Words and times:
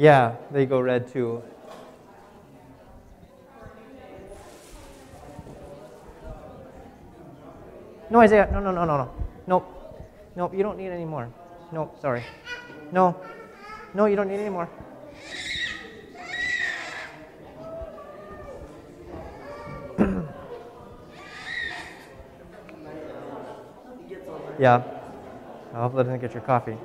Yeah, 0.00 0.40
they 0.50 0.64
go 0.64 0.80
red 0.80 1.12
too. 1.12 1.42
No, 8.08 8.20
Isaiah. 8.20 8.48
No, 8.50 8.60
no, 8.60 8.72
no, 8.72 8.86
no, 8.86 8.96
no. 8.96 9.10
Nope. 9.46 9.66
Nope, 10.34 10.54
you 10.54 10.62
don't 10.62 10.78
need 10.78 10.88
any 10.88 11.04
more. 11.04 11.28
Nope, 11.70 12.00
sorry. 12.00 12.24
No. 12.92 13.14
No, 13.92 14.06
you 14.06 14.16
don't 14.16 14.28
need 14.28 14.40
any 14.40 14.48
more. 14.48 14.70
yeah. 24.58 24.82
I 25.74 25.76
hope 25.76 25.94
that 25.94 26.04
doesn't 26.04 26.20
get 26.20 26.32
your 26.32 26.40
coffee. 26.40 26.78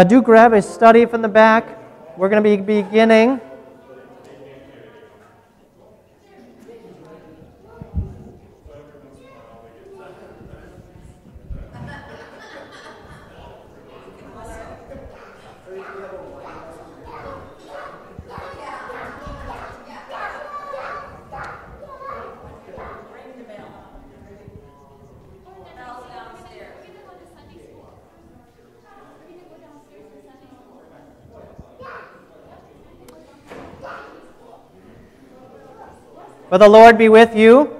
Uh, 0.00 0.04
do 0.04 0.22
grab 0.22 0.54
a 0.54 0.62
study 0.62 1.04
from 1.04 1.20
the 1.20 1.28
back. 1.28 1.78
We're 2.16 2.30
going 2.30 2.42
to 2.42 2.56
be 2.56 2.56
beginning. 2.56 3.38
Will 36.50 36.58
the 36.58 36.68
Lord 36.68 36.98
be 36.98 37.08
with 37.08 37.36
you? 37.36 37.76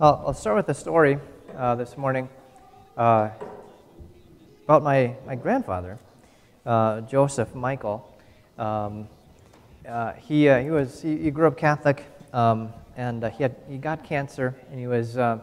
I'll, 0.00 0.22
I'll 0.26 0.34
start 0.34 0.56
with 0.56 0.68
a 0.68 0.74
story 0.74 1.18
uh, 1.56 1.74
this 1.74 1.96
morning. 1.96 2.28
Uh, 2.96 3.30
about 4.64 4.82
my, 4.82 5.14
my 5.26 5.34
grandfather, 5.34 5.98
uh, 6.64 7.02
Joseph 7.02 7.54
Michael. 7.54 8.10
Um, 8.58 9.08
uh, 9.86 10.14
he, 10.14 10.48
uh, 10.48 10.62
he, 10.62 10.70
was, 10.70 11.02
he, 11.02 11.18
he, 11.18 11.30
grew 11.30 11.46
up 11.46 11.58
Catholic, 11.58 12.02
um, 12.32 12.72
and 12.96 13.24
uh, 13.24 13.28
he, 13.28 13.42
had, 13.42 13.56
he 13.68 13.76
got 13.76 14.02
cancer, 14.02 14.56
and 14.70 14.80
he 14.80 14.86
was, 14.86 15.18
uh, 15.18 15.38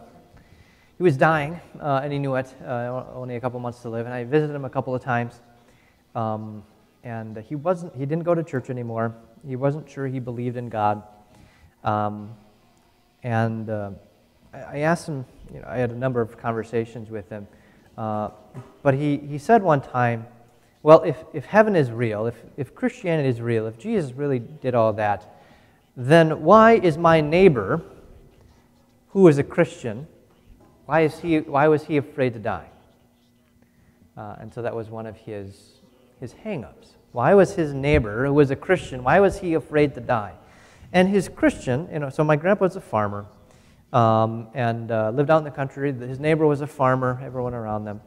he 0.97 1.03
was 1.03 1.17
dying, 1.17 1.59
and 1.79 2.11
he 2.11 2.17
knew 2.17 2.33
it, 2.33 2.51
only 2.65 3.35
a 3.35 3.39
couple 3.39 3.59
months 3.59 3.83
to 3.83 3.89
live. 3.89 4.07
And 4.07 4.15
I 4.15 4.23
visited 4.23 4.55
him 4.55 4.65
a 4.65 4.69
couple 4.71 4.95
of 4.95 5.03
times, 5.03 5.39
um, 6.15 6.63
and 7.03 7.37
he, 7.37 7.53
wasn't, 7.53 7.95
he 7.95 8.07
didn't 8.07 8.23
go 8.23 8.33
to 8.33 8.43
church 8.43 8.71
anymore. 8.71 9.13
He 9.47 9.55
wasn't 9.55 9.87
sure 9.87 10.07
he 10.07 10.19
believed 10.19 10.57
in 10.57 10.67
God. 10.67 11.03
Um, 11.83 12.33
and 13.21 13.69
I 14.51 14.79
asked 14.79 15.07
him, 15.07 15.25
you 15.53 15.59
know, 15.59 15.67
I 15.67 15.77
had 15.77 15.91
a 15.91 15.95
number 15.95 16.21
of 16.21 16.39
conversations 16.39 17.11
with 17.11 17.29
him. 17.29 17.47
Uh, 17.97 18.29
but 18.83 18.93
he, 18.93 19.17
he 19.17 19.37
said 19.37 19.61
one 19.63 19.81
time, 19.81 20.25
well, 20.83 21.03
if, 21.03 21.17
if 21.33 21.45
heaven 21.45 21.75
is 21.75 21.91
real, 21.91 22.25
if, 22.25 22.35
if 22.57 22.73
Christianity 22.73 23.29
is 23.29 23.39
real, 23.39 23.67
if 23.67 23.77
Jesus 23.77 24.11
really 24.13 24.39
did 24.39 24.73
all 24.73 24.93
that, 24.93 25.35
then 25.95 26.41
why 26.41 26.73
is 26.73 26.97
my 26.97 27.21
neighbor, 27.21 27.81
who 29.09 29.27
is 29.27 29.37
a 29.37 29.43
Christian, 29.43 30.07
why, 30.85 31.01
is 31.01 31.19
he, 31.19 31.39
why 31.39 31.67
was 31.67 31.85
he 31.85 31.97
afraid 31.97 32.33
to 32.33 32.39
die? 32.39 32.67
Uh, 34.17 34.35
and 34.39 34.53
so 34.53 34.61
that 34.61 34.75
was 34.75 34.89
one 34.89 35.05
of 35.05 35.15
his, 35.17 35.79
his 36.19 36.33
hang-ups. 36.33 36.95
Why 37.11 37.33
was 37.33 37.55
his 37.55 37.73
neighbor, 37.73 38.25
who 38.25 38.33
was 38.33 38.51
a 38.51 38.55
Christian, 38.55 39.03
why 39.03 39.19
was 39.19 39.39
he 39.39 39.53
afraid 39.53 39.93
to 39.95 40.01
die? 40.01 40.33
And 40.93 41.09
his 41.09 41.29
Christian, 41.29 41.87
you 41.91 41.99
know, 41.99 42.09
so 42.09 42.23
my 42.23 42.35
grandpa 42.35 42.65
was 42.65 42.75
a 42.75 42.81
farmer 42.81 43.25
um, 43.93 44.47
and 44.53 44.91
uh, 44.91 45.11
lived 45.11 45.29
out 45.29 45.39
in 45.39 45.43
the 45.43 45.51
country. 45.51 45.91
His 45.91 46.19
neighbor 46.19 46.45
was 46.45 46.61
a 46.61 46.67
farmer, 46.67 47.21
everyone 47.23 47.53
around 47.53 47.85
them. 47.85 48.01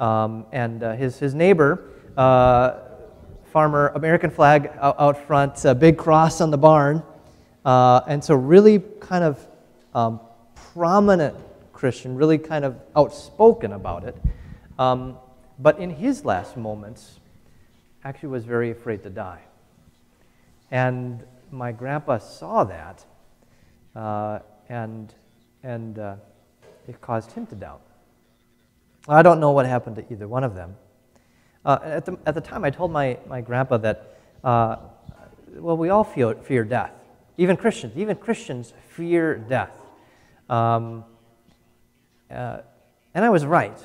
Um, 0.00 0.46
and 0.52 0.82
uh, 0.82 0.94
his, 0.94 1.18
his 1.18 1.34
neighbor, 1.34 1.90
uh, 2.16 2.78
farmer, 3.52 3.92
American 3.94 4.30
flag 4.30 4.70
out, 4.80 4.96
out, 4.98 5.26
front, 5.26 5.64
big 5.78 5.96
cross 5.96 6.40
on 6.40 6.50
the 6.50 6.58
barn. 6.58 7.02
Uh, 7.64 8.00
and 8.06 8.22
so, 8.22 8.34
really 8.34 8.80
kind 9.00 9.24
of 9.24 9.46
um, 9.94 10.20
prominent 10.72 11.36
Christian, 11.72 12.14
really 12.14 12.36
kind 12.36 12.64
of 12.64 12.78
outspoken 12.94 13.72
about 13.72 14.04
it. 14.04 14.16
Um, 14.78 15.16
but 15.58 15.78
in 15.78 15.90
his 15.90 16.24
last 16.24 16.56
moments, 16.56 17.20
actually 18.02 18.30
was 18.30 18.44
very 18.44 18.70
afraid 18.70 19.02
to 19.04 19.10
die. 19.10 19.40
And 20.70 21.22
my 21.50 21.72
grandpa 21.72 22.18
saw 22.18 22.64
that 22.64 23.04
uh, 23.94 24.40
and, 24.68 25.12
and 25.62 25.98
uh, 25.98 26.16
it 26.88 27.00
caused 27.00 27.32
him 27.32 27.46
to 27.46 27.54
doubt. 27.54 27.80
I 29.08 29.22
don't 29.22 29.40
know 29.40 29.50
what 29.50 29.66
happened 29.66 29.96
to 29.96 30.12
either 30.12 30.26
one 30.26 30.44
of 30.44 30.54
them. 30.54 30.76
Uh, 31.64 31.78
at, 31.82 32.04
the, 32.04 32.18
at 32.26 32.34
the 32.34 32.40
time, 32.40 32.64
I 32.64 32.70
told 32.70 32.90
my, 32.90 33.18
my 33.26 33.40
grandpa 33.40 33.78
that, 33.78 34.18
uh, 34.42 34.76
well, 35.56 35.76
we 35.76 35.88
all 35.88 36.04
feel, 36.04 36.34
fear 36.34 36.64
death. 36.64 36.92
Even 37.36 37.56
Christians, 37.56 37.96
even 37.96 38.16
Christians 38.16 38.72
fear 38.90 39.36
death. 39.36 39.72
Um, 40.48 41.04
uh, 42.30 42.58
and 43.14 43.24
I 43.24 43.30
was 43.30 43.44
right. 43.44 43.78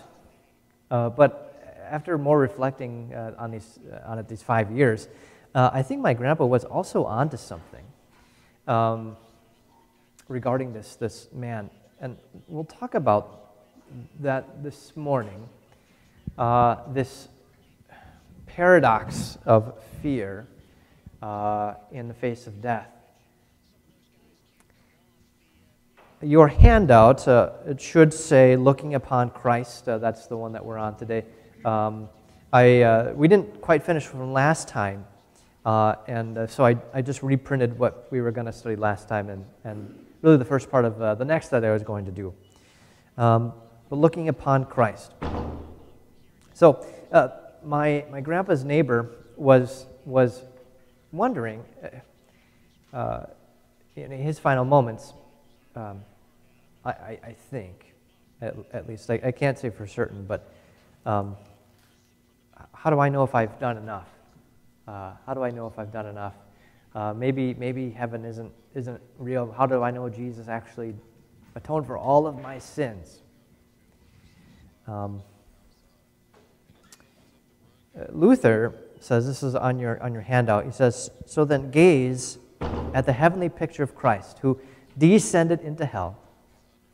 Uh, 0.91 1.09
but 1.09 1.85
after 1.89 2.17
more 2.17 2.39
reflecting 2.39 3.13
uh, 3.13 3.33
on, 3.37 3.51
these, 3.51 3.79
on 4.05 4.19
it 4.19 4.27
these 4.27 4.43
five 4.43 4.71
years, 4.71 5.07
I 5.55 5.81
think 5.81 6.01
my 6.01 6.13
grandpa 6.13 6.45
was 6.45 6.63
also 6.63 7.03
onto 7.03 7.35
something. 7.35 7.83
Um, 8.67 9.17
regarding 10.29 10.71
this, 10.71 10.95
this 10.95 11.27
man. 11.33 11.69
And 11.99 12.15
we'll 12.47 12.63
talk 12.63 12.93
about 12.93 13.51
that 14.21 14.63
this 14.63 14.95
morning. 14.95 15.49
Uh, 16.37 16.77
this 16.93 17.27
paradox 18.45 19.37
of 19.45 19.73
fear 20.01 20.47
uh, 21.21 21.73
in 21.91 22.07
the 22.07 22.13
face 22.13 22.47
of 22.47 22.61
death. 22.61 22.87
Your 26.21 26.47
handout, 26.47 27.27
uh, 27.27 27.51
it 27.65 27.81
should 27.81 28.13
say 28.13 28.55
looking 28.55 28.93
upon 28.93 29.31
Christ. 29.31 29.89
Uh, 29.89 29.97
that's 29.97 30.27
the 30.27 30.37
one 30.37 30.53
that 30.53 30.63
we're 30.63 30.77
on 30.77 30.95
today. 30.95 31.25
Um, 31.65 32.07
I, 32.53 32.81
uh, 32.81 33.13
we 33.13 33.27
didn't 33.27 33.61
quite 33.61 33.83
finish 33.83 34.05
from 34.05 34.31
last 34.31 34.67
time. 34.67 35.05
Uh, 35.65 35.95
and 36.07 36.49
so 36.49 36.65
I, 36.65 36.77
I 36.93 37.01
just 37.01 37.23
reprinted 37.23 37.77
what 37.77 38.07
we 38.11 38.21
were 38.21 38.31
going 38.31 38.47
to 38.47 38.53
study 38.53 38.75
last 38.75 39.09
time 39.09 39.29
and, 39.29 39.45
and 39.63 40.05
really 40.21 40.37
the 40.37 40.45
first 40.45 40.69
part 40.69 40.85
of 40.85 41.01
uh, 41.01 41.15
the 41.15 41.25
next 41.25 41.49
that 41.49 41.63
I 41.63 41.71
was 41.71 41.83
going 41.83 42.05
to 42.05 42.11
do. 42.11 42.33
Um, 43.17 43.53
but 43.89 43.97
looking 43.97 44.29
upon 44.29 44.65
Christ. 44.65 45.13
So, 46.53 46.85
uh, 47.11 47.29
my, 47.63 48.05
my 48.11 48.21
grandpa's 48.21 48.63
neighbor 48.63 49.09
was, 49.35 49.85
was 50.05 50.43
wondering, 51.11 51.63
uh, 52.93 52.95
uh 52.95 53.25
in 53.95 54.11
his 54.11 54.39
final 54.39 54.63
moments, 54.63 55.13
um, 55.75 56.01
I, 56.85 56.89
I, 56.89 57.19
I, 57.23 57.35
think, 57.49 57.93
at, 58.41 58.55
at 58.71 58.87
least, 58.87 59.09
I, 59.09 59.19
I, 59.23 59.31
can't 59.31 59.57
say 59.57 59.69
for 59.69 59.85
certain, 59.85 60.25
but 60.25 60.49
um, 61.05 61.35
how 62.73 62.89
do 62.89 62.99
I 62.99 63.09
know 63.09 63.23
if 63.23 63.35
I've 63.35 63.59
done 63.59 63.77
enough? 63.77 64.07
Uh, 64.87 65.11
how 65.25 65.33
do 65.33 65.43
I 65.43 65.51
know 65.51 65.67
if 65.67 65.77
I've 65.77 65.91
done 65.91 66.05
enough? 66.05 66.33
Uh, 66.99 67.13
maybe, 67.13 67.53
maybe 67.53 67.89
heaven 67.89 68.25
isn't, 68.25 68.51
isn't 68.75 68.99
real. 69.17 69.51
How 69.57 69.65
do 69.65 69.81
I 69.81 69.91
know 69.91 70.09
Jesus 70.09 70.47
actually 70.47 70.93
atoned 71.55 71.85
for 71.87 71.97
all 71.97 72.27
of 72.27 72.41
my 72.41 72.59
sins? 72.59 73.21
Um, 74.85 75.21
Uh, 77.99 78.05
Luther 78.11 78.75
says, 78.99 79.25
this 79.25 79.43
is 79.43 79.55
on 79.55 79.79
your, 79.79 80.01
on 80.01 80.13
your 80.13 80.21
handout, 80.21 80.65
he 80.65 80.71
says, 80.71 81.09
So 81.25 81.45
then 81.45 81.71
gaze 81.71 82.37
at 82.93 83.05
the 83.05 83.13
heavenly 83.13 83.49
picture 83.49 83.83
of 83.83 83.95
Christ, 83.95 84.39
who 84.39 84.59
descended 84.97 85.61
into 85.61 85.85
hell 85.85 86.17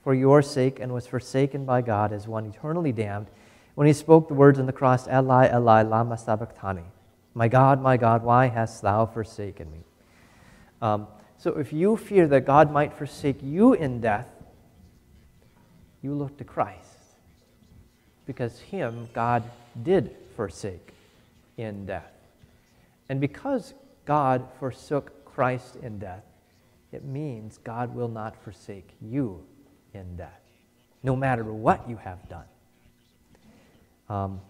for 0.04 0.14
your 0.14 0.42
sake 0.42 0.80
and 0.80 0.94
was 0.94 1.08
forsaken 1.08 1.66
by 1.66 1.82
God 1.82 2.14
as 2.14 2.28
one 2.28 2.46
eternally 2.46 2.92
damned 2.92 3.28
when 3.74 3.88
he 3.88 3.94
spoke 3.94 4.28
the 4.28 4.34
words 4.34 4.60
on 4.60 4.68
the 4.68 4.74
cross, 4.74 5.08
Eli, 5.08 5.54
Eli, 5.54 5.82
lama 5.82 6.18
sabachthani. 6.18 6.86
My 7.34 7.48
God, 7.48 7.82
my 7.82 7.98
God, 7.98 8.24
why 8.24 8.48
hast 8.48 8.82
thou 8.82 9.06
forsaken 9.06 9.72
me? 9.72 9.80
Um, 10.82 11.08
so 11.38 11.58
if 11.58 11.74
you 11.74 11.98
fear 11.98 12.28
that 12.28 12.46
God 12.46 12.72
might 12.72 12.94
forsake 12.94 13.38
you 13.42 13.74
in 13.74 14.02
death, 14.02 14.28
you 16.02 16.14
look 16.14 16.38
to 16.38 16.44
Christ. 16.44 16.80
Because 18.26 18.60
him 18.60 19.10
God 19.14 19.44
did 19.82 20.16
forsake 20.36 20.94
in 21.58 21.86
death. 21.86 22.12
And 23.10 23.22
because 23.22 23.74
God 24.06 24.48
forsook 24.60 25.26
Christ 25.26 25.76
in 25.78 26.00
death, 26.00 26.24
it 26.92 27.04
means 27.04 27.60
God 27.64 27.94
will 27.94 28.08
not 28.08 28.42
forsake 28.44 28.90
you 29.02 29.44
in 29.94 30.16
death, 30.16 30.40
no 31.04 31.16
matter 31.16 31.44
what 31.44 31.90
you 31.90 31.98
have 31.98 32.28
done. 32.30 32.46
Um, 34.10 34.42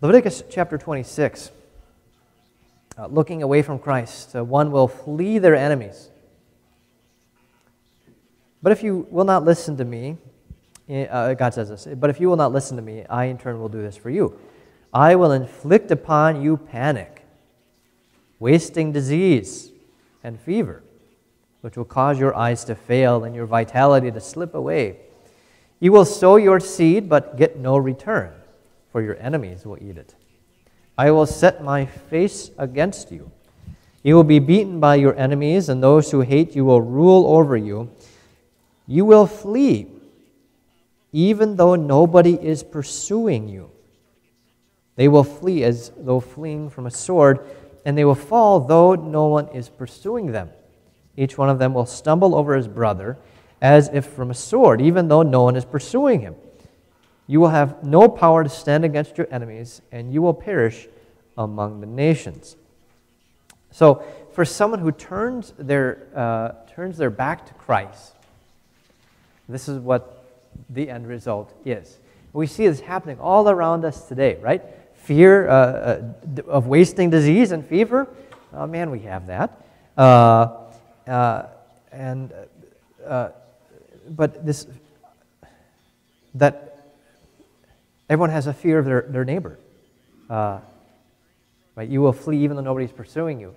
Leviticus 0.00 0.42
chapter 0.50 0.78
26. 0.78 1.50
Uh, 2.96 3.08
looking 3.08 3.42
away 3.42 3.60
from 3.60 3.78
Christ, 3.78 4.36
uh, 4.36 4.44
one 4.44 4.70
will 4.70 4.86
flee 4.86 5.38
their 5.38 5.56
enemies. 5.56 6.10
But 8.62 8.70
if 8.70 8.82
you 8.82 9.06
will 9.10 9.24
not 9.24 9.44
listen 9.44 9.76
to 9.78 9.84
me, 9.84 10.16
eh, 10.88 11.06
uh, 11.06 11.34
God 11.34 11.54
says 11.54 11.68
this, 11.68 11.88
but 11.96 12.08
if 12.08 12.20
you 12.20 12.28
will 12.28 12.36
not 12.36 12.52
listen 12.52 12.76
to 12.76 12.82
me, 12.82 13.04
I 13.10 13.24
in 13.24 13.36
turn 13.36 13.58
will 13.60 13.68
do 13.68 13.82
this 13.82 13.96
for 13.96 14.10
you. 14.10 14.38
I 14.92 15.16
will 15.16 15.32
inflict 15.32 15.90
upon 15.90 16.40
you 16.40 16.56
panic, 16.56 17.24
wasting 18.38 18.92
disease, 18.92 19.72
and 20.22 20.40
fever, 20.40 20.82
which 21.62 21.76
will 21.76 21.84
cause 21.84 22.18
your 22.18 22.34
eyes 22.34 22.64
to 22.64 22.76
fail 22.76 23.24
and 23.24 23.34
your 23.34 23.46
vitality 23.46 24.10
to 24.12 24.20
slip 24.20 24.54
away. 24.54 24.98
You 25.80 25.90
will 25.90 26.04
sow 26.04 26.36
your 26.36 26.60
seed, 26.60 27.08
but 27.08 27.36
get 27.36 27.58
no 27.58 27.76
return, 27.76 28.32
for 28.92 29.02
your 29.02 29.16
enemies 29.18 29.66
will 29.66 29.78
eat 29.82 29.98
it. 29.98 30.14
I 30.96 31.10
will 31.10 31.26
set 31.26 31.62
my 31.62 31.86
face 31.86 32.50
against 32.56 33.10
you. 33.10 33.30
You 34.02 34.14
will 34.14 34.24
be 34.24 34.38
beaten 34.38 34.80
by 34.80 34.96
your 34.96 35.16
enemies, 35.16 35.68
and 35.68 35.82
those 35.82 36.10
who 36.10 36.20
hate 36.20 36.54
you 36.54 36.64
will 36.64 36.80
rule 36.80 37.26
over 37.36 37.56
you. 37.56 37.90
You 38.86 39.04
will 39.04 39.26
flee, 39.26 39.86
even 41.12 41.56
though 41.56 41.74
nobody 41.74 42.34
is 42.34 42.62
pursuing 42.62 43.48
you. 43.48 43.70
They 44.96 45.08
will 45.08 45.24
flee 45.24 45.64
as 45.64 45.90
though 45.96 46.20
fleeing 46.20 46.70
from 46.70 46.86
a 46.86 46.90
sword, 46.90 47.40
and 47.84 47.98
they 47.98 48.04
will 48.04 48.14
fall 48.14 48.60
though 48.60 48.94
no 48.94 49.26
one 49.26 49.48
is 49.48 49.68
pursuing 49.68 50.32
them. 50.32 50.50
Each 51.16 51.38
one 51.38 51.48
of 51.48 51.58
them 51.58 51.74
will 51.74 51.86
stumble 51.86 52.34
over 52.34 52.54
his 52.54 52.68
brother 52.68 53.16
as 53.60 53.88
if 53.92 54.04
from 54.04 54.30
a 54.30 54.34
sword, 54.34 54.80
even 54.80 55.08
though 55.08 55.22
no 55.22 55.42
one 55.42 55.56
is 55.56 55.64
pursuing 55.64 56.20
him. 56.20 56.34
You 57.26 57.40
will 57.40 57.48
have 57.48 57.82
no 57.82 58.08
power 58.08 58.44
to 58.44 58.50
stand 58.50 58.84
against 58.84 59.16
your 59.16 59.26
enemies, 59.30 59.80
and 59.90 60.12
you 60.12 60.20
will 60.20 60.34
perish 60.34 60.86
among 61.38 61.80
the 61.80 61.86
nations. 61.86 62.56
So, 63.70 64.04
for 64.32 64.44
someone 64.44 64.80
who 64.80 64.92
turns 64.92 65.52
their, 65.58 66.08
uh, 66.14 66.52
turns 66.74 66.98
their 66.98 67.10
back 67.10 67.46
to 67.46 67.54
Christ, 67.54 68.14
this 69.48 69.68
is 69.68 69.78
what 69.78 70.24
the 70.70 70.90
end 70.90 71.06
result 71.06 71.52
is. 71.64 71.98
We 72.32 72.46
see 72.46 72.66
this 72.66 72.80
happening 72.80 73.18
all 73.20 73.48
around 73.48 73.84
us 73.84 74.06
today, 74.06 74.38
right? 74.40 74.62
Fear 74.94 75.48
uh, 75.48 75.52
uh, 75.52 76.12
of 76.46 76.66
wasting 76.66 77.10
disease 77.10 77.52
and 77.52 77.64
fever. 77.64 78.08
Oh, 78.52 78.66
man, 78.66 78.90
we 78.90 79.00
have 79.00 79.26
that. 79.28 79.60
Uh, 79.96 80.48
uh 81.06 81.46
and, 81.92 82.32
uh, 83.06 83.28
but 84.08 84.44
this, 84.44 84.66
that 86.34 86.73
everyone 88.08 88.30
has 88.30 88.46
a 88.46 88.52
fear 88.52 88.78
of 88.78 88.84
their, 88.84 89.02
their 89.02 89.24
neighbor. 89.24 89.58
Uh, 90.28 90.60
right? 91.76 91.88
You 91.88 92.00
will 92.00 92.12
flee 92.12 92.44
even 92.44 92.56
though 92.56 92.62
nobody's 92.62 92.92
pursuing 92.92 93.40
you. 93.40 93.54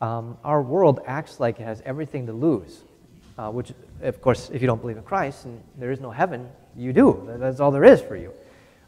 Um, 0.00 0.38
our 0.44 0.62
world 0.62 1.00
acts 1.06 1.40
like 1.40 1.60
it 1.60 1.64
has 1.64 1.82
everything 1.84 2.26
to 2.26 2.32
lose, 2.32 2.82
uh, 3.36 3.50
which, 3.50 3.72
of 4.02 4.20
course, 4.22 4.50
if 4.50 4.62
you 4.62 4.66
don't 4.66 4.80
believe 4.80 4.96
in 4.96 5.02
Christ 5.02 5.44
and 5.44 5.62
there 5.76 5.90
is 5.90 6.00
no 6.00 6.10
heaven, 6.10 6.48
you 6.76 6.92
do. 6.92 7.28
That's 7.38 7.60
all 7.60 7.70
there 7.70 7.84
is 7.84 8.00
for 8.00 8.16
you. 8.16 8.32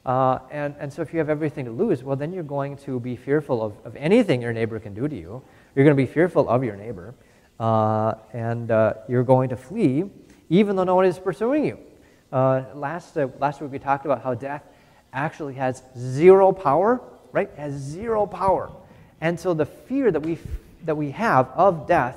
Uh, 0.04 0.38
and, 0.50 0.75
and 0.81 0.93
so 0.93 1.02
if 1.02 1.12
you 1.12 1.19
have 1.19 1.28
everything 1.28 1.64
to 1.66 1.70
lose, 1.70 2.02
well, 2.02 2.16
then 2.16 2.32
you're 2.32 2.43
going 2.43 2.76
to 2.76 2.98
be 2.98 3.14
fearful 3.14 3.62
of, 3.62 3.75
of 3.84 3.94
anything 3.96 4.43
your 4.43 4.52
neighbor 4.52 4.81
can 4.81 4.94
do 4.94 5.06
to 5.06 5.14
you. 5.14 5.43
You're 5.75 5.84
going 5.84 5.96
to 5.96 6.02
be 6.02 6.10
fearful 6.10 6.48
of 6.48 6.64
your 6.64 6.76
neighbor. 6.76 7.14
Uh, 7.60 8.14
and 8.32 8.70
uh, 8.70 8.94
you're 9.08 9.22
going 9.22 9.50
to 9.50 9.56
flee 9.56 10.05
even 10.50 10.76
though 10.76 10.84
no 10.84 10.96
one 10.96 11.05
is 11.05 11.19
pursuing 11.19 11.64
you. 11.64 11.78
Uh, 12.32 12.64
last, 12.75 13.16
uh, 13.16 13.28
last 13.38 13.60
week 13.60 13.70
we 13.70 13.78
talked 13.78 14.05
about 14.05 14.22
how 14.22 14.34
death 14.34 14.62
actually 15.12 15.55
has 15.55 15.82
zero 15.97 16.53
power, 16.53 17.00
right? 17.32 17.50
Has 17.56 17.75
zero 17.75 18.26
power. 18.26 18.70
And 19.20 19.38
so 19.38 19.55
the 19.55 19.67
fear 19.67 20.11
that 20.11 20.20
we, 20.20 20.38
that 20.85 20.97
we 20.97 21.11
have 21.12 21.49
of 21.55 21.87
death 21.87 22.17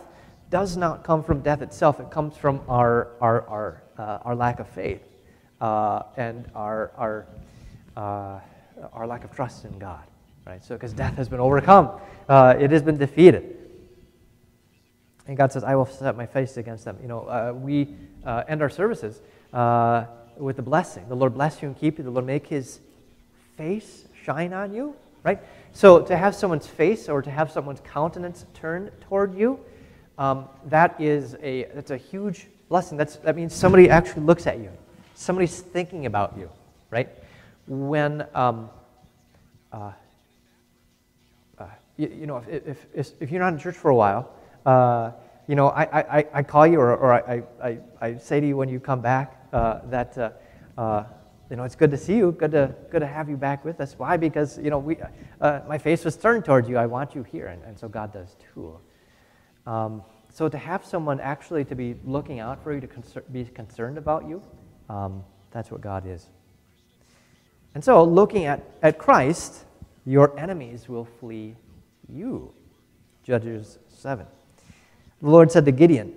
does 0.50 0.78
not 0.78 1.04
come 1.04 1.24
from 1.24 1.42
death 1.42 1.62
itself. 1.62 2.00
It 2.00 2.10
comes 2.10 2.38
from 2.38 2.62
our, 2.68 3.10
our, 3.20 3.48
our, 3.48 3.84
uh, 3.98 4.20
our 4.24 4.36
lack 4.36 4.60
of 4.60 4.68
faith 4.70 5.02
uh, 5.60 6.04
and 6.18 6.50
our, 6.56 6.92
our, 6.98 7.28
uh, 7.98 8.40
our 8.94 9.08
lack 9.08 9.24
of 9.24 9.36
trust 9.36 9.66
in 9.66 9.78
God, 9.78 10.04
right? 10.46 10.64
So 10.64 10.76
because 10.76 10.94
death 10.94 11.16
has 11.16 11.30
been 11.30 11.40
overcome, 11.40 12.00
uh, 12.30 12.56
it 12.60 12.72
has 12.72 12.82
been 12.82 12.98
defeated. 12.98 13.58
And 15.28 15.36
God 15.36 15.52
says, 15.52 15.64
I 15.64 15.76
will 15.76 15.88
set 15.88 16.16
my 16.16 16.28
face 16.28 16.58
against 16.58 16.86
them. 16.86 16.98
You 17.02 17.08
know, 17.08 17.22
uh, 17.22 17.54
we 17.56 17.96
uh, 18.24 18.44
end 18.48 18.62
our 18.62 18.70
services 18.70 19.22
with 20.38 20.60
a 20.60 20.62
blessing. 20.62 21.08
The 21.10 21.16
Lord 21.16 21.34
bless 21.34 21.62
you 21.62 21.68
and 21.68 21.78
keep 21.78 21.98
you. 21.98 22.04
The 22.04 22.12
Lord 22.12 22.26
make 22.26 22.48
his 22.48 22.80
face 23.58 24.06
shine 24.24 24.54
on 24.54 24.74
you, 24.74 24.96
right? 25.24 25.40
So 25.72 26.02
to 26.02 26.16
have 26.16 26.36
someone's 26.36 26.68
face 26.68 27.10
or 27.10 27.22
to 27.22 27.30
have 27.30 27.52
someone's 27.52 27.82
countenance 27.82 28.46
turn 28.54 28.92
toward 29.02 29.38
you, 29.38 29.60
um, 30.18 30.48
that 30.68 31.00
is 31.00 31.36
a, 31.42 31.66
that's 31.74 31.92
a 31.92 31.98
huge 31.98 32.48
blessing. 32.70 32.98
That's, 32.98 33.18
that 33.18 33.36
means 33.36 33.54
somebody 33.54 33.90
actually 33.90 34.24
looks 34.24 34.48
at 34.48 34.60
you. 34.60 34.70
Somebody's 35.14 35.60
thinking 35.60 36.06
about 36.06 36.36
you, 36.38 36.50
right? 36.90 37.10
When, 37.68 38.26
um, 38.34 38.70
uh, 39.72 39.92
uh, 41.58 41.66
you, 41.98 42.12
you, 42.20 42.28
know, 42.28 42.44
if, 42.50 42.68
if, 42.68 42.86
if, 42.94 43.12
if, 43.22 43.32
you're 43.32 43.42
not 43.42 43.54
in 43.54 43.60
church 43.60 43.76
for 43.76 43.90
a 43.90 43.96
while, 43.96 44.32
uh, 44.66 45.12
you 45.48 45.56
know, 45.56 45.70
I, 45.70 46.20
I, 46.20 46.26
I 46.34 46.44
call 46.44 46.66
you 46.66 46.80
or, 46.80 46.96
or 46.96 47.14
I, 47.14 47.44
I, 47.62 47.78
I 48.02 48.18
say 48.18 48.40
to 48.40 48.48
you 48.48 48.58
when 48.58 48.70
you 48.70 48.80
come 48.80 49.02
back 49.02 49.48
uh, 49.54 49.82
that, 49.90 50.18
uh, 50.18 50.30
uh, 50.78 51.04
you 51.50 51.56
know, 51.56 51.64
it's 51.64 51.76
good 51.76 51.92
to 51.92 51.98
see 51.98 52.18
you, 52.18 52.32
good 52.32 52.52
to, 52.52 52.74
good 52.90 53.02
to 53.02 53.08
have 53.08 53.30
you 53.30 53.38
back 53.38 53.64
with 53.64 53.80
us. 53.80 53.94
Why? 53.98 54.18
Because, 54.18 54.58
you 54.58 54.70
know, 54.70 54.80
we, 54.80 54.98
uh, 55.42 55.62
my 55.68 55.78
face 55.78 56.04
was 56.04 56.18
turned 56.18 56.46
towards 56.46 56.68
you. 56.68 56.78
I 56.78 56.88
want 56.88 57.14
you 57.14 57.24
here. 57.24 57.48
And, 57.48 57.62
and 57.64 57.78
so 57.78 57.88
God 57.88 58.12
does 58.12 58.36
too. 58.54 58.80
Um, 59.68 60.02
so 60.34 60.50
to 60.50 60.58
have 60.58 60.84
someone 60.86 61.20
actually 61.20 61.64
to 61.66 61.76
be 61.76 61.96
looking 62.04 62.40
out 62.40 62.64
for 62.64 62.74
you, 62.74 62.82
to 62.82 63.22
be 63.32 63.46
concerned 63.46 63.98
about 63.98 64.28
you, 64.28 64.42
um, 64.90 65.24
that's 65.52 65.72
what 65.72 65.82
God 65.82 66.06
is. 66.08 66.28
And 67.74 67.84
so 67.84 68.04
looking 68.04 68.46
at, 68.46 68.64
at 68.82 68.98
Christ, 68.98 69.66
your 70.06 70.38
enemies 70.40 70.90
will 70.90 71.06
flee 71.06 71.56
you. 72.10 72.54
Judges 73.24 73.80
7. 73.88 74.26
The 75.22 75.30
Lord 75.30 75.52
said 75.52 75.66
to 75.66 75.72
Gideon, 75.72 76.14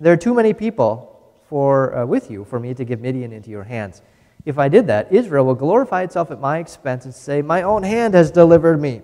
There 0.00 0.12
are 0.12 0.16
too 0.16 0.34
many 0.34 0.52
people 0.52 1.08
for, 1.48 1.94
uh, 1.96 2.06
with 2.06 2.30
you 2.30 2.44
for 2.44 2.58
me 2.58 2.74
to 2.74 2.84
give 2.84 3.00
Midian 3.00 3.32
into 3.32 3.50
your 3.50 3.64
hands. 3.64 4.02
If 4.44 4.58
I 4.58 4.68
did 4.68 4.88
that, 4.88 5.12
Israel 5.12 5.46
will 5.46 5.54
glorify 5.54 6.02
itself 6.02 6.30
at 6.30 6.40
my 6.40 6.58
expense 6.58 7.04
and 7.04 7.14
say, 7.14 7.42
My 7.42 7.62
own 7.62 7.82
hand 7.82 8.14
has 8.14 8.30
delivered 8.30 8.80
me. 8.80 9.02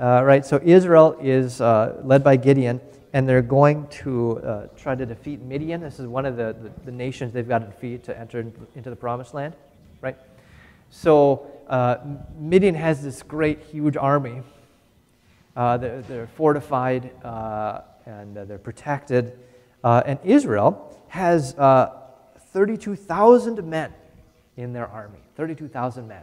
Uh, 0.00 0.22
right? 0.24 0.44
So 0.44 0.60
Israel 0.64 1.16
is 1.20 1.60
uh, 1.60 2.00
led 2.02 2.24
by 2.24 2.36
Gideon, 2.36 2.80
and 3.12 3.28
they're 3.28 3.42
going 3.42 3.86
to 3.88 4.38
uh, 4.38 4.66
try 4.76 4.94
to 4.94 5.04
defeat 5.04 5.42
Midian. 5.42 5.82
This 5.82 6.00
is 6.00 6.06
one 6.06 6.24
of 6.24 6.36
the, 6.36 6.56
the, 6.62 6.72
the, 6.86 6.90
nations 6.90 7.34
they've 7.34 7.46
got 7.46 7.58
to 7.58 7.66
defeat 7.66 8.02
to 8.04 8.18
enter 8.18 8.40
into 8.74 8.88
the 8.88 8.96
promised 8.96 9.34
land, 9.34 9.54
right? 10.00 10.16
So 10.88 11.50
uh, 11.68 11.98
Midian 12.38 12.74
has 12.74 13.02
this 13.02 13.22
great, 13.22 13.60
huge 13.64 13.98
army. 13.98 14.42
Uh, 15.54 15.76
they're, 15.76 16.00
they're, 16.02 16.26
fortified 16.26 17.10
and 18.06 18.38
uh, 18.38 18.44
they're 18.46 18.58
protected. 18.58 19.38
And 19.84 20.18
Israel 20.24 20.98
has 21.08 21.54
uh, 21.58 21.98
32,000 22.52 23.62
men 23.68 23.92
in 24.56 24.72
their 24.72 24.86
army, 24.86 25.18
32,000 25.36 26.06
men. 26.06 26.22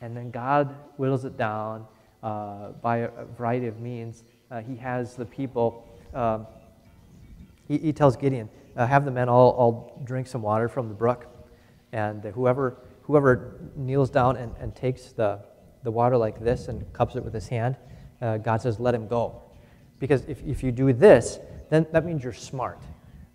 And 0.00 0.16
then 0.16 0.30
God 0.30 0.74
whittles 0.96 1.24
it 1.24 1.36
down 1.36 1.86
uh, 2.22 2.70
by 2.82 2.98
a 2.98 3.24
variety 3.36 3.66
of 3.66 3.80
means. 3.80 4.24
Uh, 4.50 4.60
he 4.60 4.76
has 4.76 5.14
the 5.16 5.24
people, 5.24 5.86
um, 6.14 6.46
he, 7.66 7.78
he, 7.78 7.92
tells 7.92 8.16
Gideon, 8.16 8.48
uh, 8.76 8.86
have 8.86 9.04
the 9.04 9.10
men 9.10 9.28
all, 9.28 9.50
all 9.50 10.02
drink 10.04 10.26
some 10.26 10.42
water 10.42 10.68
from 10.68 10.88
the 10.88 10.94
brook, 10.94 11.26
and 11.92 12.24
whoever, 12.24 12.78
whoever 13.02 13.60
kneels 13.76 14.10
down 14.10 14.36
and, 14.36 14.54
and 14.58 14.74
takes 14.74 15.12
the, 15.12 15.40
the 15.82 15.90
water 15.90 16.16
like 16.16 16.40
this 16.40 16.68
and 16.68 16.90
cups 16.92 17.16
it 17.16 17.24
with 17.24 17.34
his 17.34 17.48
hand, 17.48 17.76
uh, 18.20 18.36
God 18.38 18.60
says, 18.60 18.80
let 18.80 18.94
him 18.94 19.06
go. 19.06 19.42
Because 19.98 20.24
if, 20.26 20.42
if 20.44 20.62
you 20.62 20.72
do 20.72 20.92
this, 20.92 21.38
then 21.70 21.86
that 21.92 22.04
means 22.04 22.22
you're 22.22 22.32
smart. 22.32 22.80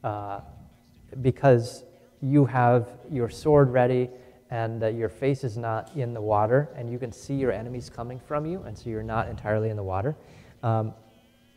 Uh, 0.04 0.42
because 1.22 1.84
you 2.24 2.46
have 2.46 2.88
your 3.12 3.30
sword 3.30 3.70
ready 3.70 4.10
and 4.50 4.82
uh, 4.84 4.88
your 4.88 5.10
face 5.10 5.44
is 5.44 5.58
not 5.58 5.92
in 5.96 6.14
the 6.14 6.22
water 6.22 6.70
and 6.78 6.90
you 6.90 6.98
can 6.98 7.12
see 7.12 7.34
your 7.34 7.52
enemies 7.52 7.90
coming 7.90 8.18
from 8.18 8.46
you 8.46 8.64
and 8.64 8.78
so 8.78 8.90
you're 8.90 9.04
not 9.04 9.28
entirely 9.28 9.70
in 9.70 9.76
the 9.76 9.84
water. 9.84 10.16
Um, 10.64 10.94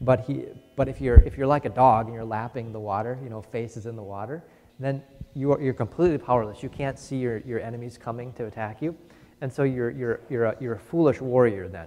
but, 0.00 0.20
he, 0.20 0.46
but 0.74 0.88
if, 0.88 1.00
you're, 1.00 1.18
if 1.18 1.38
you're 1.38 1.46
like 1.46 1.66
a 1.66 1.70
dog 1.70 2.06
and 2.06 2.14
you're 2.14 2.24
lapping 2.24 2.72
the 2.72 2.80
water 2.80 3.18
you 3.22 3.30
know 3.30 3.40
face 3.40 3.76
is 3.76 3.86
in 3.86 3.96
the 3.96 4.02
water 4.02 4.42
then 4.80 5.02
you 5.34 5.52
are, 5.52 5.60
you're 5.60 5.72
completely 5.72 6.18
powerless. 6.18 6.62
You 6.62 6.68
can't 6.68 6.98
see 6.98 7.16
your, 7.16 7.38
your 7.38 7.60
enemies 7.60 7.96
coming 7.96 8.32
to 8.34 8.46
attack 8.46 8.82
you. 8.82 8.94
And 9.40 9.52
so 9.52 9.62
you're, 9.62 9.90
you're, 9.90 10.20
you're, 10.28 10.44
a, 10.46 10.56
you're 10.60 10.74
a 10.74 10.78
foolish 10.78 11.20
warrior 11.20 11.68
then. 11.68 11.86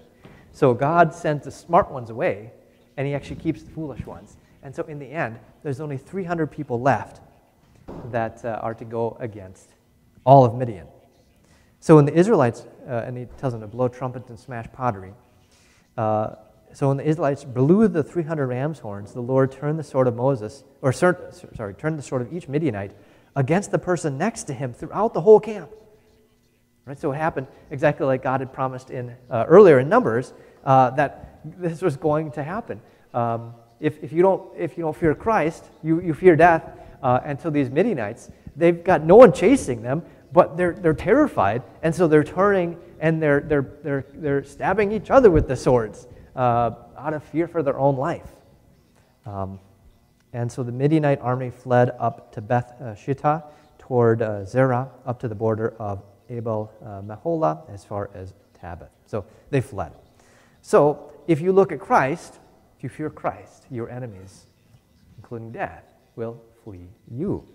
So 0.53 0.74
god 0.74 1.13
sends 1.13 1.45
the 1.45 1.51
smart 1.51 1.91
ones 1.91 2.09
away 2.09 2.51
and 2.98 3.05
he 3.05 3.13
actually 3.13 3.38
keeps 3.38 3.62
the 3.62 3.71
foolish 3.71 4.05
ones. 4.05 4.38
And 4.63 4.74
so 4.74 4.83
in 4.83 5.00
the 5.00 5.12
end 5.12 5.38
there's 5.63 5.81
only 5.81 5.98
300 5.98 6.48
people 6.48 6.79
left 6.79 7.21
that 8.12 8.43
uh, 8.43 8.60
are 8.62 8.74
to 8.74 8.86
go 8.86 9.17
against 9.19 9.69
all 10.24 10.46
of 10.46 10.55
Midian. 10.55 10.88
So 11.79 11.96
when 11.96 12.05
the 12.05 12.13
Israelites, 12.13 12.65
uh, 12.88 13.03
and 13.05 13.17
he 13.17 13.25
tells 13.38 13.53
them 13.53 13.62
to 13.62 13.67
blow 13.67 13.88
trumpets 13.88 14.29
and 14.29 14.39
smash 14.39 14.65
pottery, 14.74 15.13
uh, 15.98 16.36
so 16.74 16.89
when 16.89 16.98
the 16.98 17.08
Israelites 17.08 17.43
blew 17.43 17.88
the 17.88 18.03
300 18.03 18.46
ram's 18.46 18.79
horns, 18.79 19.13
the 19.13 19.22
Lord 19.22 19.51
turned 19.51 19.79
the 19.79 19.84
sword 19.84 20.08
of 20.08 20.15
Moses, 20.15 20.63
or 20.81 20.93
sorry, 20.93 21.74
turned 21.75 21.98
the 21.98 22.03
sword 22.03 22.22
of 22.22 22.34
each 22.34 22.48
Midianite 22.48 22.91
against 23.36 23.72
the 23.72 23.79
person 23.79 24.17
next 24.17 24.43
to 24.43 24.53
him 24.53 24.74
throughout 24.74 25.13
the 25.13 25.22
whole 25.22 25.39
camp. 25.39 25.72
Right, 26.86 26.98
so 26.98 27.12
it 27.12 27.17
happened 27.17 27.48
exactly 27.72 28.05
like 28.05 28.24
God 28.24 28.39
had 28.39 28.51
promised 28.51 28.89
in 28.89 29.15
uh, 29.29 29.46
earlier 29.48 29.79
in 29.79 29.89
Numbers 29.89 30.34
uh, 30.63 30.89
that 30.91 31.39
this 31.43 31.81
was 31.81 31.98
going 31.98 32.31
to 32.31 32.43
happen. 32.43 32.81
Um, 33.13 33.53
if, 33.79 34.03
if, 34.03 34.12
you 34.12 34.22
don't, 34.22 34.51
if 34.58 34.77
you 34.77 34.84
don't 34.84 34.96
fear 34.96 35.15
Christ, 35.15 35.65
you, 35.84 36.01
you 36.01 36.13
fear 36.13 36.36
death 36.36 36.63
uh, 37.01 37.36
so 37.38 37.50
these 37.50 37.70
Midianites, 37.70 38.29
they've 38.56 38.84
got 38.84 39.03
no 39.03 39.15
one 39.15 39.32
chasing 39.32 39.82
them, 39.82 40.03
but 40.32 40.58
they're, 40.58 40.74
they're 40.74 40.94
terrified, 40.94 41.63
and 41.82 41.94
so 41.94 42.08
they're 42.08 42.24
turning 42.24 42.77
and 43.00 43.22
they're, 43.22 43.39
they're, 43.39 43.72
they're, 43.84 44.06
they're 44.13 44.44
stabbing 44.44 44.91
each 44.91 45.10
other 45.10 45.32
with 45.32 45.48
the 45.48 45.56
swords 45.56 46.08
uh, 46.36 46.72
out 46.98 47.13
of 47.13 47.24
fear 47.24 47.48
for 47.48 47.63
their 47.63 47.79
own 47.79 47.96
life. 47.96 48.29
Um, 49.25 49.60
and 50.34 50.51
so 50.51 50.63
the 50.63 50.72
Midianite 50.72 51.20
army 51.22 51.50
fled 51.50 51.91
up 52.00 52.32
to 52.34 52.41
Beth 52.41 52.74
uh, 52.79 52.84
Shittah 52.94 53.44
toward 53.77 54.22
uh, 54.22 54.46
Zerah, 54.46 54.89
up 55.06 55.20
to 55.22 55.27
the 55.27 55.36
border 55.36 55.74
of 55.79 56.03
Abel 56.29 56.72
uh, 56.84 57.01
Meholah, 57.01 57.68
as 57.74 57.84
far 57.84 58.10
as 58.13 58.34
Tabbath. 58.62 58.89
So 59.08 59.25
they 59.50 59.62
fled. 59.62 59.94
So 60.62 61.12
if 61.27 61.41
you 61.41 61.51
look 61.51 61.72
at 61.72 61.79
Christ, 61.79 62.39
if 62.77 62.84
you 62.84 62.89
fear 62.89 63.10
Christ, 63.10 63.65
your 63.72 63.89
enemies, 63.89 64.46
including 65.18 65.51
death, 65.51 65.84
will 66.15 66.41
flee 66.70 66.88
you. 67.12 67.48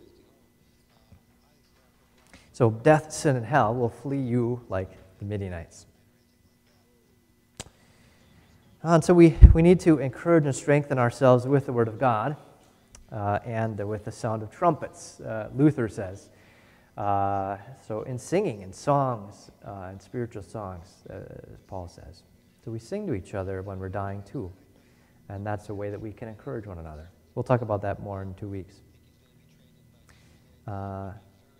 So 2.52 2.70
death, 2.70 3.12
sin, 3.12 3.36
and 3.36 3.46
hell 3.46 3.72
will 3.74 3.88
flee 3.88 4.20
you 4.20 4.64
like 4.68 4.90
the 5.18 5.24
Midianites. 5.24 5.86
And 8.82 9.02
so 9.02 9.14
we, 9.14 9.36
we 9.52 9.62
need 9.62 9.78
to 9.80 9.98
encourage 9.98 10.46
and 10.46 10.54
strengthen 10.54 10.98
ourselves 10.98 11.46
with 11.46 11.66
the 11.66 11.72
Word 11.72 11.86
of 11.86 11.98
God 11.98 12.36
uh, 13.12 13.38
and 13.44 13.78
with 13.88 14.04
the 14.04 14.12
sound 14.12 14.42
of 14.42 14.50
trumpets, 14.50 15.20
uh, 15.20 15.48
Luther 15.54 15.88
says. 15.88 16.30
Uh, 16.96 17.56
so 17.86 18.02
in 18.02 18.18
singing 18.18 18.64
and 18.64 18.74
songs 18.74 19.50
uh, 19.64 19.88
and 19.90 20.02
spiritual 20.02 20.42
songs, 20.42 21.04
uh, 21.08 21.14
as 21.52 21.60
Paul 21.68 21.88
says. 21.88 22.24
So 22.64 22.72
we 22.72 22.80
sing 22.80 23.06
to 23.06 23.14
each 23.14 23.34
other 23.34 23.62
when 23.62 23.78
we're 23.78 23.88
dying 23.88 24.22
too. 24.24 24.52
And 25.28 25.46
that's 25.46 25.68
a 25.68 25.74
way 25.74 25.90
that 25.90 26.00
we 26.00 26.12
can 26.12 26.28
encourage 26.28 26.66
one 26.66 26.78
another. 26.78 27.10
We'll 27.34 27.44
talk 27.44 27.62
about 27.62 27.82
that 27.82 28.00
more 28.00 28.22
in 28.22 28.34
two 28.34 28.48
weeks. 28.48 28.82
Uh, 30.66 31.12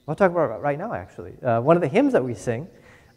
I'll 0.07 0.15
talk 0.15 0.31
about 0.31 0.61
right 0.61 0.79
now, 0.79 0.93
actually. 0.93 1.35
Uh, 1.43 1.61
one 1.61 1.77
of 1.77 1.83
the 1.83 1.89
hymns 1.89 2.13
that 2.13 2.25
we 2.25 2.35
sing 2.35 2.69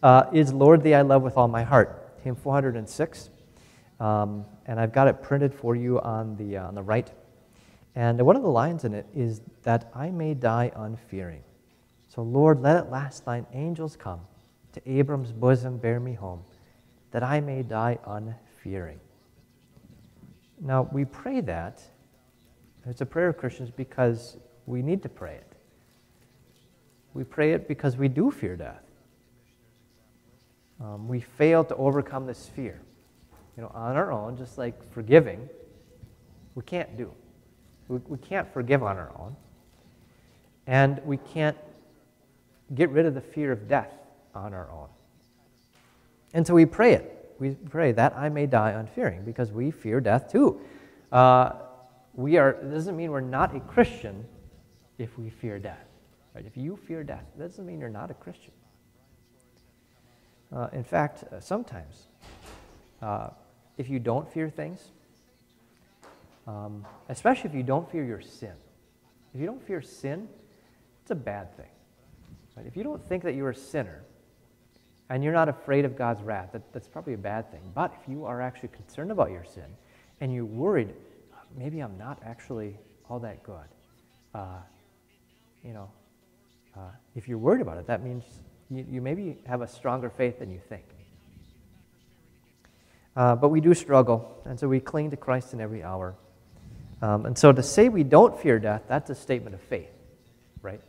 uh, 0.04 0.26
is 0.34 0.54
Lord 0.54 0.84
Thee 0.84 0.94
I 0.94 1.02
Love 1.02 1.22
with 1.22 1.38
All 1.38 1.48
My 1.48 1.64
Heart, 1.64 2.18
hymn 2.24 2.36
406. 2.36 3.30
Um, 4.00 4.46
and 4.66 4.80
I've 4.80 4.94
got 4.94 5.08
it 5.08 5.22
printed 5.22 5.54
for 5.54 5.76
you 5.76 6.00
on 6.02 6.36
the, 6.38 6.58
uh, 6.58 6.68
on 6.68 6.76
the 6.76 6.84
right. 6.84 7.12
And 7.96 8.22
one 8.22 8.36
of 8.36 8.44
the 8.44 8.50
lines 8.50 8.84
in 8.84 8.94
it 8.94 9.08
is 9.16 9.42
that 9.64 9.90
I 9.96 10.12
may 10.12 10.34
die 10.34 10.72
unfearing. 10.76 11.42
So, 12.08 12.22
Lord, 12.22 12.62
let 12.62 12.76
at 12.78 12.92
last 12.92 13.26
thine 13.26 13.46
angels 13.54 13.96
come, 13.96 14.22
to 14.74 14.90
Abram's 14.90 15.32
bosom 15.32 15.78
bear 15.78 16.00
me 16.00 16.14
home, 16.14 16.42
that 17.12 17.24
I 17.24 17.42
may 17.42 17.64
die 17.64 17.98
unfearing. 18.06 19.00
Now, 20.60 20.88
we 20.92 21.06
pray 21.06 21.42
that. 21.42 21.82
It's 22.86 23.02
a 23.02 23.06
prayer 23.06 23.30
of 23.30 23.38
Christians 23.38 23.70
because 23.70 24.38
we 24.66 24.82
need 24.82 25.04
to 25.04 25.10
pray 25.10 25.36
it. 25.36 25.47
We 27.18 27.24
pray 27.24 27.54
it 27.54 27.68
because 27.68 27.98
we 27.98 28.10
do 28.10 28.30
fear 28.30 28.56
death. 28.56 28.84
Um, 30.80 31.08
we 31.08 31.20
fail 31.20 31.64
to 31.64 31.76
overcome 31.76 32.28
this 32.28 32.48
fear. 32.48 32.80
You 33.58 33.64
know, 33.64 33.72
on 33.74 33.96
our 33.96 34.12
own, 34.12 34.38
just 34.38 34.60
like 34.60 34.88
forgiving, 34.94 35.50
we 36.54 36.62
can't 36.62 36.96
do. 36.96 37.12
We, 37.88 37.98
we 38.08 38.20
can't 38.20 38.48
forgive 38.54 38.84
on 38.84 38.98
our 38.98 39.12
own. 39.18 39.36
And 40.68 41.02
we 41.06 41.18
can't 41.18 41.58
get 42.76 42.92
rid 42.92 43.08
of 43.08 43.16
the 43.16 43.22
fear 43.22 43.52
of 43.52 43.68
death 43.68 43.94
on 44.36 44.54
our 44.54 44.70
own. 44.70 44.90
And 46.36 46.46
so 46.46 46.54
we 46.54 46.68
pray 46.68 46.94
it. 46.94 47.34
We 47.40 47.56
pray 47.56 47.94
that 47.94 48.16
I 48.16 48.30
may 48.30 48.46
die 48.46 48.74
unfearing 48.74 49.24
because 49.26 49.52
we 49.52 49.72
fear 49.72 50.00
death 50.00 50.32
too. 50.32 50.62
Uh, 51.12 51.54
we 52.14 52.38
are, 52.38 52.52
it 52.52 52.70
doesn't 52.70 52.96
mean 52.96 53.10
we're 53.10 53.22
not 53.22 53.56
a 53.56 53.60
Christian 53.60 54.24
if 55.00 55.18
we 55.18 55.32
fear 55.32 55.58
death. 55.58 55.87
Right? 56.38 56.46
If 56.46 56.56
you 56.56 56.78
fear 56.78 57.04
death, 57.04 57.26
that 57.36 57.48
doesn't 57.50 57.66
mean 57.66 57.80
you're 57.80 57.90
not 57.90 58.12
a 58.12 58.14
Christian. 58.14 58.54
Uh, 60.56 60.68
in 60.72 60.84
fact, 60.84 61.24
uh, 61.24 61.40
sometimes, 61.40 62.06
uh, 63.02 63.30
if 63.80 63.90
you 63.90 63.98
don't 63.98 64.32
fear 64.32 64.48
things, 64.48 64.84
um, 66.46 66.86
especially 67.10 67.50
if 67.50 67.56
you 67.56 67.64
don't 67.64 67.92
fear 67.92 68.04
your 68.04 68.22
sin, 68.22 68.54
if 69.34 69.40
you 69.40 69.48
don't 69.48 69.66
fear 69.66 69.82
sin, 69.82 70.30
it's 71.02 71.10
a 71.10 71.16
bad 71.16 71.58
thing. 71.58 71.72
Right? 72.56 72.68
If 72.68 72.78
you 72.78 72.84
don't 72.84 73.04
think 73.04 73.24
that 73.24 73.34
you're 73.34 73.50
a 73.50 73.56
sinner 73.56 74.04
and 75.10 75.24
you're 75.24 75.34
not 75.34 75.50
afraid 75.50 75.86
of 75.86 75.98
God's 75.98 76.22
wrath, 76.22 76.50
that, 76.52 76.72
that's 76.72 76.88
probably 76.88 77.16
a 77.16 77.18
bad 77.18 77.50
thing. 77.50 77.62
But 77.74 77.96
if 78.00 78.08
you 78.08 78.26
are 78.26 78.44
actually 78.44 78.70
concerned 78.70 79.10
about 79.10 79.32
your 79.32 79.44
sin 79.44 79.76
and 80.22 80.32
you're 80.32 80.46
worried, 80.46 80.94
maybe 81.58 81.80
I'm 81.80 81.98
not 81.98 82.22
actually 82.24 82.78
all 83.10 83.18
that 83.22 83.42
good, 83.42 83.68
uh, 84.36 84.60
you 85.64 85.74
know, 85.74 85.90
uh, 86.78 86.82
if 87.16 87.28
you're 87.28 87.38
worried 87.38 87.62
about 87.62 87.78
it, 87.78 87.88
that 87.88 88.04
means 88.04 88.24
you, 88.70 88.86
you 88.90 89.02
maybe 89.02 89.38
have 89.48 89.62
a 89.62 89.68
stronger 89.68 90.10
faith 90.10 90.40
than 90.40 90.52
you 90.52 90.60
think. 90.70 90.84
Uh, 93.16 93.36
but 93.36 93.50
we 93.50 93.60
do 93.60 93.74
struggle, 93.74 94.40
and 94.46 94.60
so 94.60 94.68
we 94.68 94.80
cling 94.80 95.10
to 95.10 95.18
Christ 95.18 95.54
in 95.54 95.60
every 95.60 95.84
hour. 95.84 96.14
Um, 97.02 97.26
and 97.26 97.38
so 97.38 97.52
to 97.52 97.64
say 97.64 97.90
we 97.90 98.04
don't 98.04 98.40
fear 98.40 98.60
death, 98.60 98.84
that's 98.88 99.10
a 99.10 99.16
statement 99.16 99.56
of 99.56 99.62
faith, 99.62 99.90
right? 100.62 100.82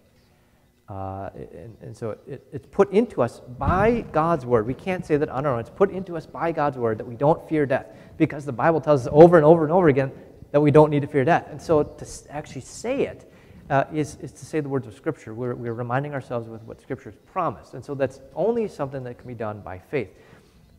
Uh, 0.89 1.31
and, 1.35 1.77
and, 1.83 1.97
so 1.97 2.17
it, 2.27 2.47
it's 2.53 2.67
put 2.67 2.91
into 2.93 3.23
us 3.23 3.41
by 3.59 4.03
God's 4.13 4.45
word. 4.45 4.67
We 4.67 4.75
can't 4.75 5.05
say 5.05 5.17
that 5.19 5.29
on 5.29 5.45
our 5.45 5.55
own. 5.55 5.61
It's 5.61 5.71
put 5.71 5.91
into 5.91 6.17
us 6.17 6.27
by 6.27 6.53
God's 6.53 6.79
word 6.79 6.99
that 6.99 7.07
we 7.07 7.15
don't 7.15 7.47
fear 7.49 7.67
death 7.67 7.87
because 8.17 8.47
the 8.47 8.53
Bible 8.53 8.81
tells 8.81 9.07
us 9.07 9.13
over 9.13 9.37
and 9.37 9.45
over 9.45 9.65
and 9.65 9.73
over 9.73 9.89
again 9.89 10.13
that 10.51 10.61
we 10.61 10.71
don't 10.71 10.91
need 10.91 11.01
to 11.01 11.07
fear 11.07 11.25
death. 11.25 11.47
And 11.51 11.61
so 11.61 11.83
to 11.83 12.07
actually 12.31 12.63
say 12.63 13.03
it 13.03 13.28
uh, 13.71 13.85
is, 13.93 14.17
is 14.17 14.33
to 14.33 14.47
say 14.47 14.61
the 14.61 14.69
words 14.69 14.87
of 14.87 14.95
Scripture. 14.95 15.35
We're, 15.35 15.55
we're 15.55 15.75
reminding 15.75 16.15
ourselves 16.15 16.49
with 16.49 16.63
what 16.63 16.81
Scripture 16.81 17.11
has 17.11 17.19
promised. 17.33 17.75
And 17.75 17.85
so 17.85 17.95
that's 17.95 18.21
only 18.35 18.69
something 18.69 19.05
that 19.05 19.19
can 19.19 19.29
be 19.29 19.35
done 19.35 19.61
by 19.61 19.79
faith. 19.79 20.11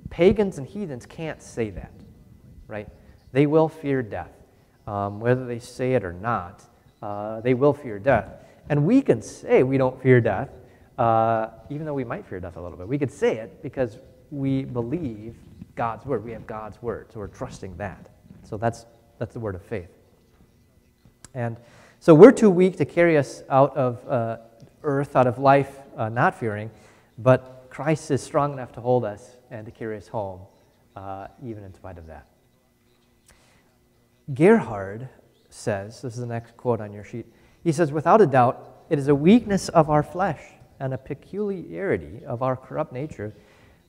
Pagans 0.10 0.58
and 0.58 0.68
heathens 0.68 1.06
can't 1.06 1.42
say 1.42 1.70
that, 1.72 1.94
right? 2.68 2.88
They 3.32 3.46
will 3.46 3.70
fear 3.70 4.02
death. 4.02 4.32
Um, 4.88 5.20
whether 5.20 5.46
they 5.46 5.60
say 5.60 5.94
it 5.94 6.04
or 6.04 6.14
not, 6.14 6.64
uh, 7.02 7.42
they 7.42 7.54
will 7.54 7.74
fear 7.74 8.00
death. 8.00 8.26
And 8.70 8.86
we 8.86 9.02
can 9.02 9.22
say 9.22 9.62
we 9.64 9.78
don't 9.78 10.02
fear 10.02 10.20
death, 10.20 10.50
uh, 10.98 11.50
even 11.70 11.86
though 11.86 11.94
we 11.94 12.04
might 12.04 12.26
fear 12.26 12.40
death 12.40 12.56
a 12.58 12.62
little 12.62 12.78
bit. 12.78 12.88
We 12.88 12.98
could 12.98 13.12
say 13.12 13.38
it 13.38 13.62
because 13.62 14.00
we 14.32 14.64
believe 14.64 15.36
God's 15.76 16.06
word. 16.06 16.24
We 16.24 16.32
have 16.32 16.48
God's 16.48 16.82
word, 16.82 17.12
so 17.12 17.20
we're 17.20 17.28
trusting 17.28 17.78
that. 17.78 18.10
So 18.44 18.58
that's, 18.58 18.86
that's 19.18 19.34
the 19.34 19.40
word 19.40 19.56
of 19.56 19.62
faith. 19.62 19.90
And 21.34 21.58
so 22.00 22.16
we're 22.16 22.32
too 22.32 22.50
weak 22.50 22.78
to 22.78 22.86
carry 22.86 23.18
us 23.18 23.44
out 23.50 23.76
of 23.76 24.08
uh, 24.08 24.38
earth, 24.84 25.16
out 25.16 25.28
of 25.28 25.38
life, 25.38 25.80
uh, 25.98 26.10
not 26.10 26.40
fearing, 26.40 26.72
but 27.18 27.68
Christ 27.70 28.10
is 28.12 28.24
strong 28.24 28.54
enough 28.54 28.72
to 28.74 28.82
hold 28.82 29.04
us 29.04 29.38
and 29.52 29.66
to 29.66 29.72
carry 29.72 29.98
us 29.98 30.08
home, 30.08 30.42
uh, 30.96 31.28
even 31.44 31.64
in 31.64 31.74
spite 31.74 31.98
of 31.98 32.08
that. 32.08 32.28
Gerhard 34.34 35.10
says, 35.50 36.02
this 36.02 36.14
is 36.14 36.20
the 36.20 36.26
next 36.26 36.56
quote 36.56 36.80
on 36.80 36.94
your 36.94 37.04
sheet, 37.04 37.26
he 37.64 37.72
says, 37.72 37.92
without 37.92 38.22
a 38.22 38.28
doubt, 38.28 38.86
it 38.90 38.98
is 38.98 39.08
a 39.08 39.16
weakness 39.16 39.70
of 39.70 39.90
our 39.90 40.04
flesh 40.04 40.42
and 40.80 40.94
a 40.94 40.98
peculiarity 40.98 42.24
of 42.26 42.42
our 42.42 42.56
corrupt 42.56 42.94
nature 42.94 43.34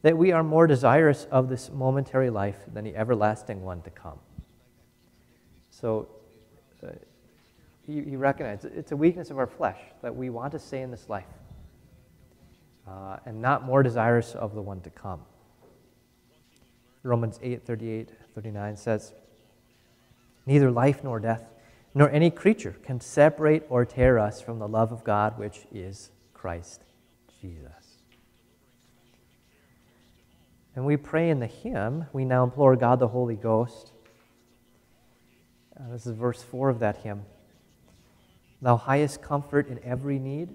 that 0.03 0.17
we 0.17 0.33
are 0.33 0.43
more 0.43 0.67
desirous 0.67 1.27
of 1.31 1.49
this 1.49 1.71
momentary 1.71 2.31
life 2.31 2.57
than 2.73 2.85
the 2.85 2.97
everlasting 2.97 3.63
one 3.63 3.83
to 3.83 3.91
come. 3.91 4.19
So 5.71 6.09
uh, 6.83 6.89
he, 7.91 8.11
he 8.11 8.17
recognized 8.17 8.65
it's 8.65 8.93
a 8.93 8.97
weakness 8.97 9.31
of 9.31 9.39
our 9.39 9.47
flesh 9.47 9.79
that 10.03 10.15
we 10.15 10.31
want 10.31 10.53
to 10.53 10.59
stay 10.59 10.83
in 10.83 10.91
this 10.91 11.09
life 11.09 11.27
uh, 12.87 13.17
and 13.27 13.43
not 13.43 13.65
more 13.65 13.83
desirous 13.83 14.35
of 14.35 14.55
the 14.55 14.63
one 14.63 14.81
to 14.83 14.91
come. 14.91 15.21
Romans 17.03 17.41
8 17.43 17.65
38 17.65 18.11
39 18.35 18.77
says, 18.77 19.13
Neither 20.47 20.71
life 20.71 21.03
nor 21.03 21.19
death, 21.19 21.45
nor 21.95 22.09
any 22.11 22.31
creature 22.31 22.77
can 22.85 23.01
separate 23.01 23.65
or 23.69 23.85
tear 23.85 24.19
us 24.19 24.41
from 24.41 24.59
the 24.59 24.69
love 24.69 24.93
of 24.93 25.03
God, 25.03 25.39
which 25.39 25.67
is 25.73 26.11
Christ 26.33 26.85
Jesus. 27.41 27.99
And 30.77 30.87
we 30.87 30.97
pray 30.97 31.31
in 31.31 31.41
the 31.41 31.47
hymn, 31.47 32.07
we 32.13 32.25
now 32.25 32.45
implore 32.45 32.77
God 32.77 33.01
the 33.01 33.09
Holy 33.09 33.35
Ghost. 33.35 33.91
Uh, 35.79 35.91
this 35.91 36.07
is 36.07 36.15
verse 36.15 36.43
4 36.43 36.69
of 36.69 36.79
that 36.79 36.99
hymn. 36.99 37.25
Thou 38.63 38.77
highest 38.77 39.23
comfort 39.23 39.69
in 39.69 39.81
every 39.83 40.19
need, 40.19 40.51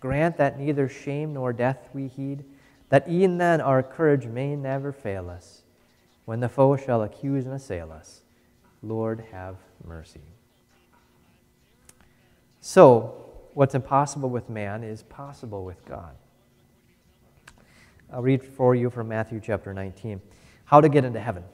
grant 0.00 0.36
that 0.38 0.58
neither 0.58 0.88
shame 0.88 1.34
nor 1.34 1.52
death 1.52 1.88
we 1.92 2.08
heed, 2.08 2.44
that 2.88 3.08
e'en 3.08 3.36
then 3.38 3.60
our 3.60 3.82
courage 3.82 4.26
may 4.26 4.56
never 4.56 4.92
fail 4.92 5.28
us. 5.28 5.62
When 6.24 6.40
the 6.40 6.48
foe 6.48 6.76
shall 6.76 7.02
accuse 7.02 7.46
and 7.46 7.54
assail 7.54 7.92
us, 7.92 8.22
Lord, 8.82 9.24
have 9.32 9.56
mercy. 9.86 10.20
So, 12.60 13.24
what's 13.54 13.74
impossible 13.74 14.30
with 14.30 14.48
man 14.48 14.84
is 14.84 15.02
possible 15.02 15.64
with 15.64 15.84
God. 15.84 16.14
I'll 18.12 18.22
read 18.22 18.42
for 18.42 18.74
you 18.74 18.88
from 18.88 19.08
Matthew 19.08 19.40
chapter 19.42 19.74
19. 19.74 20.20
How 20.64 20.80
to 20.80 20.88
get 20.88 21.04
into 21.04 21.20
heaven. 21.20 21.44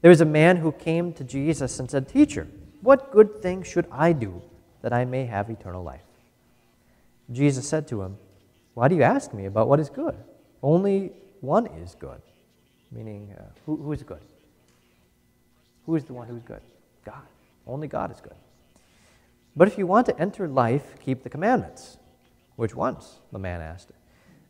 There 0.00 0.10
was 0.10 0.20
a 0.20 0.26
man 0.26 0.56
who 0.56 0.72
came 0.72 1.12
to 1.14 1.24
Jesus 1.24 1.78
and 1.78 1.90
said, 1.90 2.08
Teacher, 2.08 2.46
what 2.80 3.10
good 3.10 3.40
thing 3.42 3.62
should 3.62 3.86
I 3.90 4.12
do 4.12 4.42
that 4.82 4.92
I 4.92 5.04
may 5.04 5.26
have 5.26 5.50
eternal 5.50 5.82
life? 5.82 6.02
Jesus 7.30 7.68
said 7.68 7.86
to 7.88 8.02
him, 8.02 8.16
Why 8.74 8.88
do 8.88 8.94
you 8.94 9.02
ask 9.02 9.32
me 9.34 9.46
about 9.46 9.68
what 9.68 9.80
is 9.80 9.90
good? 9.90 10.14
Only 10.62 11.12
one 11.40 11.66
is 11.66 11.94
good. 11.98 12.20
Meaning, 12.90 13.34
uh, 13.38 13.42
who, 13.66 13.76
who 13.76 13.92
is 13.92 14.02
good? 14.02 14.20
Who 15.86 15.96
is 15.96 16.04
the 16.04 16.12
one 16.12 16.26
who 16.28 16.36
is 16.36 16.42
good? 16.42 16.60
God. 17.04 17.22
Only 17.66 17.88
God 17.88 18.10
is 18.10 18.20
good. 18.20 18.34
But 19.56 19.68
if 19.68 19.76
you 19.76 19.86
want 19.86 20.06
to 20.06 20.18
enter 20.18 20.48
life, 20.48 20.94
keep 21.00 21.22
the 21.22 21.30
commandments. 21.30 21.98
Which 22.56 22.74
ones? 22.74 23.18
The 23.32 23.38
man 23.38 23.60
asked. 23.60 23.90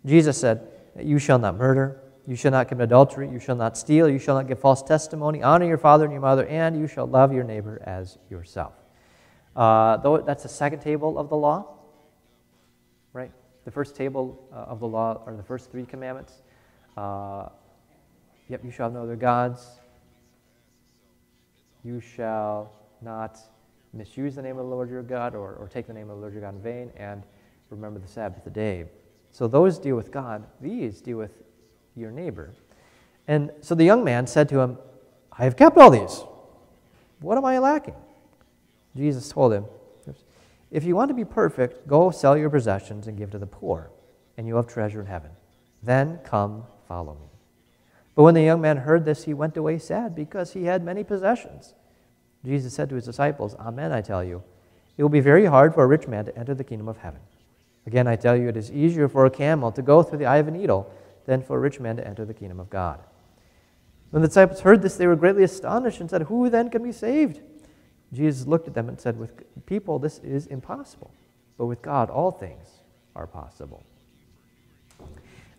Jesus 0.07 0.39
said, 0.39 0.67
You 0.99 1.19
shall 1.19 1.39
not 1.39 1.57
murder. 1.57 2.01
You 2.27 2.37
shall 2.37 2.53
not 2.53 2.69
commit 2.69 2.85
adultery. 2.85 3.29
You 3.29 3.41
shall 3.41 3.57
not 3.57 3.77
steal. 3.77 4.09
You 4.09 4.19
shall 4.19 4.35
not 4.35 4.47
give 4.47 4.61
false 4.61 4.83
testimony. 4.83 5.43
Honor 5.43 5.67
your 5.67 5.79
father 5.79 6.05
and 6.05 6.13
your 6.13 6.23
mother, 6.23 6.47
and 6.47 6.79
you 6.79 6.87
shall 6.87 7.07
love 7.07 7.33
your 7.33 7.45
neighbor 7.45 7.83
as 7.85 8.19
yourself. 8.31 8.75
Uh, 9.59 9.97
though 9.97 10.19
that's 10.19 10.45
the 10.45 10.49
second 10.49 10.79
table 10.79 11.19
of 11.19 11.29
the 11.29 11.37
law, 11.37 11.67
right? 13.13 13.33
The 13.65 13.73
first 13.73 13.97
table 13.97 14.41
uh, 14.53 14.71
of 14.71 14.79
the 14.79 14.87
law 14.87 15.21
are 15.27 15.35
the 15.35 15.43
first 15.43 15.73
three 15.73 15.85
commandments. 15.85 16.43
Uh, 16.97 17.49
yep, 18.49 18.65
you 18.65 18.71
shall 18.71 18.87
have 18.87 18.93
no 18.93 19.03
other 19.03 19.17
gods. 19.17 19.67
You 21.83 22.01
shall 22.01 22.73
not 23.03 23.41
misuse 23.93 24.37
the 24.37 24.43
name 24.43 24.59
of 24.59 24.65
the 24.65 24.71
Lord 24.71 24.91
your 24.91 25.03
God 25.03 25.35
or, 25.35 25.55
or 25.55 25.69
take 25.69 25.89
the 25.89 25.93
name 25.93 26.09
of 26.09 26.19
the 26.19 26.21
Lord 26.21 26.35
your 26.35 26.43
God 26.43 26.55
in 26.55 26.63
vain, 26.63 26.93
and 26.97 27.25
remember 27.71 27.99
the 27.99 28.07
Sabbath 28.07 28.45
the 28.45 28.51
day. 28.51 28.85
So 29.33 29.49
those 29.49 29.77
deal 29.81 29.97
with 29.97 30.13
God, 30.13 30.47
these 30.61 31.01
deal 31.01 31.19
with 31.19 31.33
your 31.97 32.13
neighbor. 32.13 32.55
And 33.27 33.51
so 33.61 33.75
the 33.75 33.85
young 33.85 34.05
man 34.05 34.29
said 34.29 34.49
to 34.51 34.61
him, 34.61 34.79
I 35.33 35.43
have 35.43 35.57
kept 35.57 35.77
all 35.79 35.91
these. 35.91 36.23
What 37.19 37.37
am 37.37 37.45
I 37.45 37.59
lacking? 37.59 37.97
Jesus 38.97 39.29
told 39.29 39.53
him, 39.53 39.67
If 40.71 40.85
you 40.85 40.97
want 40.97 41.09
to 41.09 41.15
be 41.15 41.25
perfect, 41.25 41.87
go 41.87 42.11
sell 42.11 42.37
your 42.37 42.51
possessions 42.51 43.07
and 43.07 43.17
give 43.17 43.31
to 43.31 43.39
the 43.39 43.47
poor, 43.47 43.91
and 44.37 44.47
you 44.47 44.55
will 44.55 44.63
have 44.63 44.71
treasure 44.71 45.01
in 45.01 45.07
heaven. 45.07 45.31
Then 45.83 46.19
come 46.25 46.65
follow 46.87 47.15
me. 47.15 47.29
But 48.15 48.25
when 48.25 48.35
the 48.35 48.43
young 48.43 48.61
man 48.61 48.79
heard 48.79 49.05
this, 49.05 49.25
he 49.25 49.35
went 49.35 49.57
away 49.57 49.79
sad 49.79 50.15
because 50.15 50.53
he 50.53 50.65
had 50.65 50.83
many 50.83 51.05
possessions. 51.05 51.75
Jesus 52.45 52.75
said 52.75 52.89
to 52.89 52.97
his 52.97 53.05
disciples, 53.05 53.55
Amen, 53.57 53.93
I 53.93 54.01
tell 54.01 54.25
you, 54.25 54.43
it 54.97 55.03
will 55.03 55.09
be 55.09 55.21
very 55.21 55.45
hard 55.45 55.75
for 55.75 55.85
a 55.85 55.87
rich 55.87 56.09
man 56.09 56.25
to 56.25 56.37
enter 56.37 56.55
the 56.55 56.65
kingdom 56.65 56.89
of 56.89 56.99
heaven. 56.99 57.21
Again, 57.87 58.07
I 58.07 58.17
tell 58.17 58.37
you, 58.37 58.49
it 58.49 58.57
is 58.57 58.73
easier 58.73 59.09
for 59.09 59.25
a 59.25 59.31
camel 59.31 59.71
to 59.73 59.83
go 59.83 60.03
through 60.03 60.19
the 60.19 60.27
eye 60.27 60.39
of 60.39 60.49
a 60.49 60.51
needle 60.51 60.93
than 61.27 61.43
for 61.43 61.57
a 61.57 61.61
rich 61.61 61.79
man 61.79 61.97
to 61.97 62.07
enter 62.07 62.25
the 62.25 62.35
kingdom 62.35 62.59
of 62.59 62.69
God. 62.71 63.01
When 64.11 64.23
the 64.23 64.29
disciples 64.29 64.61
heard 64.61 64.83
this, 64.83 64.97
they 64.97 65.07
were 65.07 65.17
greatly 65.17 65.45
astonished 65.45 66.01
and 66.01 66.11
said, 66.11 66.23
Who 66.23 66.51
then 66.51 66.71
can 66.71 66.83
be 66.83 66.93
saved? 66.93 67.41
Jesus 68.13 68.47
looked 68.47 68.69
at 68.69 68.75
them 68.75 68.89
and 68.89 68.99
said, 69.01 69.19
With 69.19 69.33
people, 69.67 69.99
this 69.99 70.19
is 70.19 70.47
impossible, 70.47 71.11
but 71.57 71.67
with 71.67 71.83
God, 71.83 72.11
all 72.11 72.31
things 72.31 72.67
are 73.15 73.27
possible. 73.27 73.83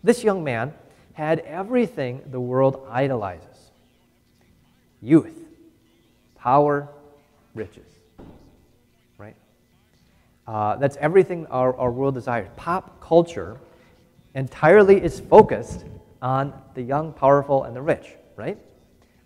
This 0.02 0.24
young 0.24 0.42
man 0.42 0.72
had 1.12 1.40
everything 1.40 2.22
the 2.30 2.40
world 2.40 2.86
idolizes 2.88 3.46
youth, 5.02 5.34
power, 6.36 6.88
riches. 7.54 7.86
Right? 9.18 9.36
Uh, 10.46 10.76
that's 10.76 10.96
everything 10.98 11.46
our, 11.46 11.74
our 11.76 11.90
world 11.90 12.14
desires. 12.14 12.48
Pop 12.56 13.00
culture 13.00 13.58
entirely 14.34 15.02
is 15.02 15.20
focused 15.20 15.84
on 16.22 16.52
the 16.74 16.82
young, 16.82 17.12
powerful, 17.12 17.64
and 17.64 17.74
the 17.74 17.82
rich, 17.82 18.08
right? 18.36 18.58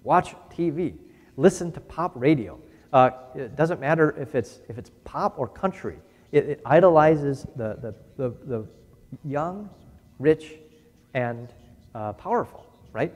Watch 0.02 0.34
TV, 0.50 0.94
listen 1.36 1.72
to 1.72 1.80
pop 1.80 2.12
radio. 2.14 2.58
Uh, 2.94 3.10
it 3.34 3.56
doesn't 3.56 3.80
matter 3.80 4.14
if 4.20 4.36
it's, 4.36 4.60
if 4.68 4.78
it's 4.78 4.92
pop 5.02 5.36
or 5.36 5.48
country, 5.48 5.96
it, 6.30 6.48
it 6.48 6.60
idolizes 6.64 7.44
the, 7.56 7.76
the, 7.82 7.94
the, 8.16 8.34
the, 8.46 8.66
young, 9.24 9.68
rich, 10.20 10.54
and 11.12 11.52
uh, 11.96 12.12
powerful, 12.12 12.64
right? 12.92 13.12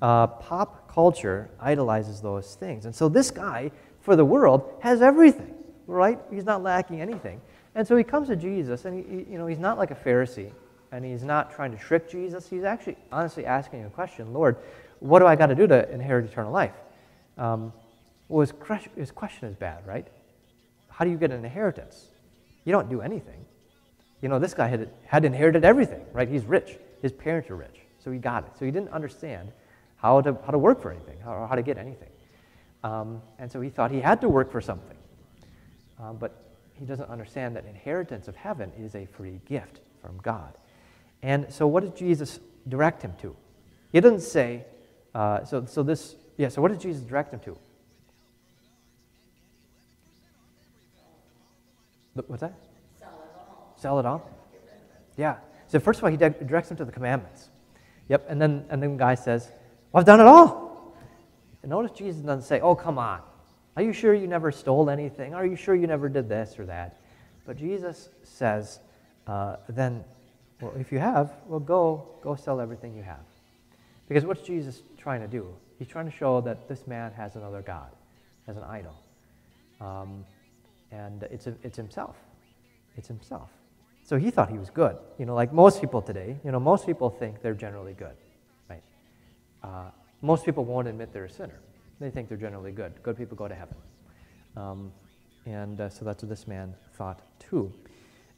Uh, 0.00 0.26
pop 0.26 0.92
culture 0.92 1.48
idolizes 1.60 2.20
those 2.20 2.56
things. 2.56 2.84
And 2.84 2.92
so 2.92 3.08
this 3.08 3.30
guy, 3.30 3.70
for 4.00 4.16
the 4.16 4.24
world, 4.24 4.74
has 4.80 5.00
everything, 5.02 5.54
right? 5.86 6.18
He's 6.28 6.44
not 6.44 6.64
lacking 6.64 7.00
anything. 7.00 7.40
And 7.76 7.86
so 7.86 7.96
he 7.96 8.02
comes 8.02 8.26
to 8.26 8.34
Jesus, 8.34 8.86
and 8.86 9.04
he, 9.04 9.30
you 9.30 9.38
know, 9.38 9.46
he's 9.46 9.60
not 9.60 9.78
like 9.78 9.92
a 9.92 9.94
Pharisee, 9.94 10.50
and 10.90 11.04
he's 11.04 11.22
not 11.22 11.54
trying 11.54 11.70
to 11.70 11.78
trick 11.78 12.10
Jesus. 12.10 12.48
He's 12.50 12.64
actually 12.64 12.96
honestly 13.12 13.46
asking 13.46 13.84
a 13.84 13.90
question 13.90 14.32
Lord, 14.32 14.56
what 14.98 15.20
do 15.20 15.26
I 15.26 15.36
got 15.36 15.46
to 15.46 15.54
do 15.54 15.68
to 15.68 15.88
inherit 15.92 16.24
eternal 16.24 16.52
life? 16.52 16.74
Um, 17.38 17.72
well, 18.28 18.40
his, 18.40 18.52
his 18.96 19.10
question 19.10 19.48
is 19.48 19.56
bad, 19.56 19.86
right? 19.86 20.06
How 20.88 21.04
do 21.04 21.10
you 21.10 21.16
get 21.16 21.30
an 21.30 21.44
inheritance? 21.44 22.06
You 22.64 22.72
don't 22.72 22.88
do 22.88 23.00
anything. 23.00 23.44
You 24.20 24.28
know, 24.28 24.38
this 24.38 24.54
guy 24.54 24.68
had, 24.68 24.90
had 25.04 25.24
inherited 25.24 25.64
everything, 25.64 26.04
right? 26.12 26.28
He's 26.28 26.44
rich. 26.44 26.78
His 27.02 27.12
parents 27.12 27.50
are 27.50 27.56
rich, 27.56 27.80
so 27.98 28.12
he 28.12 28.18
got 28.18 28.44
it. 28.44 28.50
So 28.58 28.64
he 28.64 28.70
didn't 28.70 28.90
understand 28.90 29.50
how 29.96 30.20
to, 30.20 30.36
how 30.44 30.52
to 30.52 30.58
work 30.58 30.80
for 30.80 30.92
anything, 30.92 31.18
how, 31.20 31.46
how 31.48 31.56
to 31.56 31.62
get 31.62 31.78
anything. 31.78 32.08
Um, 32.84 33.22
and 33.38 33.50
so 33.50 33.60
he 33.60 33.70
thought 33.70 33.90
he 33.90 34.00
had 34.00 34.20
to 34.20 34.28
work 34.28 34.50
for 34.50 34.60
something. 34.60 34.96
Um, 36.00 36.16
but 36.16 36.42
he 36.74 36.84
doesn't 36.84 37.08
understand 37.08 37.56
that 37.56 37.64
inheritance 37.66 38.28
of 38.28 38.36
heaven 38.36 38.72
is 38.78 38.94
a 38.94 39.06
free 39.06 39.40
gift 39.46 39.80
from 40.00 40.18
God. 40.22 40.54
And 41.22 41.52
so 41.52 41.66
what 41.66 41.84
does 41.84 41.98
Jesus 41.98 42.40
direct 42.68 43.02
him 43.02 43.14
to? 43.22 43.36
He 43.92 44.00
doesn't 44.00 44.20
say, 44.20 44.64
uh, 45.14 45.44
so, 45.44 45.64
so 45.66 45.82
this, 45.82 46.16
yeah, 46.36 46.48
so 46.48 46.62
what 46.62 46.72
does 46.72 46.82
Jesus 46.82 47.02
direct 47.02 47.32
him 47.32 47.40
to? 47.40 47.56
What's 52.14 52.40
that? 52.40 52.54
Sell 52.98 53.08
it 53.08 53.38
all. 53.38 53.74
Sell 53.76 53.98
it 53.98 54.06
all? 54.06 54.30
Yeah. 55.16 55.36
So 55.66 55.80
first 55.80 55.98
of 55.98 56.04
all, 56.04 56.10
he 56.10 56.16
directs 56.16 56.70
him 56.70 56.76
to 56.76 56.84
the 56.84 56.92
commandments. 56.92 57.48
Yep. 58.08 58.26
And 58.28 58.40
then, 58.40 58.64
and 58.68 58.82
then 58.82 58.92
the 58.92 58.98
guy 58.98 59.14
says, 59.14 59.50
well, 59.92 60.00
I've 60.00 60.06
done 60.06 60.20
it 60.20 60.26
all. 60.26 60.94
And 61.62 61.70
notice 61.70 61.92
Jesus 61.92 62.22
doesn't 62.22 62.44
say, 62.44 62.60
Oh, 62.60 62.74
come 62.74 62.98
on. 62.98 63.20
Are 63.76 63.82
you 63.82 63.92
sure 63.92 64.14
you 64.14 64.26
never 64.26 64.52
stole 64.52 64.90
anything? 64.90 65.34
Are 65.34 65.46
you 65.46 65.56
sure 65.56 65.74
you 65.74 65.86
never 65.86 66.08
did 66.08 66.28
this 66.28 66.58
or 66.58 66.66
that? 66.66 67.00
But 67.46 67.56
Jesus 67.56 68.08
says, 68.22 68.80
uh, 69.26 69.56
Then, 69.68 70.04
well, 70.60 70.72
if 70.78 70.92
you 70.92 70.98
have, 70.98 71.32
well, 71.46 71.60
go, 71.60 72.06
go 72.22 72.34
sell 72.34 72.60
everything 72.60 72.94
you 72.94 73.02
have. 73.02 73.24
Because 74.08 74.24
what's 74.24 74.42
Jesus 74.42 74.82
trying 74.98 75.20
to 75.20 75.28
do? 75.28 75.46
He's 75.78 75.88
trying 75.88 76.06
to 76.06 76.16
show 76.16 76.40
that 76.42 76.68
this 76.68 76.86
man 76.86 77.12
has 77.12 77.36
another 77.36 77.62
God, 77.62 77.90
has 78.46 78.56
an 78.56 78.64
idol. 78.64 78.94
Um, 79.80 80.24
and 80.92 81.24
it's, 81.24 81.48
it's 81.48 81.76
himself. 81.76 82.14
It's 82.96 83.08
himself. 83.08 83.50
So 84.04 84.16
he 84.16 84.30
thought 84.30 84.50
he 84.50 84.58
was 84.58 84.70
good. 84.70 84.96
You 85.18 85.26
know, 85.26 85.34
like 85.34 85.52
most 85.52 85.80
people 85.80 86.02
today, 86.02 86.36
you 86.44 86.52
know, 86.52 86.60
most 86.60 86.86
people 86.86 87.10
think 87.10 87.42
they're 87.42 87.54
generally 87.54 87.94
good. 87.94 88.14
Uh, 89.62 89.90
most 90.22 90.44
people 90.44 90.64
won't 90.64 90.88
admit 90.88 91.12
they're 91.12 91.24
a 91.24 91.30
sinner. 91.30 91.60
They 92.00 92.10
think 92.10 92.28
they're 92.28 92.38
generally 92.38 92.72
good. 92.72 93.00
Good 93.02 93.16
people 93.16 93.36
go 93.36 93.48
to 93.48 93.54
heaven. 93.54 93.76
Um, 94.56 94.92
and 95.46 95.80
uh, 95.80 95.88
so 95.88 96.04
that's 96.04 96.22
what 96.22 96.28
this 96.28 96.46
man 96.46 96.74
thought 96.94 97.20
too. 97.38 97.72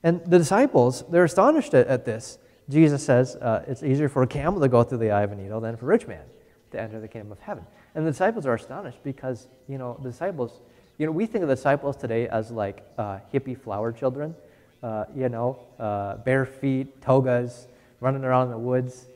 And 0.02 0.20
the 0.26 0.38
disciples, 0.38 1.04
they're 1.08 1.24
astonished 1.24 1.74
at, 1.74 1.86
at 1.86 2.04
this. 2.04 2.38
Jesus 2.68 3.04
says 3.04 3.36
uh, 3.36 3.64
it's 3.66 3.82
easier 3.82 4.08
for 4.08 4.22
a 4.22 4.26
camel 4.26 4.60
to 4.60 4.68
go 4.68 4.82
through 4.82 4.98
the 4.98 5.10
eye 5.10 5.22
of 5.22 5.32
a 5.32 5.34
needle 5.34 5.60
than 5.60 5.76
for 5.76 5.86
a 5.86 5.88
rich 5.88 6.06
man 6.06 6.24
to 6.70 6.80
enter 6.80 7.00
the 7.00 7.08
kingdom 7.08 7.32
of 7.32 7.38
heaven. 7.40 7.64
And 7.94 8.06
the 8.06 8.10
disciples 8.10 8.46
are 8.46 8.54
astonished 8.54 8.98
because, 9.02 9.48
you 9.68 9.78
know, 9.78 9.98
the 10.02 10.10
disciples, 10.10 10.60
you 10.98 11.06
know, 11.06 11.12
we 11.12 11.26
think 11.26 11.42
of 11.42 11.48
the 11.48 11.54
disciples 11.54 11.96
today 11.96 12.28
as 12.28 12.50
like 12.50 12.84
uh, 12.98 13.18
hippie 13.32 13.58
flower 13.58 13.92
children, 13.92 14.34
uh, 14.82 15.04
you 15.14 15.28
know, 15.28 15.58
uh, 15.78 16.16
bare 16.18 16.44
feet, 16.44 17.00
togas, 17.00 17.66
running 18.00 18.24
around 18.24 18.46
in 18.46 18.50
the 18.52 18.58
woods, 18.58 19.06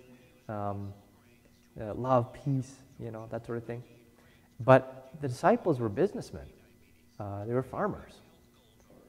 um, 0.48 0.92
uh, 1.80 1.94
love, 1.94 2.32
peace, 2.32 2.76
you 2.98 3.10
know, 3.10 3.26
that 3.30 3.46
sort 3.46 3.58
of 3.58 3.64
thing. 3.64 3.82
But 4.60 5.10
the 5.20 5.28
disciples 5.28 5.78
were 5.78 5.88
businessmen, 5.88 6.46
uh, 7.20 7.44
they 7.44 7.54
were 7.54 7.62
farmers, 7.62 8.12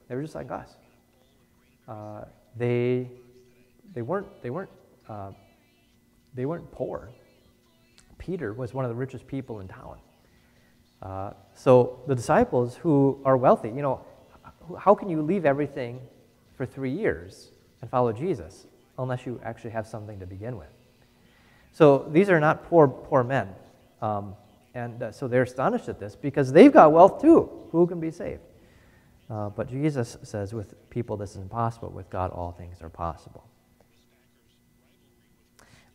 they 0.08 0.14
were 0.14 0.22
just 0.22 0.34
like 0.34 0.50
us. 0.50 0.76
Uh, 1.88 2.24
they, 2.56 3.08
they 3.94 4.02
weren't, 4.02 4.42
they 4.42 4.50
weren't, 4.50 4.70
they 6.34 6.46
weren't 6.46 6.70
poor 6.70 7.10
Peter 8.20 8.52
was 8.52 8.72
one 8.74 8.84
of 8.84 8.90
the 8.90 8.94
richest 8.94 9.26
people 9.26 9.60
in 9.60 9.66
town. 9.66 9.98
Uh, 11.02 11.30
so 11.54 12.00
the 12.06 12.14
disciples 12.14 12.76
who 12.76 13.20
are 13.24 13.36
wealthy, 13.36 13.68
you 13.68 13.82
know, 13.82 14.04
how 14.78 14.94
can 14.94 15.08
you 15.08 15.22
leave 15.22 15.44
everything 15.44 16.00
for 16.56 16.66
three 16.66 16.90
years 16.90 17.50
and 17.80 17.90
follow 17.90 18.12
Jesus 18.12 18.66
unless 18.98 19.26
you 19.26 19.40
actually 19.42 19.70
have 19.70 19.86
something 19.86 20.20
to 20.20 20.26
begin 20.26 20.56
with? 20.56 20.68
So 21.72 22.06
these 22.10 22.28
are 22.28 22.40
not 22.40 22.64
poor, 22.64 22.88
poor 22.88 23.24
men. 23.24 23.48
Um, 24.02 24.34
and 24.74 25.02
uh, 25.02 25.12
so 25.12 25.26
they're 25.26 25.42
astonished 25.42 25.88
at 25.88 25.98
this 25.98 26.14
because 26.14 26.52
they've 26.52 26.72
got 26.72 26.92
wealth 26.92 27.20
too. 27.20 27.50
Who 27.72 27.86
can 27.86 28.00
be 28.00 28.10
saved? 28.10 28.42
Uh, 29.28 29.48
but 29.48 29.68
Jesus 29.68 30.16
says, 30.22 30.52
with 30.52 30.74
people 30.90 31.16
this 31.16 31.30
is 31.30 31.36
impossible. 31.36 31.90
With 31.90 32.10
God, 32.10 32.30
all 32.32 32.52
things 32.52 32.82
are 32.82 32.88
possible. 32.88 33.44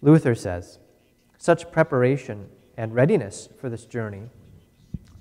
Luther 0.02 0.36
says, 0.36 0.80
such 1.38 1.72
preparation 1.72 2.50
and 2.78 2.94
readiness 2.94 3.50
for 3.60 3.70
this 3.70 3.86
journey 3.86 4.30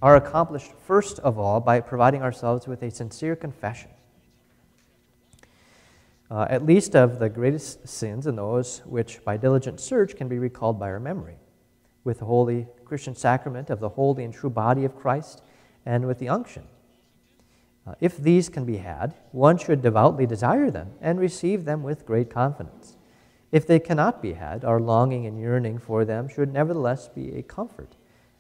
are 0.05 0.17
accomplished 0.17 0.71
first 0.87 1.19
of 1.21 1.39
all 1.39 1.61
by 1.61 1.81
providing 1.81 2.23
ourselves 2.23 2.69
with 2.69 2.83
a 2.83 2.91
sincere 2.91 3.35
confession, 3.35 3.89
uh, 6.31 6.47
at 6.51 6.67
least 6.67 6.95
of 6.95 7.19
the 7.19 7.31
greatest 7.31 7.89
sins 7.89 8.27
and 8.27 8.37
those 8.37 8.83
which 8.85 9.25
by 9.25 9.39
diligent 9.39 9.81
search 9.81 10.15
can 10.15 10.29
be 10.29 10.39
recalled 10.39 10.79
by 10.79 10.91
our 10.91 11.01
memory, 11.01 11.37
with 12.05 12.19
the 12.19 12.27
holy 12.27 12.67
Christian 12.85 13.15
sacrament 13.17 13.71
of 13.71 13.81
the 13.81 13.89
holy 13.89 14.25
and 14.25 14.35
true 14.35 14.51
body 14.51 14.85
of 14.85 14.95
Christ, 14.95 15.41
and 15.87 16.07
with 16.07 16.19
the 16.19 16.29
unction. 16.29 16.65
Uh, 17.87 17.95
if 17.99 18.19
these 18.19 18.51
can 18.51 18.67
be 18.67 18.77
had, 18.77 19.15
one 19.33 19.57
should 19.57 19.81
devoutly 19.81 20.27
desire 20.27 20.71
them 20.71 20.91
and 21.01 21.19
receive 21.19 21.65
them 21.65 21.83
with 21.83 22.05
great 22.05 22.29
confidence. 22.29 22.99
If 23.51 23.67
they 23.67 23.79
cannot 23.79 24.21
be 24.21 24.35
had, 24.35 24.67
our 24.67 24.81
longing 24.81 25.25
and 25.25 25.41
yearning 25.41 25.79
for 25.79 26.05
them 26.05 26.29
should 26.29 26.53
nevertheless 26.53 27.09
be 27.09 27.35
a 27.35 27.43
comfort, 27.43 27.97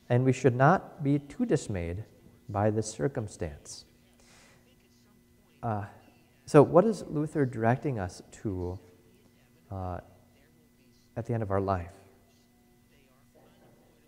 and 0.08 0.24
we 0.24 0.32
should 0.32 0.54
not 0.54 1.02
be 1.02 1.18
too 1.18 1.46
dismayed 1.46 2.04
by 2.48 2.70
this 2.70 2.86
circumstance. 2.86 3.84
Uh, 5.62 5.84
so, 6.46 6.62
what 6.62 6.84
is 6.84 7.04
Luther 7.08 7.46
directing 7.46 7.98
us 7.98 8.22
to 8.42 8.78
uh, 9.70 9.98
at 11.16 11.26
the 11.26 11.32
end 11.32 11.42
of 11.42 11.50
our 11.50 11.60
life? 11.60 11.90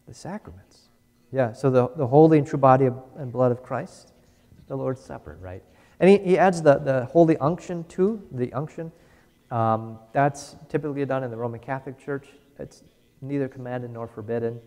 The 0.06 0.14
sacraments. 0.14 0.88
Yeah, 1.32 1.52
so 1.52 1.70
the, 1.70 1.88
the 1.96 2.06
holy 2.06 2.38
and 2.38 2.46
true 2.46 2.58
body 2.58 2.88
and 3.16 3.32
blood 3.32 3.52
of 3.52 3.62
Christ, 3.62 4.12
the 4.68 4.76
Lord's 4.76 5.00
Supper, 5.00 5.38
right? 5.40 5.62
And 5.98 6.10
he, 6.10 6.18
he 6.18 6.38
adds 6.38 6.62
the, 6.62 6.78
the 6.78 7.06
holy 7.06 7.36
unction 7.38 7.84
too, 7.84 8.22
the 8.30 8.52
unction. 8.52 8.92
Um, 9.50 9.98
that's 10.12 10.56
typically 10.68 11.04
done 11.06 11.24
in 11.24 11.30
the 11.30 11.36
Roman 11.36 11.60
Catholic 11.60 11.98
Church. 11.98 12.28
It's 12.58 12.82
neither 13.22 13.48
commanded 13.48 13.90
nor 13.90 14.06
forbidden. 14.06 14.60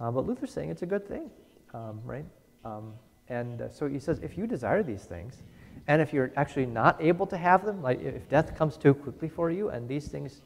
Uh, 0.00 0.10
but 0.10 0.26
Luther's 0.26 0.50
saying 0.50 0.70
it's 0.70 0.82
a 0.82 0.86
good 0.86 1.06
thing, 1.06 1.30
um, 1.74 2.00
right? 2.04 2.24
Um, 2.64 2.94
and 3.28 3.62
uh, 3.62 3.68
so 3.70 3.86
he 3.86 3.98
says 3.98 4.18
if 4.22 4.38
you 4.38 4.46
desire 4.46 4.82
these 4.82 5.04
things, 5.04 5.42
and 5.86 6.00
if 6.00 6.12
you're 6.12 6.32
actually 6.36 6.66
not 6.66 7.00
able 7.00 7.26
to 7.26 7.36
have 7.36 7.64
them, 7.64 7.82
like 7.82 8.00
if 8.00 8.28
death 8.28 8.56
comes 8.56 8.76
too 8.76 8.94
quickly 8.94 9.28
for 9.28 9.50
you 9.50 9.68
and 9.68 9.88
these 9.88 10.08
things, 10.08 10.40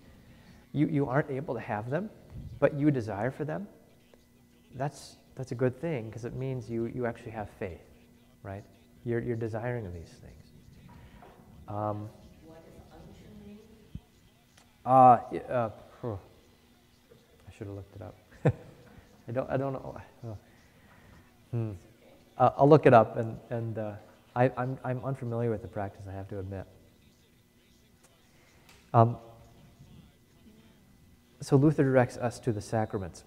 you, 0.72 0.86
you 0.88 1.06
aren't 1.06 1.30
able 1.30 1.54
to 1.54 1.60
have 1.60 1.88
them, 1.88 2.10
but 2.58 2.74
you 2.74 2.90
desire 2.90 3.30
for 3.30 3.44
them, 3.44 3.68
that's, 4.74 5.16
that's 5.36 5.52
a 5.52 5.54
good 5.54 5.80
thing 5.80 6.06
because 6.08 6.24
it 6.24 6.34
means 6.34 6.68
you, 6.68 6.86
you 6.86 7.06
actually 7.06 7.30
have 7.30 7.48
faith, 7.58 7.80
right? 8.42 8.64
You're, 9.04 9.20
you're 9.20 9.36
desiring 9.36 9.84
these 9.92 10.08
things. 10.08 10.52
Um, 11.68 12.08
uh, 14.84 15.18
uh, 15.48 15.70
I 16.02 16.16
should 17.56 17.66
have 17.66 17.76
looked 17.76 17.94
it 17.96 18.02
up. 18.02 18.16
I 19.28 19.32
don't. 19.32 19.50
I 19.50 19.56
don't 19.56 19.72
know. 19.72 20.00
Oh. 20.26 20.36
Hmm. 21.50 21.70
Uh, 22.36 22.50
I'll 22.58 22.68
look 22.68 22.86
it 22.86 22.92
up, 22.92 23.16
and 23.16 23.38
and 23.50 23.78
uh, 23.78 23.92
I, 24.36 24.50
I'm 24.56 24.78
I'm 24.84 25.04
unfamiliar 25.04 25.50
with 25.50 25.62
the 25.62 25.68
practice. 25.68 26.02
I 26.08 26.12
have 26.12 26.28
to 26.28 26.38
admit. 26.38 26.66
Um, 28.92 29.16
so 31.40 31.56
Luther 31.56 31.82
directs 31.82 32.16
us 32.16 32.38
to 32.40 32.52
the 32.52 32.60
sacraments. 32.60 33.24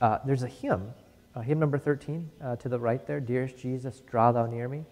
Uh, 0.00 0.18
there's 0.24 0.42
a 0.42 0.48
hymn, 0.48 0.92
uh, 1.34 1.40
hymn 1.40 1.58
number 1.58 1.78
13, 1.78 2.30
uh, 2.42 2.56
to 2.56 2.68
the 2.68 2.78
right 2.78 3.06
there. 3.06 3.20
Dearest 3.20 3.56
Jesus, 3.56 4.00
draw 4.00 4.32
thou 4.32 4.46
near 4.46 4.68
me. 4.68 4.84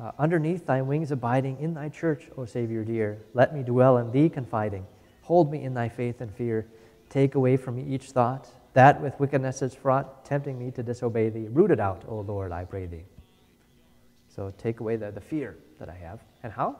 Uh, 0.00 0.12
underneath 0.18 0.66
thy 0.66 0.82
wings 0.82 1.12
abiding 1.12 1.60
in 1.60 1.74
thy 1.74 1.88
church, 1.88 2.28
O 2.36 2.46
Savior 2.46 2.84
dear, 2.84 3.18
let 3.32 3.54
me 3.54 3.62
dwell 3.62 3.98
in 3.98 4.10
thee 4.10 4.28
confiding. 4.28 4.86
Hold 5.22 5.52
me 5.52 5.62
in 5.62 5.74
thy 5.74 5.88
faith 5.88 6.20
and 6.20 6.34
fear. 6.34 6.66
Take 7.10 7.34
away 7.34 7.56
from 7.56 7.76
me 7.76 7.84
each 7.94 8.10
thought 8.10 8.48
that 8.74 9.00
with 9.00 9.18
wickedness 9.18 9.62
is 9.62 9.74
fraught, 9.74 10.24
tempting 10.24 10.58
me 10.58 10.70
to 10.72 10.82
disobey 10.82 11.30
thee. 11.30 11.48
Root 11.50 11.70
it 11.70 11.80
out, 11.80 12.04
O 12.06 12.20
Lord, 12.20 12.52
I 12.52 12.64
pray 12.64 12.86
thee. 12.86 13.04
So 14.28 14.52
take 14.58 14.80
away 14.80 14.96
the, 14.96 15.10
the 15.10 15.20
fear 15.20 15.56
that 15.78 15.88
I 15.88 15.94
have. 15.94 16.20
And 16.42 16.52
how? 16.52 16.76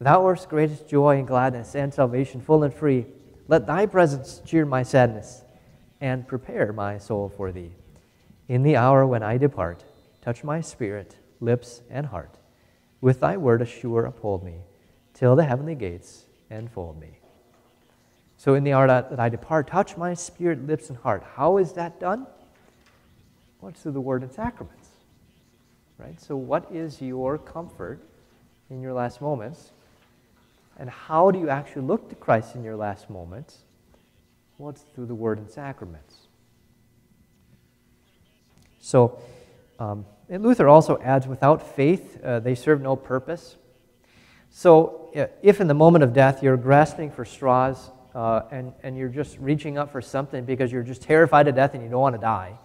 Thou 0.00 0.24
art 0.24 0.46
greatest 0.48 0.88
joy 0.88 1.18
and 1.18 1.26
gladness 1.26 1.74
and 1.74 1.92
salvation 1.92 2.40
full 2.40 2.62
and 2.62 2.72
free. 2.72 3.06
Let 3.48 3.66
thy 3.66 3.86
presence 3.86 4.40
cheer 4.44 4.64
my 4.64 4.82
sadness 4.82 5.42
and 6.00 6.26
prepare 6.26 6.72
my 6.72 6.98
soul 6.98 7.32
for 7.36 7.52
thee. 7.52 7.72
In 8.48 8.62
the 8.62 8.76
hour 8.76 9.06
when 9.06 9.22
I 9.22 9.38
depart, 9.38 9.84
touch 10.20 10.42
my 10.42 10.60
spirit 10.60 11.16
lips, 11.42 11.82
and 11.90 12.06
heart. 12.06 12.38
With 13.00 13.20
thy 13.20 13.36
word 13.36 13.60
assure 13.60 14.06
uphold 14.06 14.44
me, 14.44 14.60
till 15.12 15.36
the 15.36 15.44
heavenly 15.44 15.74
gates 15.74 16.24
enfold 16.48 16.98
me. 16.98 17.18
So 18.42 18.54
in 18.54 18.64
the 18.64 18.72
hour 18.72 18.88
that 18.88 19.20
I 19.20 19.28
depart, 19.28 19.68
touch 19.68 19.96
my 19.96 20.14
spirit, 20.14 20.66
lips, 20.66 20.88
and 20.88 20.98
heart. 20.98 21.22
How 21.36 21.58
is 21.58 21.74
that 21.74 22.00
done? 22.00 22.26
Well, 23.60 23.70
through 23.70 23.92
the 23.92 24.00
word 24.00 24.22
and 24.22 24.32
sacraments. 24.32 24.88
Right? 25.96 26.20
So 26.20 26.34
what 26.34 26.66
is 26.72 27.00
your 27.00 27.38
comfort 27.38 28.00
in 28.68 28.82
your 28.82 28.94
last 28.94 29.20
moments? 29.20 29.70
And 30.76 30.90
how 30.90 31.30
do 31.30 31.38
you 31.38 31.50
actually 31.50 31.82
look 31.82 32.08
to 32.08 32.16
Christ 32.16 32.56
in 32.56 32.64
your 32.64 32.74
last 32.74 33.08
moments? 33.08 33.58
Well, 34.58 34.72
through 34.72 35.06
the 35.06 35.14
word 35.14 35.38
and 35.38 35.48
sacraments. 35.48 36.16
So, 38.80 39.20
um, 39.78 40.04
and 40.28 40.42
Luther 40.42 40.66
also 40.66 41.00
adds, 41.00 41.28
without 41.28 41.76
faith, 41.76 42.20
uh, 42.24 42.40
they 42.40 42.56
serve 42.56 42.80
no 42.80 42.96
purpose. 42.96 43.54
So, 44.50 45.12
if 45.42 45.60
in 45.60 45.68
the 45.68 45.74
moment 45.74 46.02
of 46.02 46.12
death 46.12 46.42
you're 46.42 46.56
grasping 46.56 47.12
for 47.12 47.24
straws 47.24 47.92
uh, 48.14 48.42
and, 48.50 48.72
and 48.82 48.96
you're 48.96 49.08
just 49.08 49.38
reaching 49.38 49.78
up 49.78 49.90
for 49.90 50.00
something 50.00 50.44
because 50.44 50.70
you're 50.70 50.82
just 50.82 51.02
terrified 51.02 51.46
to 51.46 51.52
death 51.52 51.74
and 51.74 51.82
you 51.82 51.88
don't 51.88 52.00
want 52.00 52.14
to 52.14 52.20
die, 52.20 52.58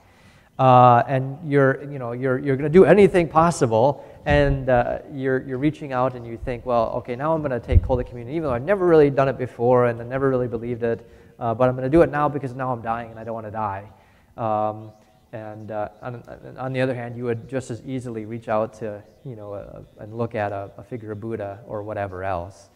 uh, 0.60 1.04
and 1.08 1.38
you're, 1.50 1.84
you 1.92 2.00
know, 2.00 2.12
you're, 2.12 2.40
you're 2.40 2.56
going 2.56 2.72
to 2.72 2.80
do 2.80 2.86
anything 2.86 3.28
possible, 3.28 4.06
and 4.26 4.70
uh, 4.70 5.00
you're, 5.14 5.42
you're 5.44 5.58
reaching 5.58 5.94
out 5.94 6.16
and 6.16 6.28
you 6.28 6.38
think, 6.38 6.66
well, 6.66 6.90
okay, 6.96 7.16
now 7.16 7.34
I'm 7.34 7.42
going 7.42 7.52
to 7.52 7.66
take 7.66 7.84
Holy 7.86 8.04
Communion, 8.04 8.36
even 8.36 8.50
though 8.50 8.54
I've 8.54 8.64
never 8.64 8.86
really 8.86 9.10
done 9.10 9.30
it 9.30 9.38
before 9.38 9.86
and 9.86 10.02
I 10.02 10.04
never 10.04 10.30
really 10.30 10.50
believed 10.50 10.84
it, 10.84 11.10
uh, 11.40 11.54
but 11.54 11.70
I'm 11.70 11.76
going 11.76 11.90
to 11.90 11.90
do 11.90 12.02
it 12.02 12.12
now 12.12 12.28
because 12.28 12.54
now 12.54 12.72
I'm 12.72 12.82
dying 12.82 13.12
and 13.12 13.20
I 13.20 13.24
don't 13.24 13.36
want 13.36 13.48
to 13.48 13.52
die. 13.52 13.90
Um, 14.36 14.92
and 15.34 15.72
uh, 15.72 15.90
on, 16.02 16.24
on, 16.58 16.74
the 16.74 16.82
other 16.82 16.96
hand, 16.96 17.16
you 17.16 17.24
would 17.26 17.50
just 17.50 17.70
as 17.70 17.82
easily 17.86 18.26
reach 18.26 18.48
out 18.48 18.74
to, 18.80 19.04
you 19.26 19.36
know, 19.36 19.54
a, 19.54 19.84
and 20.02 20.18
look 20.18 20.36
at 20.36 20.52
a, 20.52 20.72
a, 20.78 20.84
figure 20.84 21.12
of 21.12 21.20
Buddha 21.20 21.60
or 21.68 21.84
whatever 21.84 22.24
else. 22.24 22.70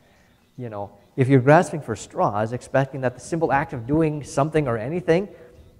You 0.57 0.69
know, 0.69 0.91
if 1.15 1.28
you're 1.28 1.41
grasping 1.41 1.82
for 1.82 1.95
straws, 1.95 2.54
expecting 2.54 3.02
that 3.02 3.15
the 3.15 3.19
simple 3.19 3.52
act 3.52 3.74
of 3.74 3.86
doing 3.86 4.24
something 4.24 4.67
or 4.67 4.78
anything, 4.78 5.28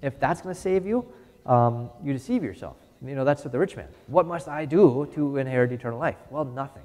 if 0.02 0.18
that's 0.20 0.42
going 0.42 0.54
to 0.54 0.60
save 0.60 0.86
you, 0.86 1.06
um, 1.46 1.90
you 2.02 2.12
deceive 2.12 2.42
yourself. 2.42 2.76
You 3.04 3.14
know, 3.14 3.24
that's 3.24 3.42
what 3.44 3.52
the 3.52 3.58
rich 3.58 3.76
man. 3.76 3.88
What 4.06 4.26
must 4.26 4.46
I 4.46 4.64
do 4.64 5.10
to 5.14 5.38
inherit 5.38 5.72
eternal 5.72 5.98
life? 5.98 6.16
Well, 6.30 6.44
nothing. 6.44 6.84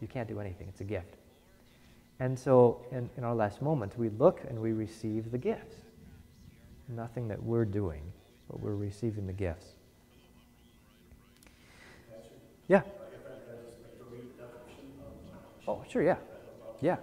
You 0.00 0.08
can't 0.08 0.28
do 0.28 0.40
anything. 0.40 0.68
It's 0.68 0.80
a 0.80 0.84
gift. 0.84 1.14
And 2.18 2.38
so, 2.38 2.80
in, 2.92 3.10
in 3.16 3.24
our 3.24 3.34
last 3.34 3.60
moments, 3.60 3.96
we 3.96 4.08
look 4.08 4.40
and 4.48 4.60
we 4.60 4.72
receive 4.72 5.30
the 5.30 5.38
gifts. 5.38 5.76
Nothing 6.88 7.28
that 7.28 7.42
we're 7.42 7.64
doing 7.64 8.02
but 8.52 8.60
we're 8.60 8.74
receiving 8.74 9.26
the 9.26 9.32
gifts. 9.32 9.66
Yeah. 12.68 12.82
Oh, 15.66 15.82
sure, 15.88 16.02
yeah. 16.02 16.16
Yeah. 16.80 16.96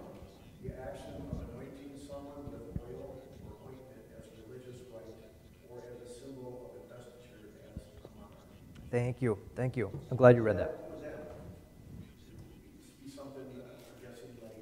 The 0.62 0.70
action 0.76 1.14
of 1.16 1.40
anointing 1.48 1.96
someone 2.06 2.44
with 2.52 2.76
oil 2.84 3.16
or 3.46 3.52
ointment 3.66 4.04
as 4.18 4.26
religious 4.44 4.76
rite 4.92 5.24
or 5.70 5.80
as 5.88 5.98
a 6.04 6.20
symbol 6.20 6.68
of 6.68 6.82
investiture 6.84 7.40
as 7.40 7.76
a. 7.76 8.90
Thank 8.90 9.22
you. 9.22 9.38
Thank 9.56 9.76
you. 9.76 9.90
I'm 10.10 10.16
glad 10.16 10.36
you 10.36 10.42
read 10.42 10.58
that. 10.58 10.72
Would 10.90 11.02
that 11.02 11.16
be 13.04 13.10
something, 13.10 13.42
uh, 13.56 13.64
I'm 13.64 13.98
guessing, 14.02 14.28
like 14.42 14.52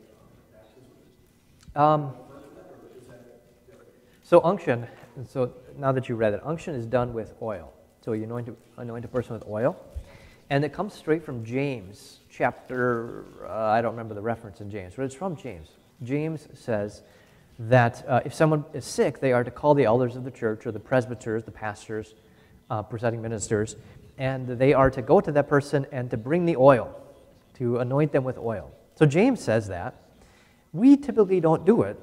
um. 1.75 2.07
Um, 2.07 2.15
so 4.23 4.41
unction, 4.45 4.87
so 5.27 5.53
now 5.79 5.91
that 5.93 6.09
you 6.09 6.15
read 6.15 6.35
it, 6.35 6.41
unction 6.45 6.75
is 6.75 6.87
done 6.87 7.13
with 7.13 7.35
oil. 7.43 7.73
So 8.05 8.13
you 8.13 8.25
anoint, 8.25 8.49
a- 8.49 8.81
anoint 8.81 9.05
a 9.05 9.09
person 9.09 9.33
with 9.35 9.45
oil. 9.49 9.77
And 10.51 10.65
it 10.65 10.73
comes 10.73 10.95
straight 10.95 11.25
from 11.25 11.45
James, 11.45 12.21
chapter, 12.31 13.25
uh, 13.47 13.53
I 13.67 13.83
don't 13.83 13.93
remember 13.93 14.15
the 14.15 14.23
reference 14.23 14.61
in 14.61 14.71
James, 14.71 14.95
but 14.97 15.05
it's 15.05 15.15
from 15.15 15.37
James. 15.37 15.69
James 16.03 16.49
says 16.55 17.03
that 17.59 18.05
uh, 18.07 18.21
if 18.25 18.33
someone 18.33 18.65
is 18.73 18.85
sick, 18.85 19.21
they 19.21 19.33
are 19.33 19.43
to 19.43 19.51
call 19.51 19.75
the 19.75 19.85
elders 19.85 20.17
of 20.17 20.25
the 20.25 20.31
church 20.31 20.67
or 20.67 20.73
the 20.73 20.81
presbyters, 20.81 21.45
the 21.45 21.51
pastors, 21.51 22.15
uh, 22.71 22.83
presiding 22.83 23.21
ministers, 23.21 23.77
and 24.17 24.47
they 24.47 24.73
are 24.73 24.91
to 24.91 25.03
go 25.03 25.21
to 25.21 25.33
that 25.33 25.49
person 25.49 25.87
and 25.91 26.11
to 26.11 26.17
bring 26.17 26.45
the 26.45 26.57
oil, 26.57 26.95
to 27.55 27.79
anoint 27.79 28.13
them 28.13 28.25
with 28.25 28.39
oil. 28.39 28.71
So 28.95 29.07
James 29.07 29.41
says 29.41 29.69
that. 29.69 29.95
We 30.73 30.97
typically 30.97 31.41
don't 31.41 31.65
do 31.65 31.83
it, 31.83 31.99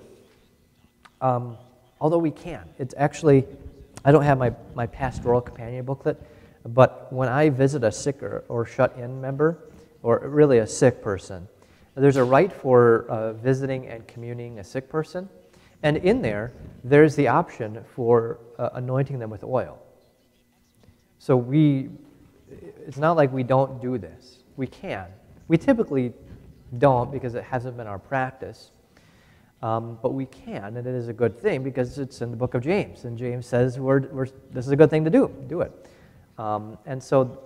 um, 1.22 1.58
although 2.02 2.18
we 2.18 2.32
can. 2.32 2.68
It's 2.80 2.96
actually, 2.98 3.46
I 4.04 4.12
don't 4.12 4.24
have 4.24 4.38
my, 4.38 4.54
my 4.74 4.88
pastoral 4.88 5.40
companion 5.40 5.86
booklet, 5.86 6.22
but 6.66 7.12
when 7.14 7.30
I 7.30 7.50
visit 7.50 7.84
a 7.84 7.92
sick 7.92 8.24
or, 8.24 8.44
or 8.50 8.66
shut 8.66 8.98
in 8.98 9.22
member, 9.22 9.60
or 10.02 10.20
really 10.20 10.60
a 10.60 10.68
sick 10.68 11.02
person, 11.02 11.48
there's 11.96 12.18
a 12.18 12.24
rite 12.24 12.54
for 12.54 13.06
uh, 13.08 13.34
visiting 13.34 13.88
and 13.88 14.08
communing 14.08 14.60
a 14.60 14.64
sick 14.64 14.90
person. 14.90 15.30
And 15.84 15.98
in 15.98 16.22
there, 16.22 16.52
there's 16.84 17.16
the 17.16 17.28
option 17.28 17.84
for 17.96 18.40
uh, 18.58 18.70
anointing 18.74 19.20
them 19.20 19.30
with 19.30 19.44
oil. 19.44 19.80
So 21.20 21.38
we, 21.38 21.90
it's 22.88 22.98
not 22.98 23.16
like 23.16 23.32
we 23.32 23.44
don't 23.44 23.82
do 23.82 23.98
this. 23.98 24.40
We 24.58 24.68
can. 24.68 25.08
We 25.48 25.58
typically 25.58 26.14
don't 26.78 27.12
because 27.12 27.36
it 27.36 27.44
hasn't 27.44 27.78
been 27.78 27.88
our 27.88 28.00
practice. 28.00 28.72
Um, 29.62 29.98
but 30.02 30.14
we 30.14 30.26
can, 30.26 30.78
and 30.78 30.86
it 30.86 30.94
is 30.94 31.08
a 31.08 31.14
good 31.14 31.40
thing 31.40 31.64
because 31.64 31.98
it's 31.98 32.22
in 32.22 32.30
the 32.30 32.38
book 32.38 32.54
of 32.54 32.62
James, 32.62 33.06
and 33.06 33.18
James 33.18 33.48
says 33.48 33.80
we're, 33.80 34.02
we're, 34.10 34.28
this 34.52 34.66
is 34.66 34.72
a 34.72 34.76
good 34.76 34.90
thing 34.90 35.04
to 35.06 35.10
do. 35.10 35.34
Do 35.48 35.62
it. 35.62 35.72
Um, 36.38 36.78
and 36.86 37.02
so, 37.02 37.40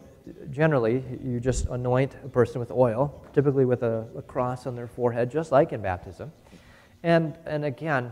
generally, 0.52 1.04
you 1.24 1.39
just 1.39 1.65
anoint 1.68 2.15
a 2.24 2.30
person 2.30 2.60
with 2.60 2.72
oil, 2.72 3.24
typically 3.34 3.65
with 3.65 3.84
a, 3.84 4.06
a 4.18 4.22
cross 4.22 4.65
on 4.65 4.76
their 4.76 4.88
forehead, 4.88 5.32
just 5.32 5.52
like 5.52 5.72
in 5.74 5.82
baptism. 5.82 6.32
And, 7.04 7.38
and 7.46 7.65
again, 7.65 8.12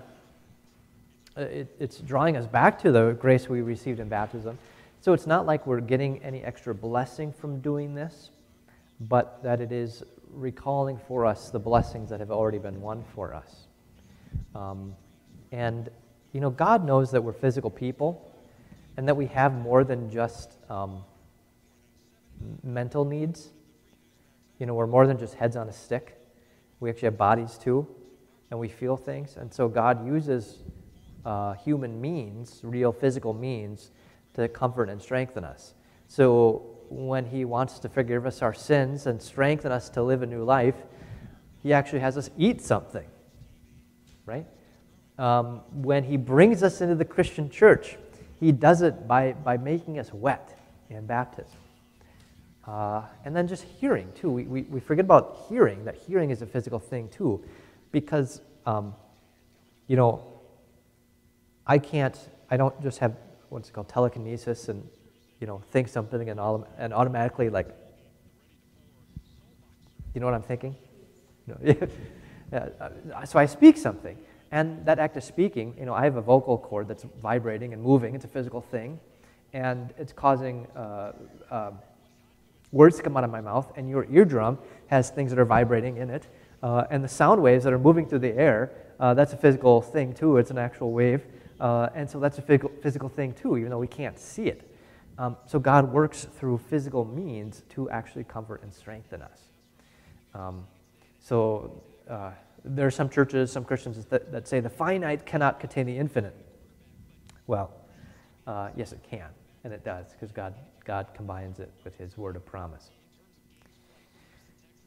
uh, 1.37 1.41
it, 1.41 1.75
it's 1.79 1.99
drawing 1.99 2.37
us 2.37 2.47
back 2.47 2.79
to 2.79 2.91
the 2.91 3.13
grace 3.19 3.49
we 3.49 3.61
received 3.61 3.99
in 3.99 4.09
baptism. 4.09 4.57
So 5.01 5.13
it's 5.13 5.27
not 5.27 5.45
like 5.45 5.67
we're 5.67 5.81
getting 5.81 6.23
any 6.23 6.43
extra 6.43 6.73
blessing 6.73 7.31
from 7.31 7.59
doing 7.59 7.93
this, 7.93 8.31
but 8.99 9.41
that 9.43 9.61
it 9.61 9.71
is 9.71 10.03
recalling 10.33 10.99
for 11.07 11.25
us 11.25 11.49
the 11.49 11.59
blessings 11.59 12.09
that 12.09 12.19
have 12.19 12.31
already 12.31 12.57
been 12.57 12.81
won 12.81 13.03
for 13.13 13.33
us. 13.33 13.67
Um, 14.55 14.95
and, 15.51 15.89
you 16.33 16.41
know, 16.41 16.49
God 16.49 16.85
knows 16.85 17.11
that 17.11 17.23
we're 17.23 17.33
physical 17.33 17.69
people 17.69 18.33
and 18.97 19.07
that 19.07 19.15
we 19.15 19.27
have 19.27 19.53
more 19.53 19.83
than 19.83 20.09
just 20.09 20.53
um, 20.69 21.03
mental 22.63 23.05
needs. 23.05 23.49
You 24.59 24.65
know, 24.65 24.73
we're 24.73 24.87
more 24.87 25.07
than 25.07 25.17
just 25.17 25.35
heads 25.35 25.55
on 25.55 25.69
a 25.69 25.73
stick. 25.73 26.17
We 26.79 26.89
actually 26.89 27.07
have 27.07 27.17
bodies 27.17 27.57
too, 27.57 27.87
and 28.51 28.59
we 28.59 28.67
feel 28.67 28.97
things. 28.97 29.35
And 29.37 29.53
so 29.53 29.67
God 29.67 30.05
uses 30.05 30.59
uh, 31.25 31.53
human 31.53 31.99
means, 31.99 32.61
real 32.63 32.91
physical 32.91 33.33
means, 33.33 33.91
to 34.33 34.47
comfort 34.47 34.89
and 34.89 35.01
strengthen 35.01 35.43
us. 35.43 35.73
So 36.07 36.77
when 36.89 37.25
He 37.25 37.45
wants 37.45 37.79
to 37.79 37.89
forgive 37.89 38.25
us 38.25 38.41
our 38.41 38.53
sins 38.53 39.07
and 39.07 39.21
strengthen 39.21 39.71
us 39.71 39.89
to 39.89 40.03
live 40.03 40.21
a 40.23 40.25
new 40.25 40.43
life, 40.43 40.75
He 41.61 41.73
actually 41.73 41.99
has 41.99 42.17
us 42.17 42.29
eat 42.37 42.61
something, 42.61 43.05
right? 44.25 44.45
Um, 45.17 45.61
when 45.71 46.03
He 46.03 46.17
brings 46.17 46.63
us 46.63 46.81
into 46.81 46.95
the 46.95 47.05
Christian 47.05 47.49
church, 47.49 47.97
He 48.39 48.51
does 48.51 48.81
it 48.81 49.07
by, 49.07 49.33
by 49.33 49.57
making 49.57 49.99
us 49.99 50.13
wet 50.13 50.57
in 50.89 51.05
baptism. 51.05 51.57
Uh, 52.67 53.01
and 53.23 53.33
then 53.33 53.47
just 53.47 53.63
hearing, 53.63 54.11
too. 54.13 54.29
We, 54.29 54.43
we, 54.43 54.61
we 54.63 54.79
forget 54.81 55.05
about 55.05 55.45
hearing, 55.47 55.85
that 55.85 55.95
hearing 55.95 56.31
is 56.31 56.41
a 56.41 56.45
physical 56.45 56.79
thing, 56.79 57.07
too, 57.07 57.43
because, 57.91 58.41
um, 58.65 58.93
you 59.87 59.95
know, 59.95 60.21
I 61.65 61.77
can't, 61.77 62.17
I 62.51 62.57
don't 62.57 62.79
just 62.81 62.99
have 62.99 63.15
what's 63.49 63.69
called 63.69 63.87
telekinesis 63.87 64.67
and, 64.67 64.85
you 65.39 65.47
know, 65.47 65.61
think 65.71 65.87
something 65.87 66.29
and, 66.29 66.39
and 66.77 66.93
automatically, 66.93 67.49
like, 67.49 67.69
you 70.13 70.19
know 70.19 70.25
what 70.25 70.35
I'm 70.35 70.43
thinking? 70.43 70.75
No. 71.45 71.57
so 73.25 73.39
I 73.39 73.45
speak 73.45 73.77
something. 73.77 74.17
And 74.51 74.85
that 74.85 74.99
act 74.99 75.15
of 75.15 75.23
speaking, 75.23 75.75
you 75.77 75.85
know, 75.85 75.93
I 75.93 76.03
have 76.03 76.15
a 76.15 76.21
vocal 76.21 76.57
cord 76.57 76.87
that's 76.87 77.05
vibrating 77.21 77.73
and 77.73 77.81
moving. 77.81 78.15
It's 78.15 78.25
a 78.25 78.29
physical 78.29 78.61
thing. 78.61 78.99
And 79.53 79.93
it's 79.97 80.11
causing 80.11 80.67
uh, 80.75 81.13
uh, 81.51 81.71
words 82.71 83.01
come 83.01 83.17
out 83.17 83.23
of 83.23 83.31
my 83.31 83.41
mouth. 83.41 83.71
And 83.75 83.89
your 83.89 84.05
eardrum 84.11 84.57
has 84.87 85.09
things 85.09 85.31
that 85.31 85.39
are 85.39 85.45
vibrating 85.45 85.97
in 85.97 86.09
it. 86.09 86.27
Uh, 86.63 86.85
and 86.89 87.03
the 87.03 87.07
sound 87.07 87.41
waves 87.41 87.63
that 87.63 87.73
are 87.73 87.79
moving 87.79 88.07
through 88.07 88.19
the 88.19 88.33
air, 88.33 88.71
uh, 88.99 89.13
that's 89.13 89.33
a 89.33 89.37
physical 89.37 89.81
thing 89.81 90.13
too. 90.13 90.37
It's 90.37 90.51
an 90.51 90.57
actual 90.57 90.91
wave. 90.91 91.23
Uh, 91.59 91.89
and 91.95 92.09
so 92.09 92.19
that's 92.19 92.37
a 92.37 92.41
physical, 92.41 93.09
thing 93.09 93.33
too, 93.33 93.57
even 93.57 93.69
though 93.69 93.79
we 93.79 93.87
can't 93.87 94.19
see 94.19 94.47
it. 94.47 94.69
Um, 95.17 95.37
so 95.47 95.59
God 95.59 95.91
works 95.91 96.25
through 96.25 96.59
physical 96.59 97.03
means 97.03 97.63
to 97.69 97.89
actually 97.89 98.23
comfort 98.23 98.61
and 98.61 98.71
strengthen 98.71 99.21
us. 99.21 99.39
Um, 100.35 100.67
so 101.19 101.81
uh, 102.07 102.31
there 102.63 102.85
are 102.85 102.91
some 102.91 103.09
churches, 103.09 103.51
some 103.51 103.63
Christians 103.63 104.05
that, 104.05 104.31
that 104.31 104.47
say 104.47 104.59
the 104.59 104.69
finite 104.69 105.25
cannot 105.25 105.59
contain 105.59 105.87
the 105.87 105.97
infinite. 105.97 106.35
Well, 107.47 107.71
uh, 108.45 108.69
yes, 108.75 108.91
it 108.91 108.99
can, 109.09 109.29
and 109.63 109.73
it 109.73 109.83
does, 109.83 110.11
because 110.11 110.31
God, 110.31 110.53
God 110.87 111.07
combines 111.13 111.59
it 111.59 111.69
with 111.83 111.97
His 111.97 112.17
word 112.17 112.37
of 112.37 112.45
promise. 112.45 112.89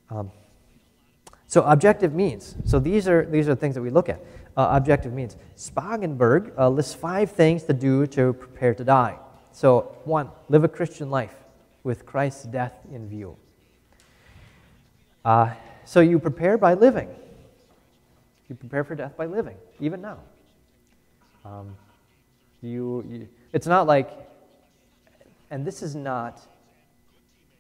Um, 0.09 0.31
so 1.47 1.63
objective 1.63 2.15
means. 2.15 2.57
So 2.65 2.79
these 2.79 3.07
are 3.07 3.27
these 3.27 3.49
are 3.49 3.55
things 3.55 3.75
that 3.75 3.83
we 3.83 3.91
look 3.91 4.09
at. 4.09 4.21
Uh, 4.57 4.71
objective 4.73 5.13
means. 5.13 5.37
Spangenberg 5.57 6.59
uh, 6.59 6.71
lists 6.71 6.95
five 6.95 7.31
things 7.33 7.65
to 7.65 7.75
do 7.75 8.07
to 8.09 8.33
prepare 8.33 8.75
to 8.75 8.83
die. 8.83 9.19
So 9.53 9.95
one, 10.05 10.31
live 10.49 10.65
a 10.65 10.69
Christian 10.69 11.11
life 11.11 11.35
with 11.85 12.07
Christ's 12.07 12.45
death 12.45 12.75
in 12.93 13.09
view. 13.09 13.37
Uh, 15.25 15.51
so 15.85 16.01
you 16.01 16.19
prepare 16.19 16.57
by 16.57 16.75
living. 16.75 17.09
You 18.49 18.55
prepare 18.55 18.85
for 18.85 18.95
death 18.95 19.17
by 19.17 19.27
living, 19.27 19.57
even 19.81 20.01
now. 20.01 20.19
Um, 21.45 21.77
you, 22.63 23.05
you, 23.09 23.29
it's 23.53 23.67
not 23.67 23.87
like, 23.87 24.11
and 25.51 25.67
this 25.67 25.83
is 25.83 25.95
not. 25.95 26.41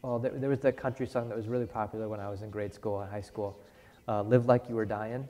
Well, 0.02 0.18
there, 0.18 0.32
there 0.32 0.48
was 0.48 0.60
that 0.60 0.76
country 0.76 1.06
song 1.06 1.28
that 1.28 1.36
was 1.36 1.46
really 1.46 1.66
popular 1.66 2.08
when 2.08 2.20
I 2.20 2.30
was 2.30 2.42
in 2.42 2.50
grade 2.50 2.72
school 2.72 3.00
and 3.00 3.10
high 3.10 3.20
school. 3.20 3.60
Uh, 4.08 4.22
Live 4.22 4.46
like 4.46 4.68
you 4.68 4.74
were 4.74 4.86
dying. 4.86 5.28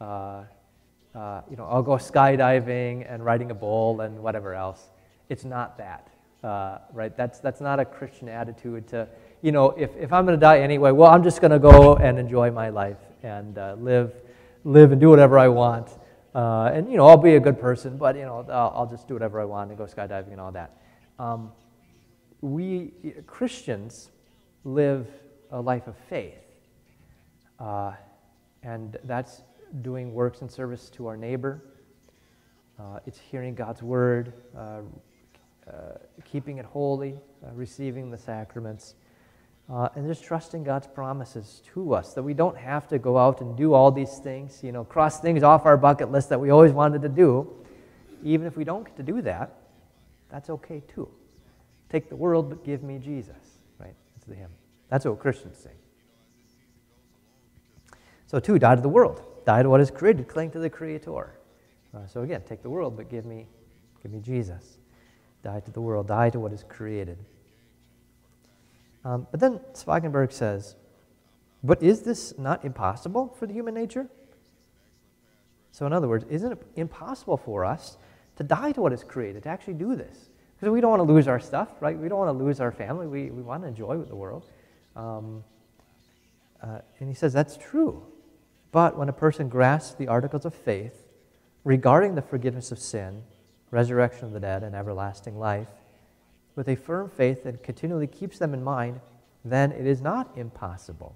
Uh, 0.00 0.44
uh, 1.14 1.40
you 1.50 1.56
know, 1.56 1.64
I'll 1.64 1.82
go 1.82 1.92
skydiving 1.92 3.10
and 3.12 3.24
riding 3.24 3.50
a 3.50 3.54
bull 3.54 4.02
and 4.02 4.18
whatever 4.22 4.54
else. 4.54 4.90
It's 5.28 5.44
not 5.44 5.78
that, 5.78 6.08
uh, 6.44 6.78
right? 6.92 7.16
That's, 7.16 7.40
that's 7.40 7.60
not 7.60 7.80
a 7.80 7.84
Christian 7.84 8.28
attitude 8.28 8.86
to, 8.88 9.08
you 9.42 9.50
know, 9.50 9.70
if, 9.70 9.96
if 9.96 10.12
I'm 10.12 10.26
going 10.26 10.38
to 10.38 10.40
die 10.40 10.60
anyway, 10.60 10.92
well, 10.92 11.10
I'm 11.10 11.22
just 11.22 11.40
going 11.40 11.50
to 11.50 11.58
go 11.58 11.96
and 11.96 12.18
enjoy 12.18 12.50
my 12.50 12.68
life 12.68 12.98
and 13.22 13.56
uh, 13.56 13.76
live, 13.78 14.12
live 14.64 14.92
and 14.92 15.00
do 15.00 15.08
whatever 15.08 15.38
I 15.38 15.48
want. 15.48 15.88
Uh, 16.34 16.70
and, 16.72 16.90
you 16.90 16.98
know, 16.98 17.06
I'll 17.06 17.16
be 17.16 17.36
a 17.36 17.40
good 17.40 17.58
person, 17.58 17.96
but, 17.96 18.14
you 18.14 18.22
know, 18.22 18.44
I'll, 18.50 18.72
I'll, 18.76 18.86
just 18.86 19.08
do 19.08 19.14
whatever 19.14 19.40
I 19.40 19.46
want 19.46 19.70
and 19.70 19.78
go 19.78 19.86
skydiving 19.86 20.32
and 20.32 20.40
all 20.40 20.52
that. 20.52 20.70
Um, 21.18 21.50
we, 22.40 22.92
Christians, 23.26 24.10
live 24.64 25.06
a 25.50 25.60
life 25.60 25.86
of 25.86 25.96
faith. 26.08 26.34
Uh, 27.58 27.92
and 28.62 28.98
that's 29.04 29.42
doing 29.82 30.12
works 30.12 30.40
and 30.40 30.50
service 30.50 30.90
to 30.90 31.06
our 31.06 31.16
neighbor. 31.16 31.62
Uh, 32.78 32.98
it's 33.06 33.18
hearing 33.18 33.54
God's 33.54 33.82
word, 33.82 34.34
uh, 34.56 34.80
uh, 35.66 35.72
keeping 36.24 36.58
it 36.58 36.64
holy, 36.64 37.14
uh, 37.44 37.52
receiving 37.54 38.10
the 38.10 38.18
sacraments, 38.18 38.94
uh, 39.70 39.88
and 39.94 40.06
just 40.06 40.22
trusting 40.22 40.62
God's 40.62 40.86
promises 40.86 41.62
to 41.72 41.94
us 41.94 42.12
that 42.14 42.22
we 42.22 42.34
don't 42.34 42.56
have 42.56 42.86
to 42.88 42.98
go 42.98 43.16
out 43.16 43.40
and 43.40 43.56
do 43.56 43.72
all 43.72 43.90
these 43.90 44.18
things, 44.18 44.62
you 44.62 44.72
know, 44.72 44.84
cross 44.84 45.20
things 45.20 45.42
off 45.42 45.64
our 45.64 45.76
bucket 45.76 46.12
list 46.12 46.28
that 46.28 46.40
we 46.40 46.50
always 46.50 46.72
wanted 46.72 47.02
to 47.02 47.08
do. 47.08 47.48
Even 48.22 48.46
if 48.46 48.56
we 48.56 48.64
don't 48.64 48.84
get 48.84 48.96
to 48.96 49.02
do 49.02 49.22
that, 49.22 49.54
that's 50.30 50.50
okay 50.50 50.82
too. 50.86 51.08
Take 51.88 52.08
the 52.08 52.16
world, 52.16 52.48
but 52.48 52.64
give 52.64 52.82
me 52.82 52.98
Jesus, 52.98 53.58
right? 53.78 53.94
It's 54.16 54.26
the 54.26 54.34
hymn. 54.34 54.50
That's 54.88 55.04
what 55.04 55.18
Christians 55.18 55.58
sing. 55.58 55.72
So, 58.26 58.40
two, 58.40 58.58
die 58.58 58.74
to 58.74 58.80
the 58.80 58.88
world. 58.88 59.22
Die 59.44 59.62
to 59.62 59.70
what 59.70 59.80
is 59.80 59.90
created, 59.90 60.26
cling 60.26 60.50
to 60.50 60.58
the 60.58 60.68
Creator. 60.68 61.38
Uh, 61.94 62.06
so, 62.06 62.22
again, 62.22 62.42
take 62.48 62.62
the 62.62 62.70
world, 62.70 62.96
but 62.96 63.08
give 63.08 63.24
me, 63.24 63.46
give 64.02 64.12
me 64.12 64.20
Jesus. 64.20 64.78
Die 65.44 65.60
to 65.60 65.70
the 65.70 65.80
world, 65.80 66.08
die 66.08 66.30
to 66.30 66.40
what 66.40 66.52
is 66.52 66.64
created. 66.68 67.18
Um, 69.04 69.28
but 69.30 69.38
then 69.38 69.60
Spangenberg 69.72 70.32
says, 70.32 70.74
but 71.62 71.82
is 71.82 72.02
this 72.02 72.36
not 72.36 72.64
impossible 72.64 73.34
for 73.38 73.46
the 73.46 73.52
human 73.52 73.74
nature? 73.74 74.08
So, 75.70 75.86
in 75.86 75.92
other 75.92 76.08
words, 76.08 76.24
isn't 76.28 76.52
it 76.52 76.58
impossible 76.74 77.36
for 77.36 77.64
us 77.64 77.96
to 78.36 78.42
die 78.42 78.72
to 78.72 78.80
what 78.80 78.92
is 78.92 79.04
created, 79.04 79.44
to 79.44 79.48
actually 79.48 79.74
do 79.74 79.94
this? 79.94 80.30
Because 80.58 80.72
we 80.72 80.80
don't 80.80 80.90
want 80.90 81.00
to 81.06 81.12
lose 81.12 81.28
our 81.28 81.40
stuff, 81.40 81.68
right? 81.80 81.98
We 81.98 82.08
don't 82.08 82.18
want 82.18 82.36
to 82.36 82.44
lose 82.44 82.60
our 82.60 82.72
family. 82.72 83.06
We, 83.06 83.30
we 83.30 83.42
want 83.42 83.62
to 83.62 83.68
enjoy 83.68 83.98
the 83.98 84.16
world. 84.16 84.46
Um, 84.94 85.44
uh, 86.62 86.78
and 86.98 87.08
he 87.08 87.14
says 87.14 87.32
that's 87.32 87.56
true. 87.56 88.02
But 88.72 88.96
when 88.96 89.08
a 89.08 89.12
person 89.12 89.48
grasps 89.48 89.94
the 89.94 90.08
articles 90.08 90.44
of 90.44 90.54
faith 90.54 91.04
regarding 91.64 92.14
the 92.14 92.22
forgiveness 92.22 92.72
of 92.72 92.78
sin, 92.78 93.22
resurrection 93.70 94.26
of 94.26 94.32
the 94.32 94.40
dead, 94.40 94.62
and 94.62 94.74
everlasting 94.74 95.38
life, 95.38 95.68
with 96.54 96.68
a 96.68 96.76
firm 96.76 97.10
faith 97.10 97.44
and 97.44 97.62
continually 97.62 98.06
keeps 98.06 98.38
them 98.38 98.54
in 98.54 98.64
mind, 98.64 99.00
then 99.44 99.72
it 99.72 99.86
is 99.86 100.00
not 100.00 100.36
impossible. 100.36 101.14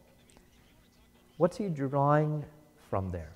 What's 1.39 1.57
he 1.57 1.69
drawing 1.69 2.45
from 2.91 3.11
there? 3.11 3.33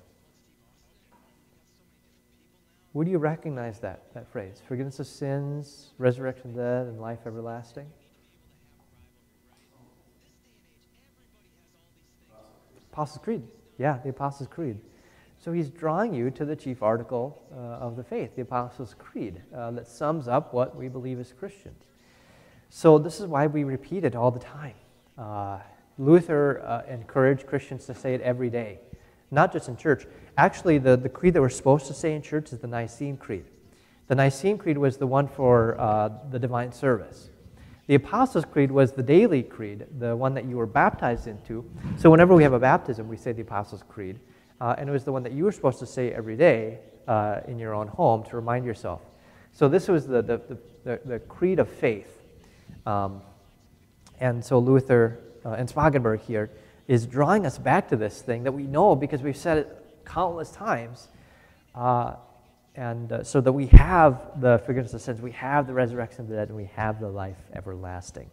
Where 2.95 3.03
do 3.03 3.11
you 3.11 3.17
recognize 3.17 3.79
that, 3.79 4.03
that 4.13 4.25
phrase? 4.25 4.61
Forgiveness 4.65 5.01
of 5.01 5.07
sins, 5.07 5.89
resurrection 5.97 6.51
of 6.51 6.55
the 6.55 6.61
dead, 6.61 6.87
and 6.87 7.01
life 7.01 7.19
everlasting? 7.25 7.87
Apostles' 12.93 13.21
Creed. 13.21 13.41
Yeah, 13.77 13.99
the 14.01 14.11
Apostles' 14.11 14.47
Creed. 14.47 14.79
So 15.43 15.51
he's 15.51 15.69
drawing 15.69 16.13
you 16.13 16.31
to 16.31 16.45
the 16.45 16.55
chief 16.55 16.81
article 16.81 17.43
uh, 17.53 17.83
of 17.83 17.97
the 17.97 18.03
faith, 18.05 18.33
the 18.37 18.43
Apostles' 18.43 18.95
Creed, 18.97 19.41
uh, 19.53 19.71
that 19.71 19.89
sums 19.89 20.29
up 20.29 20.53
what 20.53 20.73
we 20.77 20.87
believe 20.87 21.19
as 21.19 21.33
Christians. 21.33 21.83
So 22.69 22.97
this 22.97 23.19
is 23.19 23.25
why 23.25 23.47
we 23.47 23.65
repeat 23.65 24.05
it 24.05 24.15
all 24.15 24.31
the 24.31 24.39
time. 24.39 24.75
Uh, 25.17 25.59
Luther 25.97 26.63
uh, 26.65 26.89
encouraged 26.89 27.45
Christians 27.45 27.85
to 27.87 27.93
say 27.93 28.13
it 28.13 28.21
every 28.21 28.49
day, 28.49 28.79
not 29.31 29.51
just 29.51 29.67
in 29.67 29.77
church. 29.77 30.05
Actually, 30.37 30.77
the, 30.77 30.97
the 30.97 31.09
creed 31.09 31.33
that 31.33 31.41
we're 31.41 31.49
supposed 31.49 31.87
to 31.87 31.93
say 31.93 32.13
in 32.13 32.21
church 32.21 32.51
is 32.51 32.59
the 32.59 32.67
Nicene 32.67 33.17
Creed. 33.17 33.45
The 34.07 34.15
Nicene 34.15 34.57
Creed 34.57 34.77
was 34.77 34.97
the 34.97 35.07
one 35.07 35.27
for 35.27 35.79
uh, 35.79 36.09
the 36.29 36.39
divine 36.39 36.71
service. 36.71 37.29
The 37.87 37.95
Apostles' 37.95 38.45
Creed 38.45 38.71
was 38.71 38.91
the 38.93 39.03
daily 39.03 39.43
creed, 39.43 39.85
the 39.99 40.15
one 40.15 40.33
that 40.33 40.45
you 40.45 40.57
were 40.57 40.65
baptized 40.65 41.27
into. 41.27 41.69
So 41.97 42.09
whenever 42.09 42.33
we 42.33 42.41
have 42.41 42.53
a 42.53 42.59
baptism, 42.59 43.07
we 43.07 43.15
say 43.17 43.31
the 43.31 43.43
Apostles' 43.43 43.83
Creed. 43.87 44.19
Uh, 44.59 44.75
and 44.77 44.89
it 44.89 44.91
was 44.91 45.03
the 45.03 45.11
one 45.11 45.21
that 45.23 45.33
you 45.33 45.43
were 45.43 45.51
supposed 45.51 45.79
to 45.79 45.85
say 45.85 46.11
every 46.11 46.35
day 46.35 46.79
uh, 47.07 47.41
in 47.47 47.59
your 47.59 47.73
own 47.73 47.87
home 47.87 48.23
to 48.23 48.35
remind 48.35 48.65
yourself. 48.65 49.01
So 49.53 49.67
this 49.67 49.87
was 49.87 50.07
the, 50.07 50.21
the, 50.21 50.57
the, 50.83 50.99
the 51.05 51.19
creed 51.19 51.59
of 51.59 51.69
faith. 51.69 52.23
Um, 52.85 53.21
and 54.19 54.43
so 54.43 54.59
Luther 54.59 55.19
uh, 55.45 55.51
and 55.51 55.69
Spangenberg 55.69 56.21
here 56.21 56.49
is 56.87 57.05
drawing 57.05 57.45
us 57.45 57.57
back 57.57 57.89
to 57.89 57.95
this 57.95 58.21
thing 58.21 58.43
that 58.43 58.51
we 58.51 58.63
know 58.63 58.95
because 58.95 59.21
we've 59.21 59.37
said 59.37 59.57
it 59.57 59.85
countless 60.05 60.51
times. 60.51 61.07
Uh, 61.73 62.15
and 62.75 63.11
uh, 63.11 63.23
so 63.23 63.39
that 63.41 63.51
we 63.51 63.67
have 63.67 64.41
the 64.41 64.61
forgiveness 64.65 64.93
of 64.93 65.01
sins, 65.01 65.21
we 65.21 65.31
have 65.31 65.65
the 65.65 65.73
resurrection 65.73 66.21
of 66.21 66.27
the 66.27 66.35
dead, 66.35 66.49
and 66.49 66.57
we 66.57 66.69
have 66.75 66.99
the 66.99 67.07
life 67.07 67.37
everlasting. 67.53 68.29